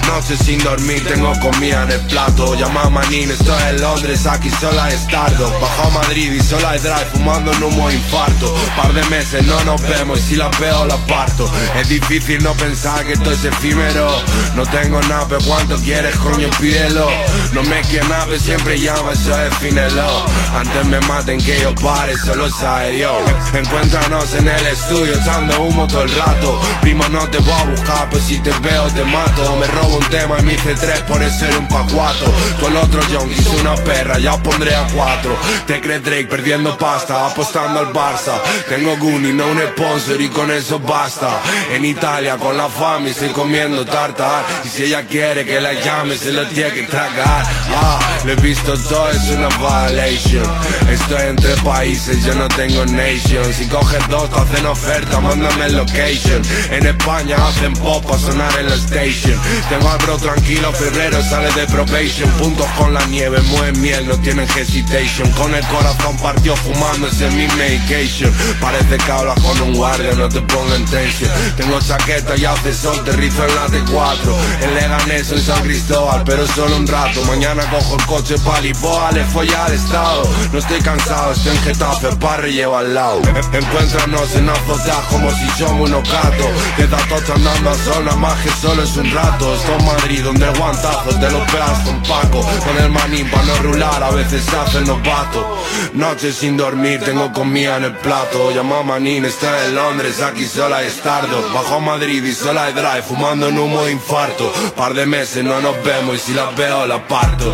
Noche 0.07 0.37
sin 0.37 0.61
dormir, 0.63 1.05
tengo 1.07 1.31
comida 1.39 1.83
en 1.83 1.91
el 1.91 2.01
plato. 2.01 2.55
Llama 2.55 2.83
a 2.83 2.89
manín, 2.89 3.31
estoy 3.31 3.61
en 3.69 3.81
Londres, 3.81 4.25
aquí 4.25 4.49
sola 4.49 4.89
es 4.89 5.07
tardo 5.07 5.44
Bajo 5.59 5.87
a 5.87 5.89
Madrid 6.01 6.31
y 6.31 6.41
sola 6.41 6.71
hay 6.71 6.79
drive 6.79 7.05
fumando 7.13 7.51
en 7.53 7.63
humo 7.63 7.89
infarto 7.91 8.53
Par 8.75 8.93
de 8.93 9.03
meses 9.09 9.45
no 9.45 9.63
nos 9.63 9.81
vemos 9.81 10.19
y 10.19 10.21
si 10.21 10.35
las 10.35 10.57
veo 10.59 10.85
las 10.85 10.99
parto 11.01 11.49
Es 11.75 11.89
difícil 11.89 12.43
no 12.43 12.53
pensar 12.53 13.05
que 13.05 13.13
esto 13.13 13.31
es 13.31 13.43
efímero 13.43 14.09
No 14.55 14.63
tengo 14.65 15.01
nada 15.03 15.25
pero 15.27 15.41
cuánto 15.45 15.77
quieres 15.77 16.15
coño 16.17 16.49
pídelo 16.59 17.09
No 17.53 17.63
me 17.63 17.81
nave 18.09 18.39
siempre 18.39 18.79
llama, 18.79 19.11
eso 19.13 19.35
defínelo. 19.35 20.25
Antes 20.53 20.85
me 20.85 20.99
maten 21.01 21.39
que 21.39 21.59
yo 21.61 21.73
pare, 21.75 22.15
solo 22.17 22.49
sabe 22.49 22.91
Dios. 22.91 23.21
Encuéntranos 23.53 24.33
en 24.33 24.47
el 24.47 24.65
estudio, 24.67 25.13
echando 25.13 25.61
humo 25.61 25.87
todo 25.87 26.03
el 26.03 26.15
rato. 26.15 26.59
Primo, 26.81 27.07
no 27.09 27.27
te 27.29 27.37
voy 27.39 27.53
a 27.53 27.63
buscar, 27.63 28.09
pues 28.09 28.23
si 28.23 28.39
te 28.39 28.51
veo 28.59 28.87
te 28.87 29.03
mato. 29.05 29.55
Me 29.57 29.67
robo 29.67 29.97
un 29.97 30.05
tema 30.05 30.39
y 30.39 30.43
me 30.43 30.53
hice 30.53 30.75
tres 30.75 31.01
por 31.01 31.23
ser 31.29 31.57
un 31.57 31.67
pacuato. 31.67 32.25
Tú 32.59 32.67
el 32.67 32.75
otro 32.77 33.01
John 33.11 33.31
hizo 33.31 33.51
una 33.61 33.75
perra, 33.75 34.19
ya 34.19 34.37
pondré 34.41 34.75
a 34.75 34.87
cuatro. 34.93 35.34
Te 35.67 35.81
crees 35.81 36.03
Drake 36.03 36.27
perdiendo 36.27 36.77
pasta, 36.77 37.25
apostando 37.25 37.79
al 37.79 37.93
Barça. 37.93 38.33
Tengo 38.69 38.97
Goonie, 38.97 39.33
no 39.33 39.47
un 39.47 39.59
sponsor 39.59 40.21
y 40.21 40.29
con 40.29 40.51
eso 40.51 40.79
basta. 40.79 41.39
En 41.71 41.85
Italia 41.85 42.37
con 42.37 42.57
la 42.57 42.69
fama 42.69 43.09
estoy 43.09 43.29
comiendo 43.29 43.85
tartar. 43.85 44.43
Y 44.63 44.69
si 44.69 44.83
ella 44.83 45.05
quiere 45.05 45.45
que 45.45 45.59
la 45.59 45.73
llame, 45.73 46.17
se 46.17 46.31
lo 46.31 46.47
tiene 46.47 46.73
que 46.73 46.83
tragar. 46.83 47.45
Ah, 47.75 47.99
lo 48.23 48.31
he 48.31 48.35
visto 48.35 48.77
todo, 48.77 49.09
es 49.09 49.29
una 49.29 49.49
violation. 49.49 50.45
Estoy 50.89 51.29
entre 51.29 51.55
países, 51.57 52.23
yo 52.23 52.35
no 52.35 52.47
tengo 52.49 52.85
nation. 52.85 53.53
Si 53.53 53.67
coges 53.67 54.07
dos, 54.09 54.29
te 54.29 54.39
hacen 54.39 54.65
oferta, 54.65 55.19
mándame 55.19 55.69
location. 55.69 56.41
En 56.71 56.85
España 56.85 57.35
hacen 57.47 57.73
pop 57.73 58.05
a 58.11 58.17
sonar 58.17 58.51
en 58.59 58.69
la 58.69 58.75
station. 58.75 59.39
Tengo 59.69 59.89
al 59.89 59.97
bro 59.99 60.17
tranquilo, 60.17 60.71
febrero 60.73 61.21
sale 61.23 61.51
de 61.53 61.65
probation. 61.67 62.29
Puntos 62.31 62.67
con 62.77 62.93
la 62.93 63.05
nieve, 63.07 63.41
mueve 63.49 63.73
miel, 63.79 64.07
no 64.07 64.17
tienen 64.19 64.47
hesitation. 64.55 65.24
Con 65.33 65.53
el 65.53 65.65
corazón 65.67 66.17
partió 66.17 66.55
fumando, 66.55 67.07
ese 67.07 67.27
es 67.27 67.33
mi 67.33 67.47
medication. 67.55 68.33
Parece 68.61 68.97
que 68.97 69.11
hablas 69.11 69.39
con 69.41 69.61
un 69.61 69.73
guardia, 69.75 70.13
no 70.13 70.29
te 70.29 70.41
pongo 70.41 70.73
en 70.75 70.85
tensión. 70.85 71.31
Tengo 71.57 71.79
chaqueta 71.79 72.35
y 72.37 72.45
hace 72.45 72.73
sol, 72.73 73.03
te 73.03 73.11
rizo 73.13 73.45
en 73.45 73.55
la 73.55 73.67
T4. 73.67 74.35
En 74.61 74.75
Leganés, 74.75 75.31
en 75.31 75.41
San 75.41 75.61
Cristóbal, 75.63 76.23
pero 76.25 76.47
solo 76.47 76.77
un 76.77 76.87
rato. 76.87 77.23
Mañana 77.25 77.63
cojo 77.69 77.97
el 77.99 78.05
coche 78.05 78.35
pa' 78.45 78.61
Lisboa, 78.61 79.11
le 79.11 79.23
follar 79.25 79.67
al 79.67 79.73
estado. 79.73 80.27
No 80.51 80.59
estoy 80.59 80.79
cansado, 80.81 81.33
estoy 81.33 81.55
en 81.55 81.63
Getafe, 81.63 82.15
parre 82.15 82.53
llevo 82.53 82.77
al 82.77 82.93
lado. 82.93 83.21
Encuéntranos 83.51 84.35
en 84.35 84.49
azotas 84.49 85.05
como 85.09 85.29
si 85.31 85.47
somos 85.57 85.89
unos 85.89 86.09
gatos. 86.09 86.47
Que 86.77 86.87
datos 86.87 87.29
andando 87.29 87.69
a 87.69 87.75
zona, 87.75 88.15
más 88.15 88.39
que 88.41 88.49
solo 88.61 88.83
es 88.83 88.95
un 88.95 89.11
rato. 89.11 89.55
Esto 89.55 89.75
es 89.77 89.83
Madrid, 89.83 90.23
donde 90.23 90.45
el 90.45 90.57
guantazo 90.57 91.09
te 91.19 91.29
lo 91.31 91.45
pegas 91.47 91.79
con 91.79 92.01
Paco. 92.03 92.41
Con 92.65 92.77
el 92.77 92.89
manín 92.89 93.29
pa' 93.29 93.43
no 93.43 93.55
rular, 93.57 94.03
a 94.03 94.11
veces 94.11 94.43
se 94.43 94.57
hace 94.57 94.81
novato. 95.15 95.57
Noches 95.93 96.35
sin 96.35 96.57
dormir, 96.57 96.99
tengo 97.01 97.31
comida 97.31 97.77
en 97.77 97.85
el 97.85 97.93
plato. 97.97 98.51
Llama 98.51 98.79
a 98.79 98.83
Manín, 98.83 99.25
está 99.25 99.65
en 99.65 99.75
Londres, 99.75 100.21
aquí 100.21 100.45
sola 100.45 100.77
hay 100.77 100.87
estardo. 100.87 101.41
Bajo 101.53 101.75
a 101.75 101.79
Madrid 101.79 102.23
y 102.23 102.33
sola 102.33 102.65
hay 102.65 102.73
drive, 102.73 103.03
fumando 103.03 103.47
en 103.47 103.57
humo 103.57 103.83
de 103.83 103.91
infarto. 103.91 104.51
Par 104.75 104.93
de 104.93 105.05
meses 105.05 105.43
no 105.43 105.59
nos 105.61 105.81
vemos 105.83 106.15
y 106.15 106.19
si 106.19 106.33
las 106.33 106.55
veo 106.55 106.85
la 106.85 107.07
parto. 107.07 107.53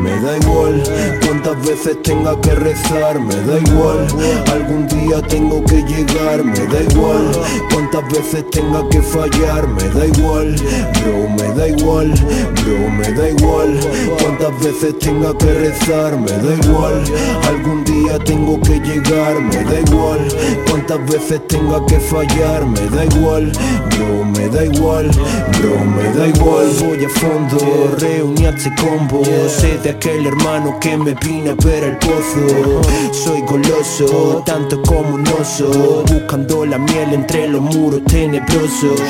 me 0.00 0.20
da 0.20 0.36
igual 0.36 0.82
cuántas 1.42 1.66
veces 1.66 2.02
tenga 2.02 2.38
que 2.40 2.54
rezar, 2.54 3.18
me 3.18 3.34
da 3.34 3.58
igual. 3.58 4.06
Algún 4.52 4.86
día 4.88 5.22
tengo 5.22 5.64
que 5.64 5.82
llegar, 5.82 6.44
me 6.44 6.58
da 6.66 6.82
igual. 6.82 7.30
Cuántas 7.72 8.04
veces 8.12 8.44
tenga 8.50 8.86
que 8.90 9.00
fallar, 9.00 9.66
me 9.68 9.84
da 9.88 10.06
igual. 10.06 10.54
Bro, 11.00 11.28
me 11.30 11.54
da 11.54 11.68
igual, 11.68 12.12
bro, 12.62 12.90
me 12.90 13.12
da 13.12 13.30
igual. 13.30 13.80
Cuántas 14.20 14.60
veces 14.60 14.98
tenga 14.98 15.36
que 15.38 15.52
rezar, 15.54 16.18
me 16.18 16.30
da 16.30 16.54
igual. 16.62 17.04
Algún 17.48 17.84
día 17.84 18.18
tengo 18.18 18.60
que 18.60 18.78
llegar, 18.80 19.40
me 19.40 19.64
da 19.64 19.80
igual. 19.80 20.28
Cuántas 20.68 21.06
veces 21.06 21.40
tenga 21.48 21.84
que 21.86 21.98
fallar, 22.00 22.66
me 22.66 22.80
da 22.90 23.04
igual. 23.04 23.52
Bro, 23.96 24.24
me 24.24 24.48
da 24.48 24.64
igual, 24.64 25.10
bro, 25.58 25.84
me 25.84 26.18
da 26.18 26.28
igual. 26.28 26.66
Voy 26.80 27.04
a 27.04 27.08
fondo, 27.08 27.96
reuní 27.98 28.46
a 28.46 28.50
este 28.50 28.70
combo. 28.76 29.22
De 29.90 29.96
aquel 29.96 30.26
hermano 30.26 30.78
que 30.80 30.96
me 30.96 31.14
vine 31.14 31.50
a 31.50 31.54
ver 31.54 31.84
el 31.84 31.96
pozo. 31.98 32.80
Soy 33.12 33.40
goloso, 33.42 34.42
tanto 34.44 34.80
como 34.82 35.14
un 35.14 35.26
oso. 35.28 36.04
Buscando 36.06 36.64
la 36.64 36.78
miel 36.78 37.12
entre 37.12 37.48
los 37.48 37.60
muros 37.60 38.02
tenebrosos. 38.04 39.00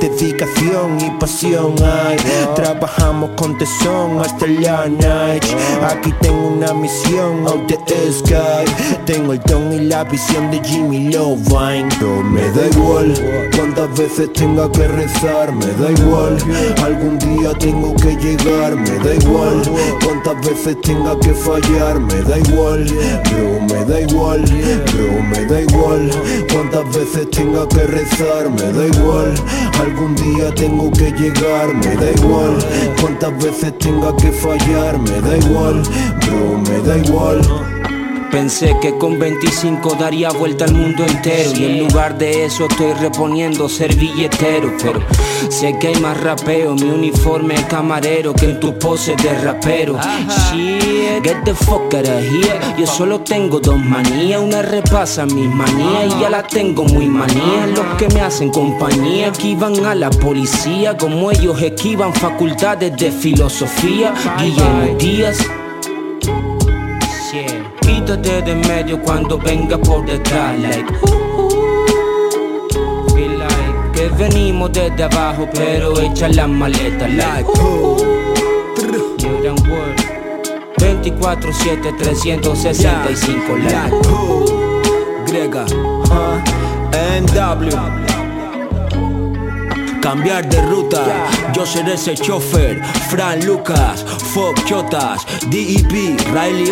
Dedicación 0.00 1.00
y 1.00 1.10
pasión 1.20 1.74
hay. 1.82 2.16
Trabajamos 2.54 3.30
con 3.36 3.56
tesón 3.58 4.20
hasta 4.20 4.46
la 4.46 4.86
night. 4.88 5.44
Aquí 5.90 6.12
tengo 6.20 6.48
una 6.48 6.72
misión 6.74 7.46
out 7.46 7.66
the 7.66 8.12
sky. 8.12 8.64
Tengo 9.06 9.32
el 9.32 9.40
don 9.40 9.72
y 9.72 9.80
la 9.80 10.04
visión 10.04 10.50
de 10.50 10.60
Jimmy 10.64 11.12
Lovine. 11.12 11.88
Pero 11.98 12.22
me 12.22 12.42
da 12.50 12.66
igual 12.66 13.14
cuántas 13.56 13.98
veces 13.98 14.32
tenga 14.32 14.70
que 14.72 14.86
rezar, 14.88 15.52
me 15.52 15.66
da 15.66 15.90
igual. 15.90 16.36
Algún 16.82 17.18
día 17.18 17.52
tengo 17.58 17.94
que 17.96 18.16
llegar, 18.16 18.74
me 18.74 18.98
da 18.98 19.14
igual. 19.14 19.62
Cuántas 20.24 20.48
veces 20.48 20.80
tenga 20.80 21.20
que 21.20 21.34
fallar, 21.34 22.00
me 22.00 22.22
da 22.22 22.38
igual. 22.38 22.86
Bro, 22.86 23.60
me 23.68 23.84
da 23.84 24.00
igual, 24.00 24.40
bro, 24.40 25.22
me 25.22 25.44
da 25.44 25.60
igual. 25.60 26.10
Cuántas 26.50 26.96
veces 26.96 27.30
tenga 27.30 27.68
que 27.68 27.80
rezar, 27.80 28.48
me 28.48 28.72
da 28.72 28.86
igual. 28.86 29.34
Algún 29.78 30.14
día 30.14 30.54
tengo 30.54 30.90
que 30.92 31.12
llegar, 31.12 31.74
me 31.74 31.94
da 31.94 32.10
igual. 32.10 32.56
Cuántas 33.02 33.44
veces 33.44 33.78
tenga 33.78 34.16
que 34.16 34.32
fallar, 34.32 34.98
me 34.98 35.20
da 35.20 35.36
igual. 35.36 35.82
Bro, 36.22 36.58
me 36.70 36.88
da 36.88 36.96
igual. 36.96 37.73
Pensé 38.34 38.76
que 38.82 38.98
con 38.98 39.16
25 39.16 39.94
daría 39.94 40.28
vuelta 40.32 40.64
al 40.64 40.74
mundo 40.74 41.04
entero. 41.06 41.52
Y 41.54 41.66
en 41.66 41.78
lugar 41.78 42.18
de 42.18 42.46
eso 42.46 42.66
estoy 42.68 42.92
reponiendo 42.94 43.68
ser 43.68 43.94
billetero. 43.94 44.76
Pero 44.82 45.00
sé 45.50 45.78
que 45.78 45.86
hay 45.86 46.00
más 46.00 46.20
rapeo, 46.20 46.74
mi 46.74 46.82
uniforme 46.82 47.54
es 47.54 47.64
camarero 47.66 48.34
Que 48.34 48.46
en 48.46 48.58
tu 48.58 48.76
pose 48.76 49.14
de 49.14 49.38
rapero. 49.38 49.96
Shit, 50.50 51.22
get 51.22 51.44
the 51.44 51.54
fuck 51.54 51.94
out 51.94 52.08
of 52.08 52.24
here. 52.24 52.58
Yo 52.76 52.88
solo 52.88 53.20
tengo 53.20 53.60
dos 53.60 53.78
manías 53.78 54.42
Una 54.42 54.62
repasa 54.62 55.26
mis 55.26 55.48
manías 55.48 56.12
y 56.16 56.20
ya 56.20 56.28
la 56.28 56.42
tengo 56.42 56.82
muy 56.82 57.06
manía. 57.06 57.68
Los 57.68 57.86
que 57.98 58.08
me 58.08 58.20
hacen 58.20 58.50
compañía 58.50 59.28
Esquivan 59.28 59.86
a 59.86 59.94
la 59.94 60.10
policía 60.10 60.96
Como 60.98 61.30
ellos 61.30 61.62
esquivan 61.62 62.12
facultades 62.12 62.96
de 62.96 63.12
filosofía. 63.12 64.12
Guillermo 64.40 64.98
Díaz. 64.98 65.38
Yeah. 67.32 67.63
Quítate 68.04 68.42
de 68.42 68.54
medio 68.54 69.00
cuando 69.00 69.38
venga 69.38 69.78
por 69.78 70.04
detrás, 70.04 70.60
like. 70.60 70.92
Feel 73.14 73.38
like 73.38 73.92
que 73.94 74.10
venimos 74.10 74.70
desde 74.72 75.04
abajo, 75.04 75.48
pero 75.54 75.98
echa 75.98 76.28
la 76.28 76.46
maleta, 76.46 77.08
like. 77.08 77.48
World. 77.48 78.04
24-7, 80.76 81.96
365, 81.96 83.56
like. 83.56 83.96
Grega, 85.26 85.64
NW. 86.92 88.13
Cambiar 90.04 90.46
de 90.50 90.60
ruta, 90.60 91.02
yo 91.54 91.64
seré 91.64 91.94
ese 91.94 92.14
chofer, 92.14 92.78
Fran 93.08 93.42
Lucas, 93.46 94.04
Fox 94.34 94.62
Chotas, 94.66 95.24
DEP, 95.48 96.20
Riley 96.30 96.70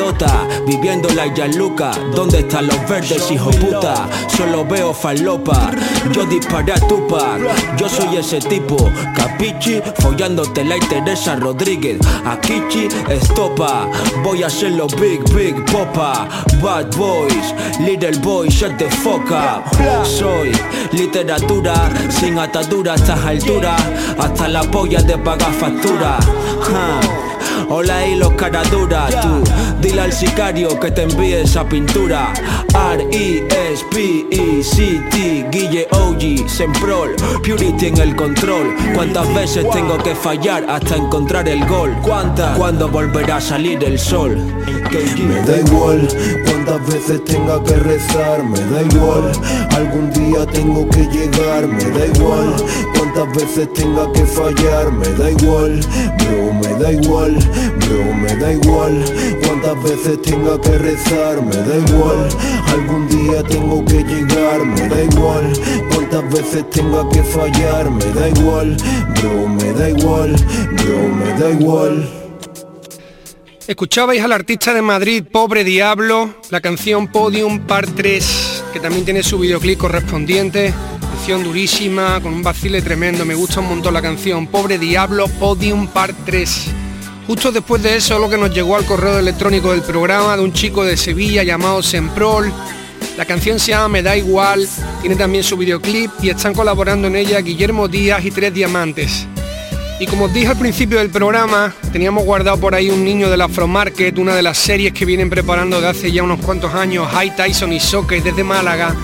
viviendo 0.66 1.08
la 1.14 1.32
Yaluca, 1.34 1.92
¿dónde 2.14 2.40
están 2.40 2.66
los 2.66 2.86
verdes, 2.86 3.30
hijo 3.30 3.50
puta? 3.52 4.06
Solo 4.36 4.66
veo 4.66 4.92
falopa, 4.92 5.70
yo 6.12 6.26
disparé 6.26 6.74
a 6.74 6.80
Tupac, 6.86 7.40
yo 7.78 7.88
soy 7.88 8.18
ese 8.18 8.38
tipo, 8.38 8.76
Capichi, 9.16 9.80
follándote 10.00 10.62
la 10.62 10.78
Teresa 10.80 11.34
Rodríguez, 11.34 12.00
Akichi, 12.26 12.88
estopa, 13.08 13.88
voy 14.22 14.42
a 14.42 14.48
hacerlo 14.48 14.86
big, 15.00 15.22
big, 15.34 15.54
popa, 15.72 16.28
bad 16.62 16.94
boys, 16.94 17.54
little 17.80 18.18
boy, 18.20 18.50
shut 18.50 18.76
the 18.76 18.90
fuck 18.90 19.30
up, 19.30 19.64
soy 20.04 20.52
literatura, 20.92 21.90
sin 22.10 22.38
atadura 22.38 22.94
estas 23.22 23.26
alturas, 23.26 23.82
hasta 24.18 24.48
la 24.48 24.62
polla 24.62 25.00
de 25.02 25.16
pagar 25.18 25.52
factura. 25.52 26.18
Hola 27.68 28.06
y 28.06 28.16
los 28.16 28.32
caraduras, 28.34 29.20
tú 29.20 29.42
Dile 29.80 30.02
al 30.02 30.12
sicario 30.12 30.78
que 30.78 30.90
te 30.90 31.02
envíe 31.02 31.34
esa 31.34 31.68
pintura 31.68 32.32
R.I.E. 32.74 33.61
es 33.72 33.82
P-E-C-T, 33.84 35.48
Guille 35.50 35.86
OG, 35.92 36.48
Semprol, 36.48 37.16
Purity 37.42 37.86
en 37.86 37.98
el 37.98 38.14
control. 38.14 38.74
¿Cuántas 38.94 39.32
veces 39.34 39.64
tengo 39.70 39.96
que 39.98 40.14
fallar 40.14 40.68
hasta 40.68 40.96
encontrar 40.96 41.48
el 41.48 41.66
gol? 41.66 41.96
¿Cuántas? 42.02 42.58
¿Cuándo 42.58 42.88
volverá 42.88 43.36
a 43.36 43.40
salir 43.40 43.82
el 43.82 43.98
sol? 43.98 44.36
Me 45.26 45.40
da 45.46 45.58
igual 45.58 46.06
cuántas 46.44 46.86
veces 46.86 47.24
tenga 47.24 47.62
que 47.64 47.76
rezar, 47.76 48.44
me 48.44 48.60
da 48.60 48.82
igual, 48.82 49.32
algún 49.74 50.10
día 50.10 50.44
tengo 50.46 50.86
que 50.90 51.06
llegar, 51.06 51.66
me 51.66 51.84
da 51.84 52.06
igual 52.06 52.54
cuántas 53.14 53.36
veces 53.36 53.72
tenga 53.74 54.10
que 54.12 54.24
fallar, 54.24 54.92
me 54.92 55.08
da 55.08 55.30
igual, 55.30 55.80
bro, 56.18 56.52
me 56.54 56.82
da 56.82 56.92
igual, 56.92 57.36
bro, 57.80 58.14
me 58.14 58.36
da 58.36 58.52
igual, 58.52 59.04
cuántas 59.46 59.82
veces 59.82 60.22
tenga 60.22 60.60
que 60.60 60.78
rezar, 60.78 61.42
me 61.42 61.56
da 61.56 61.76
igual, 61.76 62.28
algún 62.68 63.08
día 63.08 63.42
tengo 63.42 63.61
que 63.86 64.02
llegar, 64.04 64.64
me 64.64 64.88
da 64.88 65.02
igual, 65.04 65.52
cuántas 65.94 66.30
veces 66.32 66.64
que 66.72 67.22
fallar, 67.22 67.90
me 67.90 68.04
da 68.06 68.28
igual, 68.28 68.76
me 69.48 69.72
da 69.72 69.90
igual, 69.90 70.36
me 71.18 71.40
da 71.40 71.50
igual. 71.50 72.08
Escuchabais 73.66 74.22
al 74.22 74.32
artista 74.32 74.74
de 74.74 74.82
Madrid, 74.82 75.24
Pobre 75.30 75.62
Diablo, 75.64 76.34
la 76.50 76.60
canción 76.60 77.06
Podium 77.06 77.60
Par 77.60 77.86
3, 77.86 78.64
que 78.72 78.80
también 78.80 79.04
tiene 79.04 79.22
su 79.22 79.38
videoclip 79.38 79.78
correspondiente. 79.78 80.74
Canción 81.00 81.44
durísima, 81.44 82.20
con 82.20 82.34
un 82.34 82.42
vacile 82.42 82.82
tremendo, 82.82 83.24
me 83.24 83.34
gusta 83.34 83.60
un 83.60 83.68
montón 83.68 83.94
la 83.94 84.02
canción. 84.02 84.48
Pobre 84.48 84.78
Diablo, 84.78 85.28
Podium 85.28 85.86
Par 85.86 86.12
3. 86.26 86.66
Justo 87.28 87.52
después 87.52 87.80
de 87.84 87.96
eso, 87.96 88.18
lo 88.18 88.28
que 88.28 88.36
nos 88.36 88.52
llegó 88.52 88.76
al 88.76 88.84
correo 88.84 89.18
electrónico 89.18 89.70
del 89.70 89.82
programa 89.82 90.36
de 90.36 90.42
un 90.42 90.52
chico 90.52 90.84
de 90.84 90.96
Sevilla 90.96 91.44
llamado 91.44 91.80
Semprol. 91.82 92.52
La 93.16 93.26
canción 93.26 93.58
se 93.58 93.72
llama 93.72 93.88
Me 93.88 94.02
da 94.02 94.16
igual, 94.16 94.66
tiene 95.00 95.16
también 95.16 95.44
su 95.44 95.56
videoclip 95.56 96.10
y 96.22 96.30
están 96.30 96.54
colaborando 96.54 97.08
en 97.08 97.16
ella 97.16 97.40
Guillermo 97.40 97.86
Díaz 97.86 98.24
y 98.24 98.30
Tres 98.30 98.54
Diamantes. 98.54 99.26
Y 100.00 100.06
como 100.06 100.24
os 100.24 100.32
dije 100.32 100.48
al 100.48 100.58
principio 100.58 100.98
del 100.98 101.10
programa, 101.10 101.74
teníamos 101.92 102.24
guardado 102.24 102.58
por 102.58 102.74
ahí 102.74 102.90
un 102.90 103.04
niño 103.04 103.30
del 103.30 103.42
Afro 103.42 103.68
Market, 103.68 104.18
una 104.18 104.34
de 104.34 104.42
las 104.42 104.58
series 104.58 104.92
que 104.92 105.04
vienen 105.04 105.30
preparando 105.30 105.80
de 105.80 105.88
hace 105.88 106.10
ya 106.10 106.22
unos 106.22 106.40
cuantos 106.40 106.74
años, 106.74 107.06
High 107.12 107.36
Tyson 107.36 107.72
y 107.72 107.78
Socket 107.78 108.24
desde 108.24 108.42
Málaga, 108.42 108.96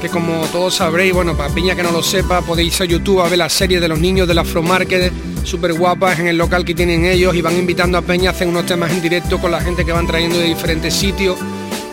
que 0.00 0.08
como 0.08 0.40
todos 0.46 0.76
sabréis, 0.76 1.12
bueno, 1.12 1.36
para 1.36 1.54
piña 1.54 1.76
que 1.76 1.82
no 1.82 1.92
lo 1.92 2.02
sepa, 2.02 2.40
podéis 2.40 2.74
ir 2.80 2.82
a 2.82 2.86
YouTube 2.86 3.20
a 3.20 3.28
ver 3.28 3.38
la 3.38 3.50
serie 3.50 3.78
de 3.78 3.88
los 3.88 4.00
niños 4.00 4.26
del 4.26 4.38
Afro 4.38 4.62
Market, 4.62 5.12
súper 5.44 5.74
guapas 5.74 6.18
en 6.18 6.26
el 6.26 6.38
local 6.38 6.64
que 6.64 6.74
tienen 6.74 7.04
ellos 7.04 7.34
y 7.34 7.42
van 7.42 7.56
invitando 7.56 7.98
a 7.98 8.02
Peña 8.02 8.30
a 8.30 8.32
hacer 8.32 8.48
unos 8.48 8.66
temas 8.66 8.90
en 8.90 9.02
directo 9.02 9.38
con 9.38 9.50
la 9.50 9.60
gente 9.60 9.84
que 9.84 9.92
van 9.92 10.06
trayendo 10.06 10.38
de 10.38 10.46
diferentes 10.46 10.94
sitios. 10.94 11.36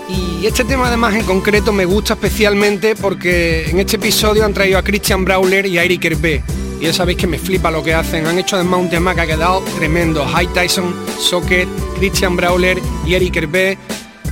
Y 0.09 0.45
este 0.45 0.63
tema 0.63 0.87
además 0.87 1.15
en 1.15 1.23
concreto 1.23 1.73
me 1.73 1.85
gusta 1.85 2.13
especialmente 2.13 2.95
porque 2.95 3.69
en 3.69 3.79
este 3.79 3.97
episodio 3.97 4.45
han 4.45 4.53
traído 4.53 4.77
a 4.77 4.83
Christian 4.83 5.25
Brawler 5.25 5.65
y 5.65 5.77
a 5.77 5.83
Eric 5.83 6.05
Hervé. 6.05 6.43
Y 6.79 6.85
ya 6.85 6.93
sabéis 6.93 7.17
que 7.17 7.27
me 7.27 7.37
flipa 7.37 7.71
lo 7.71 7.83
que 7.83 7.93
hacen. 7.93 8.25
Han 8.25 8.39
hecho 8.39 8.55
además 8.55 8.79
un 8.79 8.89
tema 8.89 9.13
que 9.15 9.21
ha 9.21 9.27
quedado 9.27 9.61
tremendo. 9.77 10.25
High 10.25 10.47
Tyson, 10.53 10.95
Socket, 11.19 11.67
Christian 11.97 12.35
Brawler 12.37 12.79
y 13.05 13.15
Eric 13.15 13.35
Hervé. 13.35 13.77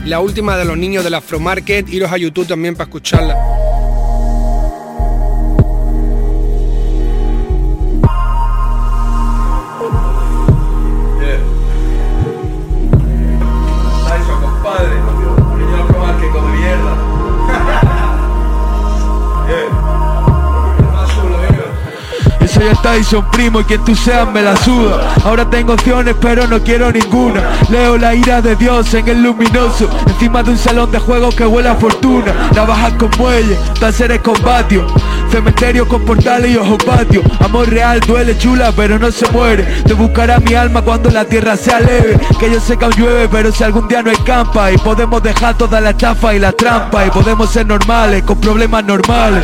La 0.06 0.20
última 0.20 0.56
de 0.56 0.66
los 0.66 0.78
niños 0.78 1.04
del 1.04 1.16
Afro 1.16 1.40
Market. 1.40 1.90
Iros 1.90 2.12
a 2.12 2.18
YouTube 2.18 2.48
también 2.48 2.76
para 2.76 2.86
escucharla. 2.86 3.75
Tyson 22.96 23.26
primo 23.30 23.60
y 23.60 23.66
quien 23.66 23.84
tú 23.84 23.94
seas 23.94 24.26
me 24.32 24.42
la 24.42 24.56
suda. 24.56 25.16
Ahora 25.26 25.50
tengo 25.50 25.74
opciones 25.74 26.16
pero 26.22 26.48
no 26.48 26.62
quiero 26.62 26.94
ninguna. 26.94 27.42
Leo 27.70 27.98
la 27.98 28.16
ira 28.16 28.42
de 28.42 28.56
Dios 28.56 28.94
en 28.94 29.08
el 29.10 29.22
luminoso 29.22 29.90
Encima 30.08 30.42
de 30.44 30.52
un 30.52 30.58
salón 30.58 30.92
de 30.92 31.00
juegos 31.00 31.36
que 31.36 31.46
huele 31.46 31.68
a 31.68 31.76
fortuna. 31.76 32.34
Navajas 32.56 32.94
con 32.94 33.12
muelle, 33.18 33.60
talleres 33.82 34.22
con 34.22 34.42
vatio 34.42 34.88
Cementerio 35.36 35.86
con 35.86 36.06
portales 36.06 36.50
y 36.50 36.56
ojos 36.56 36.82
patio 36.86 37.22
Amor 37.42 37.68
real 37.68 38.00
duele 38.00 38.38
chula 38.38 38.72
pero 38.74 38.98
no 38.98 39.12
se 39.12 39.30
muere. 39.32 39.66
Te 39.86 39.94
buscará 39.94 40.40
mi 40.40 40.54
alma 40.54 40.82
cuando 40.82 41.10
la 41.10 41.26
tierra 41.26 41.58
sea 41.58 41.82
leve 41.82 42.18
Que 42.40 42.50
yo 42.50 42.62
sé 42.62 42.78
que 42.78 42.86
aún 42.86 42.94
llueve 42.94 43.28
pero 43.28 43.52
si 43.52 43.62
algún 43.66 43.86
día 43.90 44.02
no 44.02 44.12
hay 44.12 44.18
campa. 44.26 44.72
Y 44.72 44.78
podemos 44.78 45.22
dejar 45.22 45.58
toda 45.58 45.82
la 45.82 45.98
chafa 45.98 46.34
y 46.34 46.40
la 46.40 46.54
trampa. 46.54 47.06
Y 47.06 47.10
podemos 47.10 47.50
ser 47.50 47.68
normales 47.68 48.24
con 48.24 48.40
problemas 48.40 48.86
normales. 48.86 49.44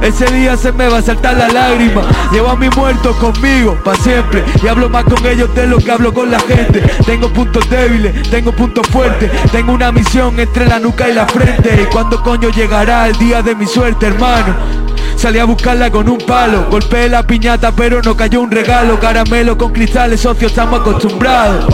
Ese 0.00 0.24
día 0.32 0.56
se 0.56 0.72
me 0.72 0.88
va 0.88 0.98
a 0.98 1.02
saltar 1.02 1.36
la 1.36 1.48
lágrima. 1.48 2.00
Llevo 2.32 2.48
a 2.48 2.56
mi 2.56 2.70
muerto 2.70 3.12
conmigo, 3.18 3.76
pa' 3.84 3.94
siempre. 3.96 4.42
Y 4.62 4.68
hablo 4.68 4.88
más 4.88 5.04
con 5.04 5.24
ellos 5.26 5.54
de 5.54 5.66
lo 5.66 5.76
que 5.76 5.90
hablo 5.90 6.14
con 6.14 6.30
la 6.30 6.40
gente. 6.40 6.80
Tengo 7.04 7.28
puntos 7.28 7.68
débiles, 7.68 8.30
tengo 8.30 8.52
puntos 8.52 8.86
fuertes. 8.88 9.30
Tengo 9.52 9.74
una 9.74 9.92
misión 9.92 10.40
entre 10.40 10.64
la 10.64 10.78
nuca 10.78 11.10
y 11.10 11.12
la 11.12 11.26
frente. 11.26 11.82
Y 11.82 11.92
cuando 11.92 12.22
coño 12.22 12.48
llegará 12.48 13.06
el 13.06 13.18
día 13.18 13.42
de 13.42 13.54
mi 13.54 13.66
suerte, 13.66 14.06
hermano 14.06 14.85
Salí 15.16 15.38
a 15.38 15.44
buscarla 15.44 15.90
con 15.90 16.08
un 16.08 16.18
palo 16.18 16.66
Golpeé 16.70 17.08
la 17.08 17.22
piñata 17.26 17.72
pero 17.72 18.00
no 18.02 18.16
cayó 18.16 18.40
un 18.40 18.50
regalo 18.50 18.98
Caramelo 19.00 19.56
con 19.56 19.72
cristales, 19.72 20.20
socio, 20.20 20.48
estamos 20.48 20.80
acostumbrados 20.80 21.66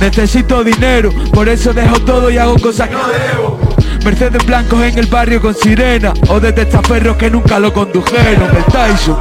Necesito 0.00 0.62
dinero, 0.62 1.10
por 1.32 1.48
eso 1.48 1.72
dejo 1.72 1.98
todo 2.00 2.30
y 2.30 2.36
hago 2.38 2.58
cosas 2.58 2.88
que 2.88 2.94
no 2.94 3.08
debo 3.08 3.58
Mercedes 4.04 4.44
blancos 4.46 4.82
en 4.82 4.98
el 4.98 5.06
barrio 5.06 5.40
con 5.40 5.54
sirena 5.54 6.12
O 6.28 6.38
de 6.38 6.52
testaferros 6.52 7.16
que 7.16 7.30
nunca 7.30 7.58
lo 7.58 7.72
condujeron 7.72 8.54
El 8.56 8.64
Tyson 8.64 9.16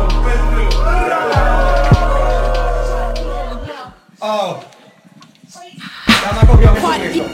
Oh. 4.27 4.59
Party 6.81 7.09
people, 7.13 7.29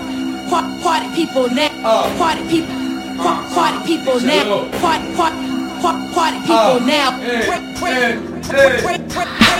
par- 0.50 0.84
party 0.84 1.08
people 1.16 1.48
now. 1.50 1.72
Party 2.18 2.42
people, 2.50 2.76
par- 3.18 3.44
party 3.56 3.80
people 3.88 4.20
now. 4.20 4.68
Party, 4.82 5.16
party, 5.16 5.16
par- 5.16 5.51
party 5.82 6.40
people 6.42 6.80
now. 6.86 7.18
Break, 7.20 7.46
break, 7.80 7.80
break, 7.80 8.82
break, 8.84 9.10
break, 9.10 9.10
crazy. 9.10 9.51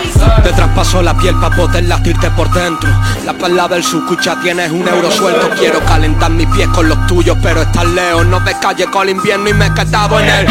Te 0.42 0.52
traspaso 0.52 1.02
la 1.02 1.16
piel 1.16 1.34
pa' 1.36 1.50
poder 1.50 1.84
latirte 1.84 2.30
por 2.30 2.50
dentro. 2.50 2.90
La 3.24 3.32
perla 3.32 3.68
del 3.68 3.84
sucucha 3.84 4.40
tienes 4.40 4.70
un 4.70 4.86
euro 4.86 5.10
suelto. 5.10 5.50
Quiero 5.50 5.80
calentar 5.84 6.30
mis 6.30 6.48
pies 6.48 6.68
con 6.68 6.88
los 6.88 7.06
tuyos 7.06 7.36
pero 7.42 7.62
estás 7.62 7.86
lejos. 7.86 8.26
No 8.26 8.40
ves 8.40 8.56
calle 8.60 8.86
con 8.86 9.02
el 9.02 9.10
invierno 9.10 9.48
y 9.48 9.54
me 9.54 9.66
he 9.66 9.74
quedado 9.74 10.18
en 10.20 10.28
él 10.28 10.46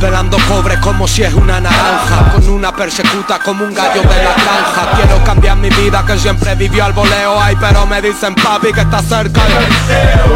Pelando 0.00 0.36
cobre 0.48 0.78
como 0.80 1.08
si 1.08 1.22
es 1.22 1.34
una 1.34 1.60
naranja. 1.60 2.32
Con 2.32 2.48
una 2.48 2.74
persecuta 2.74 3.38
como 3.40 3.64
un 3.64 3.74
gallo 3.74 4.02
de 4.02 4.08
la 4.08 4.34
granja. 4.34 4.96
Quiero 4.96 5.24
cambiar 5.24 5.56
mi 5.56 5.70
vida 5.70 6.04
que 6.06 6.18
siempre 6.18 6.54
vivió 6.54 6.84
al 6.84 6.92
voleo. 6.92 7.40
Ay 7.40 7.56
pero 7.60 7.86
me 7.86 8.00
dicen 8.00 8.34
papi 8.34 8.72
que 8.72 8.80
está 8.80 9.02
cerca 9.02 9.40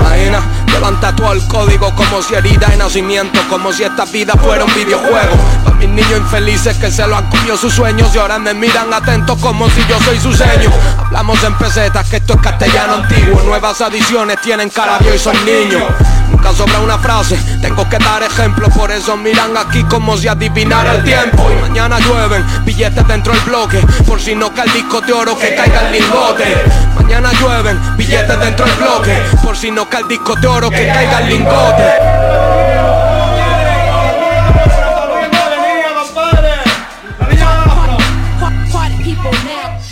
Imagina, 0.01 0.41
levanta 0.73 1.15
tú 1.15 1.31
el 1.31 1.47
código 1.47 1.95
como 1.95 2.23
si 2.23 2.35
herida 2.35 2.67
de 2.69 2.77
nacimiento 2.77 3.41
Como 3.49 3.73
si 3.73 3.85
esta 3.85 4.05
vida 4.07 4.35
fuera 4.35 4.65
un 4.65 4.75
videojuego. 4.75 5.37
Pa' 5.65 5.73
mis 5.73 5.89
niños 5.89 6.19
infelices 6.19 6.77
que 6.77 6.91
se 6.91 7.07
lo 7.07 7.17
han 7.17 7.29
comido 7.29 7.57
sus 7.57 7.73
sueños 7.73 8.12
Ahora 8.21 8.39
me 8.39 8.53
miran 8.53 8.93
atentos 8.93 9.39
como 9.39 9.69
si 9.71 9.81
yo 9.89 9.99
soy 10.01 10.21
su 10.21 10.33
seño. 10.35 10.71
Hablamos 10.99 11.43
en 11.45 11.55
pesetas 11.57 12.07
que 12.09 12.17
esto 12.17 12.35
es 12.35 12.41
castellano 12.41 12.97
antiguo. 12.97 13.41
Nuevas 13.43 13.81
adiciones 13.81 14.41
tienen 14.43 14.69
carabio 14.69 15.15
y 15.15 15.19
son 15.19 15.35
niños. 15.45 15.83
Nunca 16.31 16.53
sobra 16.53 16.81
una 16.81 16.99
frase, 16.99 17.37
tengo 17.61 17.89
que 17.89 17.99
dar 17.99 18.23
ejemplo. 18.23 18.69
Por 18.69 18.93
eso 18.93 19.17
miran 19.17 19.57
aquí 19.57 19.83
como 19.85 20.17
si 20.17 20.29
adivinara 20.29 20.97
el 20.97 21.05
tiempo. 21.05 21.51
Y 21.51 21.63
mañana 21.63 21.99
llueven 22.01 22.45
billetes 22.65 23.09
dentro 23.09 23.33
del 23.33 23.43
bloque. 23.43 23.79
Por 24.07 24.21
si 24.21 24.35
no 24.35 24.53
cae 24.53 24.67
el 24.67 24.73
disco 24.75 25.01
de 25.01 25.13
oro 25.13 25.37
que 25.37 25.55
caiga 25.55 25.89
el 25.89 25.93
lingote. 25.93 26.65
Mañana 26.95 27.33
llueven 27.41 27.97
billetes 27.97 28.39
dentro 28.39 28.67
del 28.67 28.75
bloque. 28.77 29.23
Por 29.43 29.57
si 29.57 29.71
no 29.71 29.89
cae 29.89 30.03
el 30.03 30.09
disco 30.09 30.37
de 30.37 30.47
oro 30.47 30.71
que 30.71 30.87
caiga 30.87 31.19
el 31.21 31.29
lingote 31.29 32.62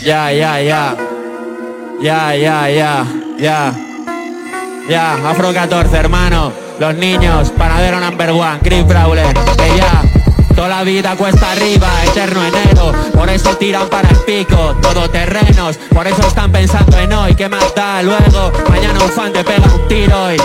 Ya, 0.01 0.31
ya, 0.31 0.59
ya. 0.61 0.97
Ya, 2.01 2.35
ya, 2.35 2.69
ya, 2.69 3.05
ya. 3.37 3.73
Ya, 4.89 5.13
Afro 5.29 5.53
14, 5.53 5.95
hermano. 5.95 6.51
Los 6.79 6.95
niños, 6.95 7.51
panadero 7.55 7.99
number 7.99 8.31
one 8.31 8.59
Chris 8.63 8.83
Brawler, 8.87 9.31
que 9.31 9.77
ya 9.77 10.01
Toda 10.55 10.67
la 10.67 10.83
vida 10.83 11.15
cuesta 11.15 11.51
arriba, 11.51 11.87
eterno 12.05 12.41
enero. 12.43 12.91
Por 13.13 13.29
eso 13.29 13.55
tiran 13.57 13.87
para 13.89 14.09
el 14.09 14.17
pico, 14.17 14.75
todoterrenos 14.81 15.77
Por 15.93 16.07
eso 16.07 16.27
están 16.27 16.51
pensando 16.51 16.97
en 16.97 17.13
hoy, 17.13 17.35
¿qué 17.35 17.47
más 17.47 17.73
da 17.75 18.01
luego? 18.01 18.51
Mañana 18.69 19.03
un 19.03 19.11
fan 19.11 19.31
te 19.31 19.43
pega 19.43 19.65
un 19.71 19.87
tiro 19.87 20.33
y 20.33 20.37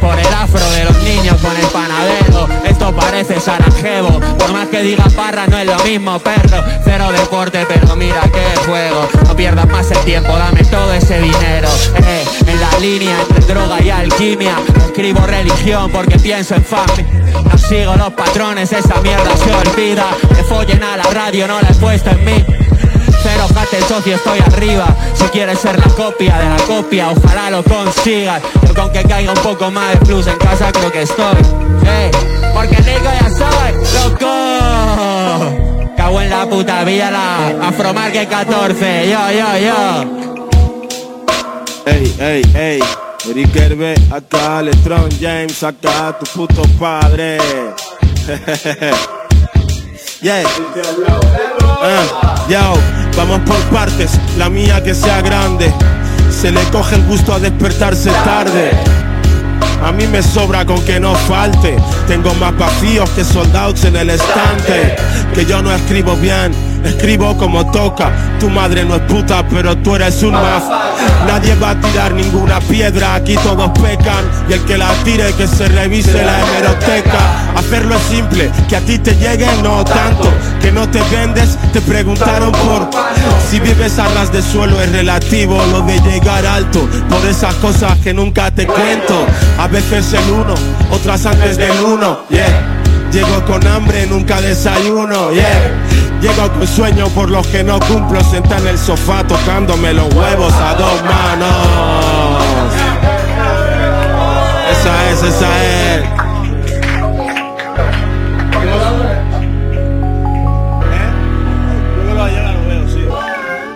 por 0.00 0.18
el 0.18 0.26
afro 0.26 0.70
de 0.70 0.84
los 0.84 0.96
niños 1.02 1.36
con 1.40 1.56
el 1.56 1.66
panadero 1.66 2.48
Parece 2.94 3.40
Sarajevo 3.40 4.20
Por 4.38 4.52
más 4.52 4.68
que 4.68 4.82
diga 4.82 5.04
parra 5.16 5.46
no 5.46 5.58
es 5.58 5.66
lo 5.66 5.78
mismo 5.84 6.18
perro 6.18 6.62
Cero 6.84 7.10
deporte 7.12 7.66
pero 7.68 7.96
mira 7.96 8.22
qué 8.32 8.66
juego 8.66 9.08
No 9.26 9.36
pierdas 9.36 9.68
más 9.68 9.90
el 9.90 9.98
tiempo, 9.98 10.36
dame 10.36 10.64
todo 10.64 10.92
ese 10.92 11.20
dinero 11.20 11.68
eh, 12.06 12.24
En 12.46 12.60
la 12.60 12.68
la 12.72 12.78
línea 12.78 13.20
entre 13.20 13.40
droga 13.52 13.82
y 13.82 13.90
alquimia. 13.90 14.56
Escribo 14.84 15.20
religión 15.26 15.90
porque 15.90 16.18
pienso 16.18 16.54
en 16.54 16.64
familia. 16.64 17.06
No 17.50 17.58
sigo 17.58 17.96
los 17.96 18.12
patrones, 18.12 18.72
esa 18.72 19.00
mierda 19.00 19.36
se 19.36 19.52
olvida. 19.52 20.06
Me 20.30 20.42
follen 20.44 20.82
a 20.82 20.96
la 20.96 21.04
radio, 21.04 21.46
no 21.46 21.60
la 21.60 21.68
he 21.68 21.74
puesto 21.74 22.10
en 22.10 22.24
mí. 22.24 22.44
Pero 23.22 23.48
jate 23.54 23.80
socio, 23.82 24.16
estoy 24.16 24.40
arriba. 24.40 24.86
Si 25.14 25.24
quieres 25.24 25.58
ser 25.58 25.78
la 25.78 25.88
copia 25.94 26.38
de 26.38 26.48
la 26.48 26.56
copia, 26.66 27.10
ojalá 27.10 27.50
lo 27.50 27.62
consigas. 27.64 28.42
Yo 28.66 28.74
con 28.74 28.90
que 28.90 29.02
caiga 29.02 29.32
un 29.32 29.42
poco 29.42 29.70
más 29.70 29.92
de 29.92 30.06
plus 30.06 30.26
en 30.26 30.36
casa 30.38 30.72
creo 30.72 30.90
que 30.92 31.02
estoy. 31.02 31.36
Porque 32.54 32.76
rico 32.76 33.10
ya 33.20 33.28
soy, 33.30 33.72
loco. 33.94 34.26
Cago 35.96 36.20
en 36.20 36.30
la 36.30 36.46
puta 36.48 36.84
vida, 36.84 37.10
la 37.10 37.68
Afromar 37.68 38.12
que 38.12 38.26
14. 38.26 39.10
Yo, 39.10 39.30
yo, 39.32 39.58
yo. 39.58 40.04
Ey, 41.86 42.14
ey, 42.20 42.42
ey. 42.54 42.80
Eric 43.28 43.56
Herbe, 43.56 43.94
acá, 44.10 44.62
Letron 44.62 45.08
James, 45.20 45.62
acá, 45.62 46.16
tu 46.18 46.26
puto 46.46 46.62
padre. 46.78 47.38
yeah. 50.22 50.44
Yo, 52.48 52.72
vamos 53.16 53.40
por 53.40 53.58
partes, 53.70 54.18
la 54.36 54.48
mía 54.48 54.82
que 54.82 54.94
sea 54.94 55.20
grande. 55.20 55.72
Se 56.30 56.50
le 56.50 56.62
coge 56.64 56.96
el 56.96 57.04
gusto 57.04 57.32
a 57.34 57.38
despertarse 57.38 58.10
tarde. 58.24 58.70
A 59.84 59.92
mí 59.92 60.06
me 60.06 60.22
sobra 60.22 60.64
con 60.66 60.82
que 60.84 60.98
no 60.98 61.14
falte. 61.14 61.76
Tengo 62.06 62.34
más 62.34 62.56
vacíos 62.56 63.08
que 63.10 63.24
soldados 63.24 63.84
en 63.84 63.96
el 63.96 64.10
estante. 64.10 64.96
Que 65.34 65.44
yo 65.44 65.62
no 65.62 65.72
escribo 65.72 66.16
bien, 66.16 66.52
escribo 66.84 67.36
como 67.36 67.70
toca. 67.70 68.10
Tu 68.40 68.48
madre 68.48 68.84
no 68.84 68.96
es 68.96 69.02
puta, 69.02 69.46
pero 69.48 69.76
tú 69.78 69.96
eres 69.96 70.22
un 70.22 70.32
maf. 70.32 70.64
Nadie 71.26 71.54
va 71.56 71.70
a 71.70 71.80
tirar 71.80 72.12
ninguna 72.12 72.60
piedra, 72.60 73.14
aquí 73.14 73.36
todos 73.36 73.70
pecan. 73.78 74.24
Y 74.48 74.54
el 74.54 74.64
que 74.64 74.78
la 74.78 74.92
tire, 75.04 75.32
que 75.34 75.46
se 75.46 75.68
revise 75.68 76.24
la 76.24 76.40
hemeroteca. 76.40 77.52
Hacerlo 77.56 77.96
es 77.96 78.02
simple, 78.02 78.50
que 78.68 78.76
a 78.76 78.80
ti 78.80 78.98
te 78.98 79.14
llegue, 79.14 79.46
no 79.62 79.84
tanto. 79.84 80.32
Que 80.60 80.72
no 80.72 80.88
te 80.88 81.00
vendes, 81.10 81.58
te 81.72 81.80
preguntaron 81.80 82.52
por. 82.52 82.90
Si 83.50 83.60
vives 83.60 83.98
a 83.98 84.08
ras 84.08 84.32
de 84.32 84.42
suelo 84.42 84.80
es 84.80 84.90
relativo, 84.92 85.60
lo 85.70 85.82
de 85.82 86.00
llegar 86.00 86.46
alto. 86.46 86.88
Por 87.08 87.24
esas 87.26 87.54
cosas 87.56 87.98
que 87.98 88.14
nunca 88.14 88.50
te 88.50 88.66
cuento. 88.66 89.26
A 89.58 89.66
veces 89.68 90.12
el 90.12 90.30
uno, 90.30 90.54
otras 90.90 91.26
antes 91.26 91.56
del 91.56 91.80
uno. 91.80 92.20
Yeah. 92.30 92.77
Llego 93.12 93.44
con 93.46 93.66
hambre, 93.66 94.06
nunca 94.06 94.40
desayuno, 94.40 95.32
yeah. 95.32 96.20
Llego 96.20 96.52
con 96.52 96.66
sueño 96.66 97.08
por 97.08 97.30
los 97.30 97.46
que 97.46 97.64
no 97.64 97.78
cumplo, 97.80 98.22
sentar 98.22 98.60
en 98.60 98.68
el 98.68 98.78
sofá 98.78 99.26
tocándome 99.26 99.94
los 99.94 100.12
huevos 100.14 100.52
a 100.52 100.74
dos 100.74 101.02
manos. 101.04 102.44
Esa 104.70 105.10
es, 105.10 105.22
esa 105.22 105.64
es. 105.64 106.27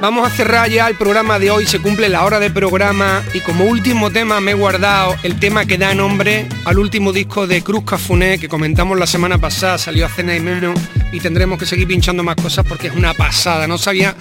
Vamos 0.03 0.27
a 0.27 0.35
cerrar 0.35 0.69
ya 0.69 0.89
el 0.89 0.97
programa 0.97 1.39
de 1.39 1.53
hoy, 1.53 1.65
se 1.65 1.79
cumple 1.79 2.09
la 2.09 2.25
hora 2.25 2.41
de 2.41 2.51
programa 2.51 3.23
y 3.35 3.39
como 3.39 3.67
último 3.67 4.11
tema 4.11 4.41
me 4.41 4.51
he 4.51 4.55
guardado 4.55 5.15
el 5.23 5.39
tema 5.39 5.65
que 5.65 5.79
da 5.79 5.95
nombre 5.95 6.49
al 6.65 6.81
último 6.81 7.13
disco 7.13 7.47
de 7.47 7.63
Cruz 7.63 7.85
Cafuné 7.85 8.41
que 8.41 8.49
comentamos 8.49 8.99
la 8.99 9.07
semana 9.07 9.39
pasada, 9.39 9.79
salió 9.79 10.05
a 10.05 10.09
cena 10.09 10.35
y 10.35 10.41
menos 10.41 10.77
y 11.13 11.21
tendremos 11.21 11.57
que 11.57 11.67
seguir 11.67 11.87
pinchando 11.87 12.25
más 12.25 12.35
cosas 12.35 12.67
porque 12.69 12.89
es 12.89 12.97
una 12.97 13.15
pasada, 13.15 13.69
no 13.69 13.79
sabía, 13.79 14.17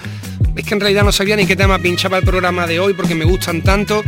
es 0.54 0.64
que 0.64 0.72
en 0.72 0.78
realidad 0.78 1.02
no 1.02 1.10
sabía 1.10 1.34
ni 1.34 1.46
qué 1.46 1.56
tema 1.56 1.80
pinchaba 1.80 2.18
el 2.18 2.24
programa 2.24 2.64
de 2.68 2.78
hoy 2.78 2.94
porque 2.94 3.16
me 3.16 3.24
gustan 3.24 3.60
tanto 3.62 4.04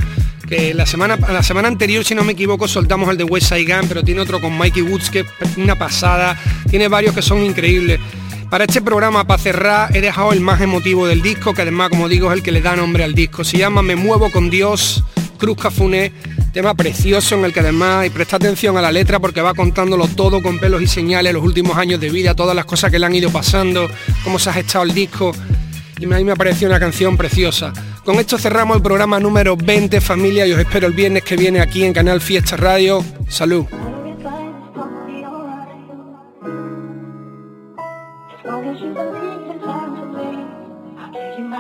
que 0.49 0.75
la 0.75 0.87
semana, 0.87 1.17
la 1.17 1.43
semana 1.43 1.67
anterior, 1.67 2.05
si 2.05 2.15
no 2.15 2.23
me 2.23 2.35
equivoco, 2.35 2.69
soltamos 2.69 3.09
el 3.09 3.17
de 3.17 3.25
West 3.25 3.49
Side 3.49 3.65
Gun, 3.65 3.89
pero 3.89 4.05
tiene 4.05 4.21
otro 4.21 4.41
con 4.41 4.57
Mikey 4.57 4.83
Woods 4.83 5.11
que 5.11 5.21
es 5.41 5.57
una 5.57 5.75
pasada, 5.75 6.39
tiene 6.71 6.87
varios 6.87 7.17
que 7.17 7.23
son 7.23 7.43
increíbles. 7.43 7.99
Para 8.51 8.65
este 8.65 8.83
programa, 8.83 9.27
para 9.27 9.43
cerrar, 9.43 9.97
he 9.97 10.01
dejado 10.01 10.33
el 10.33 10.41
más 10.41 10.61
emotivo 10.61 11.07
del 11.07 11.23
disco, 11.23 11.55
que 11.55 11.63
además, 11.63 11.91
como 11.91 12.09
digo, 12.09 12.31
es 12.31 12.39
el 12.39 12.43
que 12.43 12.53
le 12.53 12.61
da 12.61 12.77
nombre 12.77 13.03
al 13.03 13.15
disco. 13.15 13.43
Se 13.43 13.59
llama 13.59 13.83
Me 13.83 13.97
Muevo 13.97 14.31
con 14.31 14.51
Dios, 14.51 15.03
Cruz 15.39 15.59
Cafuné, 15.59 16.13
tema 16.53 16.75
precioso 16.75 17.35
en 17.35 17.45
el 17.45 17.53
que 17.53 17.61
además, 17.61 18.07
y 18.07 18.11
presta 18.11 18.37
atención 18.37 18.77
a 18.77 18.83
la 18.83 18.93
letra 18.93 19.19
porque 19.19 19.43
va 19.43 19.55
contándolo 19.55 20.07
todo 20.07 20.41
con 20.41 20.59
pelos 20.59 20.83
y 20.83 20.87
señales, 20.87 21.35
los 21.35 21.43
últimos 21.43 21.77
años 21.77 22.01
de 22.01 22.11
vida, 22.11 22.35
todas 22.35 22.55
las 22.55 22.65
cosas 22.65 22.91
que 22.91 22.99
le 22.99 23.07
han 23.07 23.15
ido 23.15 23.31
pasando, 23.31 23.89
cómo 24.23 24.39
se 24.39 24.51
ha 24.51 24.53
gestado 24.53 24.85
el 24.85 24.95
disco. 24.95 25.33
Y 25.99 26.05
a 26.05 26.17
mí 26.17 26.25
me 26.25 26.37
pareció 26.37 26.69
una 26.69 26.79
canción 26.79 27.17
preciosa. 27.17 27.73
Con 28.05 28.17
esto 28.17 28.39
cerramos 28.39 28.77
el 28.77 28.83
programa 28.83 29.19
número 29.19 29.57
20, 29.57 30.01
familia, 30.01 30.47
y 30.47 30.53
os 30.53 30.59
espero 30.59 30.87
el 30.87 30.93
viernes 30.93 31.25
que 31.25 31.37
viene 31.37 31.61
aquí 31.61 31.85
en 31.85 31.93
Canal 31.93 32.21
Fiesta 32.21 32.57
Radio. 32.57 33.05
Salud. 33.29 33.67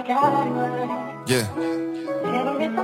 Yeah. 0.06 1.48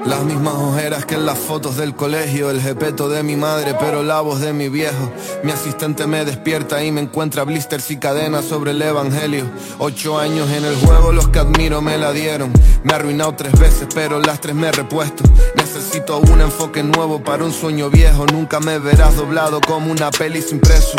Las 0.06 0.24
mismas 0.24 0.54
ojeras 0.54 1.04
que 1.04 1.16
en 1.16 1.26
las 1.26 1.38
fotos 1.38 1.76
del 1.76 1.94
colegio, 1.94 2.50
el 2.50 2.62
jepeto 2.62 3.10
de 3.10 3.22
mi 3.22 3.36
madre, 3.36 3.74
pero 3.78 4.02
la 4.02 4.22
voz 4.22 4.40
de 4.40 4.54
mi 4.54 4.70
viejo. 4.70 5.12
Mi 5.42 5.52
asistente 5.52 6.06
me 6.06 6.24
despierta 6.24 6.82
y 6.82 6.90
me 6.90 7.02
encuentra 7.02 7.44
blisters 7.44 7.90
y 7.90 7.98
cadenas 7.98 8.46
sobre 8.46 8.70
el 8.70 8.80
evangelio. 8.80 9.44
Ocho 9.78 10.18
años 10.18 10.48
en 10.50 10.64
el 10.64 10.74
juego, 10.76 11.12
los 11.12 11.28
que 11.28 11.40
admiro 11.40 11.82
me 11.82 11.98
la 11.98 12.12
dieron. 12.12 12.52
Me 12.84 12.94
ha 12.94 12.96
arruinado 12.96 13.34
tres 13.34 13.52
veces, 13.58 13.88
pero 13.94 14.18
las 14.20 14.40
tres 14.40 14.54
me 14.54 14.68
he 14.68 14.72
repuesto. 14.72 15.22
Necesito 15.56 16.18
un 16.20 16.40
enfoque 16.40 16.82
nuevo 16.82 17.22
para 17.22 17.44
un 17.44 17.52
sueño 17.52 17.90
viejo. 17.90 18.24
Nunca 18.32 18.60
me 18.60 18.78
verás 18.78 19.16
doblado 19.16 19.60
como 19.60 19.92
una 19.92 20.10
peli 20.10 20.40
sin 20.40 20.60
preso. 20.60 20.96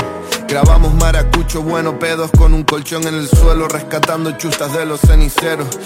Grabamos 0.48 0.94
maracucho, 0.96 1.62
bueno 1.62 1.98
pedos 1.98 2.30
con 2.38 2.54
un 2.54 2.64
colchón 2.64 3.08
en 3.08 3.16
el 3.16 3.28
suelo, 3.28 3.68
rescatando 3.68 4.32
chustas 4.38 4.74
de 4.74 4.86
los 4.86 5.00
ceniceros. 5.00 5.80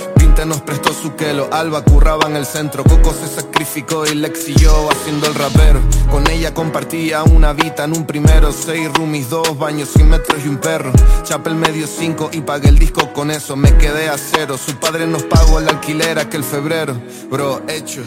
Nos 0.43 0.61
prestó 0.61 0.93
su 0.93 1.15
quelo, 1.15 1.49
Alba 1.51 1.83
curraba 1.83 2.27
en 2.27 2.35
el 2.35 2.45
centro, 2.45 2.83
Coco 2.83 3.15
se 3.15 3.27
sacrificó 3.27 4.05
y 4.05 4.11
y 4.11 4.53
yo 4.59 4.89
haciendo 4.91 5.25
el 5.25 5.33
rapero. 5.33 5.79
Con 6.11 6.29
ella 6.29 6.53
compartía 6.53 7.23
una 7.23 7.53
vida 7.53 7.85
en 7.85 7.97
un 7.97 8.05
primero, 8.05 8.51
seis 8.51 8.93
roomies, 8.93 9.31
dos 9.31 9.57
baños, 9.57 9.89
cien 9.89 10.07
metros 10.07 10.45
y 10.45 10.49
un 10.49 10.57
perro. 10.57 10.91
Chapel 11.23 11.55
medio 11.55 11.87
cinco 11.87 12.29
y 12.31 12.41
pagué 12.41 12.69
el 12.69 12.77
disco 12.77 13.11
con 13.11 13.31
eso, 13.31 13.55
me 13.55 13.75
quedé 13.77 14.07
a 14.07 14.19
cero. 14.19 14.55
Su 14.63 14.75
padre 14.75 15.07
nos 15.07 15.23
pagó 15.23 15.57
el 15.57 15.67
alquiler 15.67 16.19
aquel 16.19 16.43
febrero, 16.43 16.95
bro, 17.31 17.63
hecho. 17.67 18.03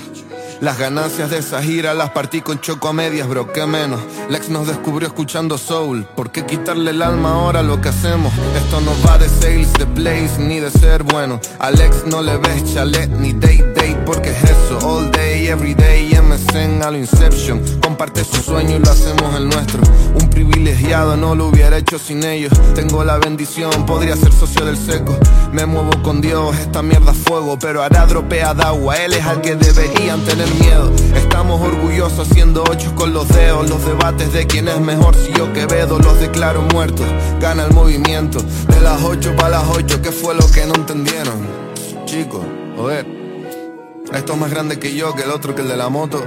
Las 0.61 0.77
ganancias 0.77 1.31
de 1.31 1.39
esa 1.39 1.63
gira 1.63 1.95
las 1.95 2.11
partí 2.11 2.41
con 2.41 2.61
choco 2.61 2.89
a 2.89 2.93
medias, 2.93 3.29
bro, 3.29 3.53
qué 3.53 3.65
menos. 3.65 4.01
Lex 4.29 4.49
nos 4.49 4.67
descubrió 4.67 5.07
escuchando 5.07 5.57
soul. 5.57 6.05
¿Por 6.17 6.33
qué 6.33 6.47
quitarle 6.47 6.91
el 6.91 7.01
alma 7.01 7.35
ahora 7.35 7.63
lo 7.63 7.81
que 7.81 7.91
hacemos? 7.91 8.33
Esto 8.57 8.81
no 8.81 8.91
va 9.07 9.19
de 9.19 9.29
sales, 9.29 9.73
de 9.75 9.87
plays, 9.87 10.37
ni 10.39 10.59
de 10.59 10.73
ser 10.73 11.05
bueno. 11.05 11.41
A 11.61 11.71
Lex 11.71 12.07
no 12.07 12.23
le 12.23 12.37
ves 12.39 12.75
chalet, 12.75 13.09
ni 13.09 13.35
date, 13.35 13.73
date, 13.73 13.99
porque 14.05 14.31
es 14.31 14.43
eso. 14.43 14.79
All 14.83 15.09
day, 15.13 15.47
every 15.47 15.75
day, 15.75 16.11
MSN 16.21 16.83
a 16.83 16.91
lo 16.91 16.99
Inception. 16.99 17.63
Comparte 17.81 18.25
su 18.25 18.43
sueño 18.43 18.77
y 18.77 18.79
lo 18.81 18.91
hacemos 18.91 19.37
el 19.37 19.49
nuestro. 19.49 19.81
Un 20.21 20.29
privilegiado 20.29 21.17
no 21.17 21.37
lo 21.37 21.47
hubiera 21.47 21.77
hecho 21.77 22.01
sin 22.01 22.25
ellos. 22.25 22.53
Tengo 22.75 23.05
la 23.05 23.19
bendición, 23.19 23.71
podría 23.87 24.17
ser 24.17 24.33
socio 24.33 24.65
del 24.65 24.77
seco. 24.77 25.17
Me 25.53 25.67
muevo 25.67 26.03
con 26.03 26.21
Dios, 26.21 26.57
esta 26.59 26.83
mierda 26.83 27.13
es 27.13 27.19
fuego, 27.19 27.57
pero 27.61 27.85
hará 27.85 28.07
dropea 28.07 28.55
de 28.55 28.65
agua. 28.65 28.97
Él 28.97 29.13
es 29.15 29.25
al 29.25 29.41
que 29.41 29.55
deberían 29.55 30.21
tener 30.25 30.48
Estamos 31.15 31.61
orgullosos 31.61 32.29
haciendo 32.29 32.65
ocho 32.69 32.95
con 32.95 33.13
los 33.13 33.29
dedos. 33.29 33.69
Los 33.71 33.85
debates 33.85 34.33
de 34.33 34.47
quién 34.47 34.69
es 34.69 34.81
mejor 34.81 35.15
si 35.15 35.33
yo 35.33 35.53
Quevedo 35.53 35.99
los 35.99 36.19
declaro 36.21 36.63
muertos. 36.63 37.07
Gana 37.41 37.65
el 37.65 37.73
movimiento 37.73 38.41
de 38.41 38.81
las 38.81 39.03
ocho 39.03 39.35
para 39.37 39.51
las 39.51 39.69
ocho. 39.69 40.03
¿Qué 40.03 40.13
fue 40.13 40.35
lo 40.35 40.47
que 40.51 40.67
no 40.67 40.75
entendieron? 40.75 41.47
Chicos, 42.07 42.43
joder. 42.77 43.07
Esto 44.13 44.33
es 44.33 44.39
más 44.39 44.51
grande 44.51 44.79
que 44.79 44.95
yo, 44.95 45.15
que 45.15 45.23
el 45.23 45.31
otro, 45.31 45.55
que 45.55 45.63
el 45.63 45.69
de 45.69 45.77
la 45.77 45.89
moto. 45.89 46.25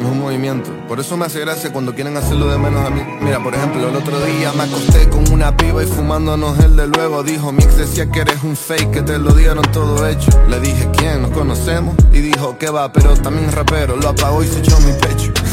Es 0.00 0.06
un 0.06 0.18
movimiento. 0.18 0.70
Por 0.88 0.98
eso 0.98 1.14
me 1.18 1.26
hace 1.26 1.40
gracia 1.40 1.70
cuando 1.72 1.94
quieren 1.94 2.16
hacerlo 2.16 2.48
de 2.48 2.56
menos 2.56 2.86
a 2.86 2.88
mí. 2.88 3.02
Mira, 3.20 3.42
por 3.42 3.54
ejemplo, 3.54 3.86
el 3.86 3.94
otro 3.94 4.18
día 4.24 4.50
me 4.54 4.62
acosté 4.62 5.06
con 5.10 5.30
una 5.30 5.54
piba 5.54 5.82
y 5.82 5.86
fumándonos 5.86 6.58
el 6.60 6.74
de 6.74 6.86
luego. 6.86 7.22
Dijo, 7.22 7.52
Mix 7.52 7.76
decía 7.76 8.10
que 8.10 8.20
eres 8.20 8.42
un 8.42 8.56
fake, 8.56 8.90
que 8.90 9.02
te 9.02 9.18
lo 9.18 9.34
dieron 9.34 9.62
todo 9.72 10.08
hecho. 10.08 10.30
Le 10.48 10.58
dije, 10.58 10.88
¿quién? 10.96 11.20
¿Nos 11.20 11.32
conocemos? 11.32 11.94
Y 12.12 12.20
dijo, 12.20 12.56
¿qué 12.56 12.70
va? 12.70 12.90
Pero 12.90 13.14
también 13.14 13.52
rapero. 13.52 13.96
Lo 13.96 14.08
apagó 14.08 14.42
y 14.42 14.46
se 14.46 14.60
echó 14.60 14.80
mi 14.80 14.92
pecho. 14.94 15.32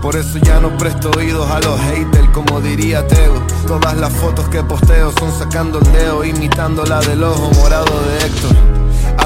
Por 0.00 0.14
eso 0.14 0.38
ya 0.38 0.60
no 0.60 0.76
presto 0.78 1.10
oídos 1.16 1.50
a 1.50 1.58
los 1.58 1.80
haters, 1.80 2.28
como 2.32 2.60
diría 2.60 3.04
Tego. 3.08 3.42
Todas 3.66 3.96
las 3.96 4.12
fotos 4.12 4.48
que 4.50 4.62
posteo 4.62 5.12
son 5.18 5.36
sacando 5.36 5.80
el 5.80 5.92
dedo, 5.92 6.24
imitando 6.24 6.84
la 6.84 7.00
del 7.00 7.24
ojo 7.24 7.50
morado 7.54 7.92
de 8.04 8.26
Héctor. 8.26 8.75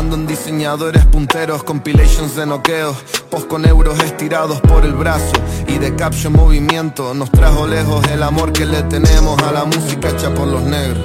Ando 0.00 0.16
en 0.16 0.26
diseñadores 0.26 1.04
punteros, 1.04 1.62
compilations 1.62 2.34
de 2.34 2.46
noqueos, 2.46 2.96
post 3.28 3.46
con 3.48 3.66
euros 3.66 4.02
estirados 4.02 4.58
por 4.62 4.86
el 4.86 4.94
brazo 4.94 5.34
y 5.68 5.76
de 5.76 5.94
caption 5.94 6.32
movimiento. 6.32 7.12
Nos 7.12 7.30
trajo 7.30 7.66
lejos 7.66 8.02
el 8.06 8.22
amor 8.22 8.50
que 8.54 8.64
le 8.64 8.82
tenemos 8.84 9.38
a 9.42 9.52
la 9.52 9.66
música 9.66 10.08
hecha 10.08 10.32
por 10.32 10.48
los 10.48 10.62
negros. 10.62 11.04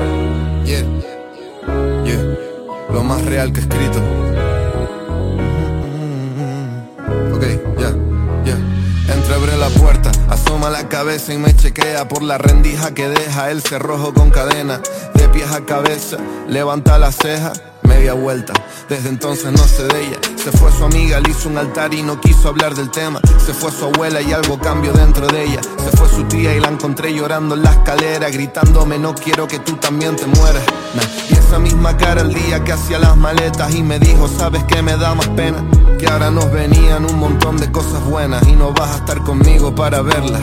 Yeah, 0.64 0.86
yeah, 2.06 2.38
lo 2.90 3.04
más 3.04 3.22
real 3.26 3.52
que 3.52 3.60
he 3.60 3.64
escrito. 3.64 4.00
Ok, 7.34 7.44
ya, 7.78 7.92
ya. 8.46 9.14
Entreabre 9.14 9.58
la 9.58 9.68
puerta, 9.72 10.10
asoma 10.30 10.70
la 10.70 10.88
cabeza 10.88 11.34
y 11.34 11.38
me 11.38 11.54
chequea 11.54 12.08
por 12.08 12.24
la 12.24 12.38
rendija 12.38 12.94
que 12.94 13.10
deja 13.10 13.52
el 13.52 13.62
cerrojo 13.62 14.14
con 14.14 14.32
cadena. 14.32 14.80
De 15.16 15.28
pies 15.28 15.52
a 15.52 15.66
cabeza, 15.66 16.16
levanta 16.48 16.98
la 16.98 17.12
ceja, 17.12 17.52
media 17.96 18.14
vuelta. 18.14 18.54
Desde 18.90 19.10
entonces 19.10 19.52
no 19.52 19.64
sé 19.66 19.84
de 19.84 20.08
ella. 20.08 20.20
Se 20.36 20.52
fue 20.52 20.72
su 20.72 20.84
amiga, 20.84 21.20
le 21.20 21.32
hizo 21.32 21.50
un 21.50 21.58
altar 21.58 21.94
y 21.94 22.04
no 22.04 22.20
quiso 22.20 22.50
hablar 22.50 22.76
del 22.76 22.92
tema. 22.92 23.20
Se 23.46 23.54
fue 23.54 23.72
su 23.72 23.86
abuela 23.86 24.22
y 24.22 24.34
algo 24.34 24.60
cambió 24.60 24.92
dentro 24.92 25.28
de 25.28 25.44
ella. 25.46 25.62
Se 25.62 25.98
fue 25.98 26.10
su 26.10 26.24
tía 26.26 26.54
y 26.56 26.60
la 26.60 26.70
encontré 26.70 27.14
llorando 27.14 27.56
en 27.56 27.64
la 27.64 27.72
escalera, 27.72 28.30
gritándome 28.30 29.00
no 29.00 29.16
quiero 29.16 29.48
que 29.48 29.60
tú 29.60 29.74
también 29.78 30.16
te 30.16 30.28
mueras. 30.28 30.64
Y 31.30 31.34
esa 31.34 31.58
misma 31.60 31.96
cara 31.98 32.22
el 32.22 32.34
día 32.34 32.64
que 32.64 32.74
hacía 32.74 33.00
las 33.00 33.16
maletas 33.16 33.74
y 33.74 33.82
me 33.82 33.98
dijo, 33.98 34.28
¿sabes 34.28 34.64
qué 34.66 34.82
me 34.82 34.98
da 34.98 35.16
más 35.16 35.30
pena? 35.30 35.64
Que 35.98 36.08
ahora 36.08 36.30
nos 36.32 36.52
venían 36.52 37.06
un 37.06 37.18
montón 37.18 37.58
de 37.58 37.72
cosas 37.72 38.04
buenas 38.06 38.46
y 38.48 38.54
no 38.54 38.74
vas 38.74 38.92
a 38.92 38.96
estar 38.98 39.24
conmigo 39.24 39.74
para 39.74 40.02
verlas. 40.02 40.42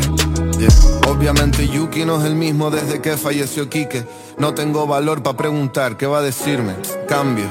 Obviamente 1.09 1.69
Yuki 1.69 2.05
no 2.05 2.19
es 2.21 2.25
el 2.25 2.35
mismo 2.35 2.71
desde 2.71 3.01
que 3.01 3.17
falleció 3.17 3.69
Quique. 3.69 4.07
No 4.39 4.55
tengo 4.55 4.87
valor 4.87 5.23
para 5.23 5.37
preguntar 5.37 5.97
qué 5.97 6.07
va 6.07 6.19
a 6.19 6.23
decirme. 6.23 6.75
Cambio. 7.09 7.47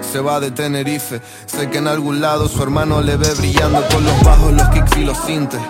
Se 0.00 0.20
va 0.20 0.40
de 0.40 0.50
Tenerife. 0.50 1.20
Sé 1.46 1.68
que 1.70 1.78
en 1.78 1.88
algún 1.88 2.20
lado 2.20 2.48
su 2.48 2.62
hermano 2.62 3.00
le 3.02 3.16
ve 3.16 3.32
brillando 3.34 3.82
con 3.92 4.04
los 4.04 4.22
bajos, 4.22 4.52
los 4.52 4.68
kicks 4.70 4.96
y 4.96 5.04
los 5.04 5.18
sintes. 5.18 5.60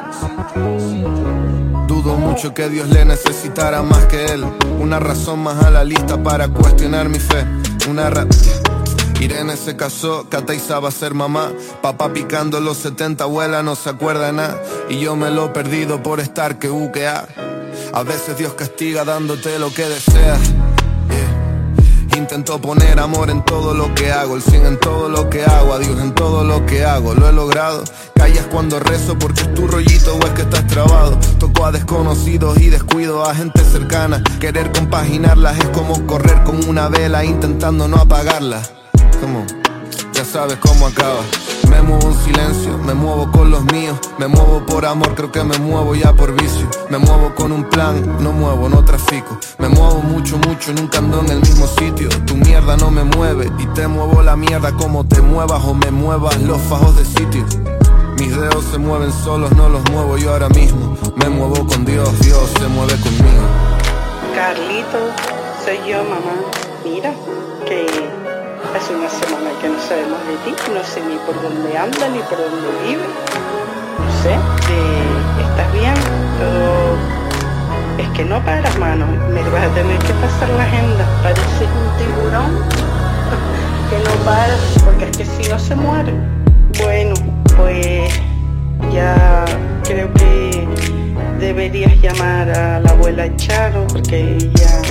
Dudo 1.87 2.16
mucho 2.16 2.55
que 2.55 2.69
Dios 2.69 2.89
le 2.89 3.05
necesitara 3.05 3.83
más 3.83 4.07
que 4.07 4.27
él. 4.27 4.45
Una 4.79 4.99
razón 4.99 5.41
más 5.41 5.62
a 5.64 5.71
la 5.71 5.85
lista 5.85 6.23
para 6.23 6.49
cuestionar 6.49 7.09
mi 7.09 7.19
fe. 7.19 7.45
Una 7.89 8.11
ra 8.11 8.27
Irene 9.29 9.59
se 9.59 9.76
casó, 9.76 10.26
Cataiza 10.31 10.81
va 10.81 10.89
a 10.89 10.93
ser 10.93 11.12
mamá. 11.12 11.53
Papá 11.83 12.14
picando 12.14 12.61
los 12.61 12.79
70, 12.79 13.24
abuela 13.24 13.62
no 13.62 13.76
se 13.76 13.91
acuerda 13.91 14.33
nada. 14.33 14.59
Y 14.89 15.01
yo 15.01 15.16
me 15.16 15.31
lo 15.31 15.47
he 15.47 15.49
perdido 15.51 16.03
por 16.03 16.18
estar 16.18 16.59
que 16.59 16.70
u 16.70 16.91
que 16.91 17.07
a. 17.07 17.29
Veces 18.07 18.39
Dios 18.39 18.55
castiga 18.55 19.05
dándote 19.05 19.59
lo 19.59 19.70
que 19.70 19.85
deseas. 19.87 20.41
Intento 22.16 22.59
poner 22.59 22.99
amor 22.99 23.29
en 23.29 23.45
todo 23.45 23.74
lo 23.74 23.95
que 23.95 24.11
hago, 24.11 24.35
el 24.35 24.43
100 24.43 24.66
en 24.66 24.81
todo 24.81 25.11
lo 25.11 25.29
que 25.29 25.45
hago, 25.45 25.74
a 25.74 25.79
Dios 25.79 26.01
en 26.01 26.14
todo 26.14 26.43
lo 26.43 26.64
que 26.64 26.87
hago. 26.87 27.12
Lo 27.12 27.29
he 27.29 27.33
logrado. 27.33 27.85
Callas 28.14 28.47
cuando 28.51 28.81
rezo 28.81 29.18
porque 29.18 29.43
es 29.43 29.55
tu 29.55 29.68
rollito 29.68 30.16
o 30.16 30.26
es 30.26 30.33
que 30.33 30.43
estás 30.43 30.66
trabado. 30.68 31.18
Toco 31.39 31.66
a 31.66 31.72
desconocidos 31.72 32.59
y 32.59 32.70
descuido 32.70 33.24
a 33.24 33.35
gente 33.35 33.62
cercana. 33.62 34.22
Querer 34.41 34.72
compaginarlas 34.72 35.59
es 35.59 35.68
como 35.68 36.07
correr 36.07 36.43
con 36.45 36.66
una 36.66 36.89
vela 36.89 37.26
intentando 37.26 37.87
no 37.89 37.99
apagarla. 37.99 38.62
Como, 39.21 39.45
ya 40.12 40.25
sabes 40.25 40.57
cómo 40.59 40.87
acaba. 40.87 41.21
Me 41.69 41.83
muevo 41.83 42.09
en 42.09 42.19
silencio, 42.25 42.79
me 42.79 42.95
muevo 42.95 43.31
con 43.31 43.51
los 43.51 43.64
míos. 43.73 43.99
Me 44.19 44.27
muevo 44.27 44.64
por 44.64 44.87
amor, 44.87 45.14
creo 45.14 45.33
que 45.33 45.43
me 45.43 45.59
muevo 45.59 45.95
ya 45.95 46.12
por 46.12 46.33
vicio. 46.33 46.69
Me 46.89 46.99
muevo 46.99 47.35
con 47.35 47.53
un 47.53 47.64
plan, 47.64 48.23
no 48.23 48.33
muevo, 48.33 48.69
no 48.69 48.85
trafico. 48.85 49.39
Me 49.59 49.69
muevo 49.69 50.01
mucho, 50.03 50.39
mucho, 50.39 50.73
nunca 50.73 50.99
ando 50.99 51.21
en 51.21 51.31
el 51.31 51.41
mismo 51.41 51.66
sitio. 51.66 52.09
Tu 52.27 52.37
mierda 52.37 52.77
no 52.77 52.91
me 52.91 53.05
mueve 53.05 53.51
y 53.59 53.66
te 53.75 53.89
muevo 53.89 54.23
la 54.23 54.37
mierda 54.37 54.73
como 54.73 55.05
te 55.07 55.21
muevas 55.21 55.62
o 55.64 55.75
me 55.75 55.91
muevas 55.91 56.41
los 56.43 56.61
fajos 56.62 56.97
de 56.97 57.05
sitio. 57.05 57.45
Mis 58.19 58.37
dedos 58.37 58.64
se 58.71 58.79
mueven 58.79 59.12
solos, 59.12 59.53
no 59.53 59.69
los 59.69 59.83
muevo 59.91 60.16
yo 60.16 60.33
ahora 60.33 60.49
mismo. 60.49 60.97
Me 61.16 61.29
muevo 61.29 61.66
con 61.66 61.85
Dios, 61.85 62.19
Dios 62.21 62.51
se 62.59 62.66
mueve 62.69 62.95
conmigo. 63.01 63.47
Carlito, 64.35 64.99
soy 65.64 65.79
yo, 65.89 66.03
mamá. 66.05 66.35
Mira, 66.85 67.12
que 67.66 68.18
hace 68.75 68.95
una 68.95 69.09
semana 69.09 69.51
que 69.61 69.69
no 69.69 69.81
sabemos 69.81 70.19
de 70.27 70.37
ti, 70.45 70.55
no 70.75 70.83
sé 70.85 71.01
ni 71.01 71.16
por 71.27 71.41
dónde 71.41 71.77
anda 71.77 72.09
ni 72.09 72.19
por 72.21 72.39
dónde 72.39 72.69
vive. 72.87 73.07
No 73.99 74.23
sé, 74.23 74.35
eh, 74.35 75.41
¿estás 75.41 75.73
bien? 75.73 75.95
Todo... 76.39 77.19
Es 77.99 78.09
que 78.11 78.25
no 78.25 78.45
paras, 78.45 78.79
mano. 78.79 79.07
Me 79.33 79.43
vas 79.51 79.64
a 79.64 79.75
tener 79.75 79.99
que 79.99 80.12
pasar 80.14 80.49
la 80.51 80.62
agenda. 80.64 81.05
Pareces 81.23 81.69
un 81.69 81.99
tiburón 81.99 82.64
que 83.91 83.99
no 83.99 84.25
paras, 84.25 84.61
porque 84.85 85.05
es 85.05 85.16
que 85.16 85.25
si 85.25 85.51
no 85.51 85.59
se 85.59 85.75
muere. 85.75 86.12
Bueno, 86.83 87.14
pues 87.57 88.21
ya 88.93 89.45
creo 89.85 90.12
que 90.14 90.69
deberías 91.41 92.01
llamar 92.01 92.51
a 92.51 92.81
la 92.81 92.91
abuela 92.91 93.35
Charo, 93.37 93.87
porque 93.89 94.37
ella 94.37 94.83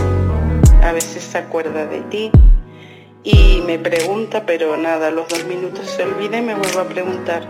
a 0.84 0.92
veces 0.92 1.24
se 1.24 1.38
acuerda 1.38 1.86
de 1.86 2.02
ti 2.02 2.32
y 3.28 3.62
me 3.66 3.78
pregunta, 3.78 4.44
pero 4.46 4.78
nada, 4.78 5.12
los 5.12 5.28
dos 5.28 5.44
minutos 5.46 5.90
se 5.90 6.04
olvida 6.04 6.38
y 6.38 6.42
me 6.42 6.56
vuelvo 6.56 6.80
a 6.80 6.88
preguntar. 6.88 7.46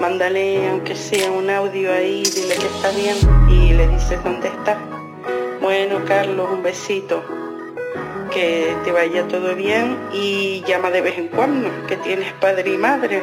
Mándale 0.00 0.68
aunque 0.68 0.94
sea 0.94 1.30
un 1.30 1.48
audio 1.48 1.90
ahí, 1.90 2.22
dile 2.24 2.54
que 2.56 2.66
está 2.66 2.90
bien 2.90 3.16
y 3.48 3.72
le 3.72 3.88
dices 3.88 4.22
dónde 4.22 4.48
está. 4.48 4.78
Bueno, 5.62 6.04
Carlos, 6.06 6.48
un 6.52 6.62
besito. 6.62 7.22
Que 8.30 8.76
te 8.84 8.92
vaya 8.92 9.26
todo 9.26 9.56
bien 9.56 9.96
y 10.12 10.62
llama 10.66 10.90
de 10.90 11.00
vez 11.00 11.16
en 11.16 11.28
cuando, 11.28 11.70
que 11.86 11.96
tienes 11.96 12.30
padre 12.34 12.74
y 12.74 12.76
madre. 12.76 13.22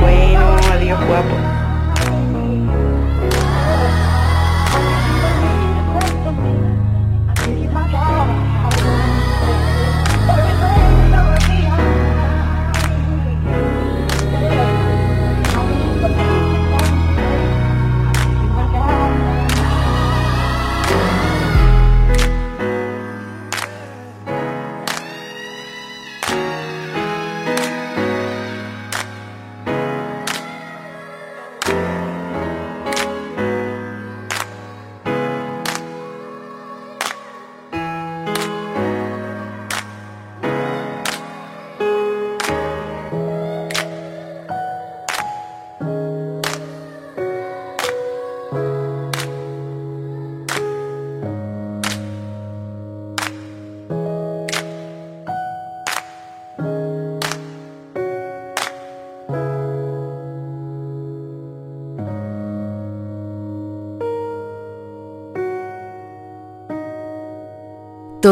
Bueno, 0.00 0.56
adiós 0.72 0.98
guapo. 1.06 1.55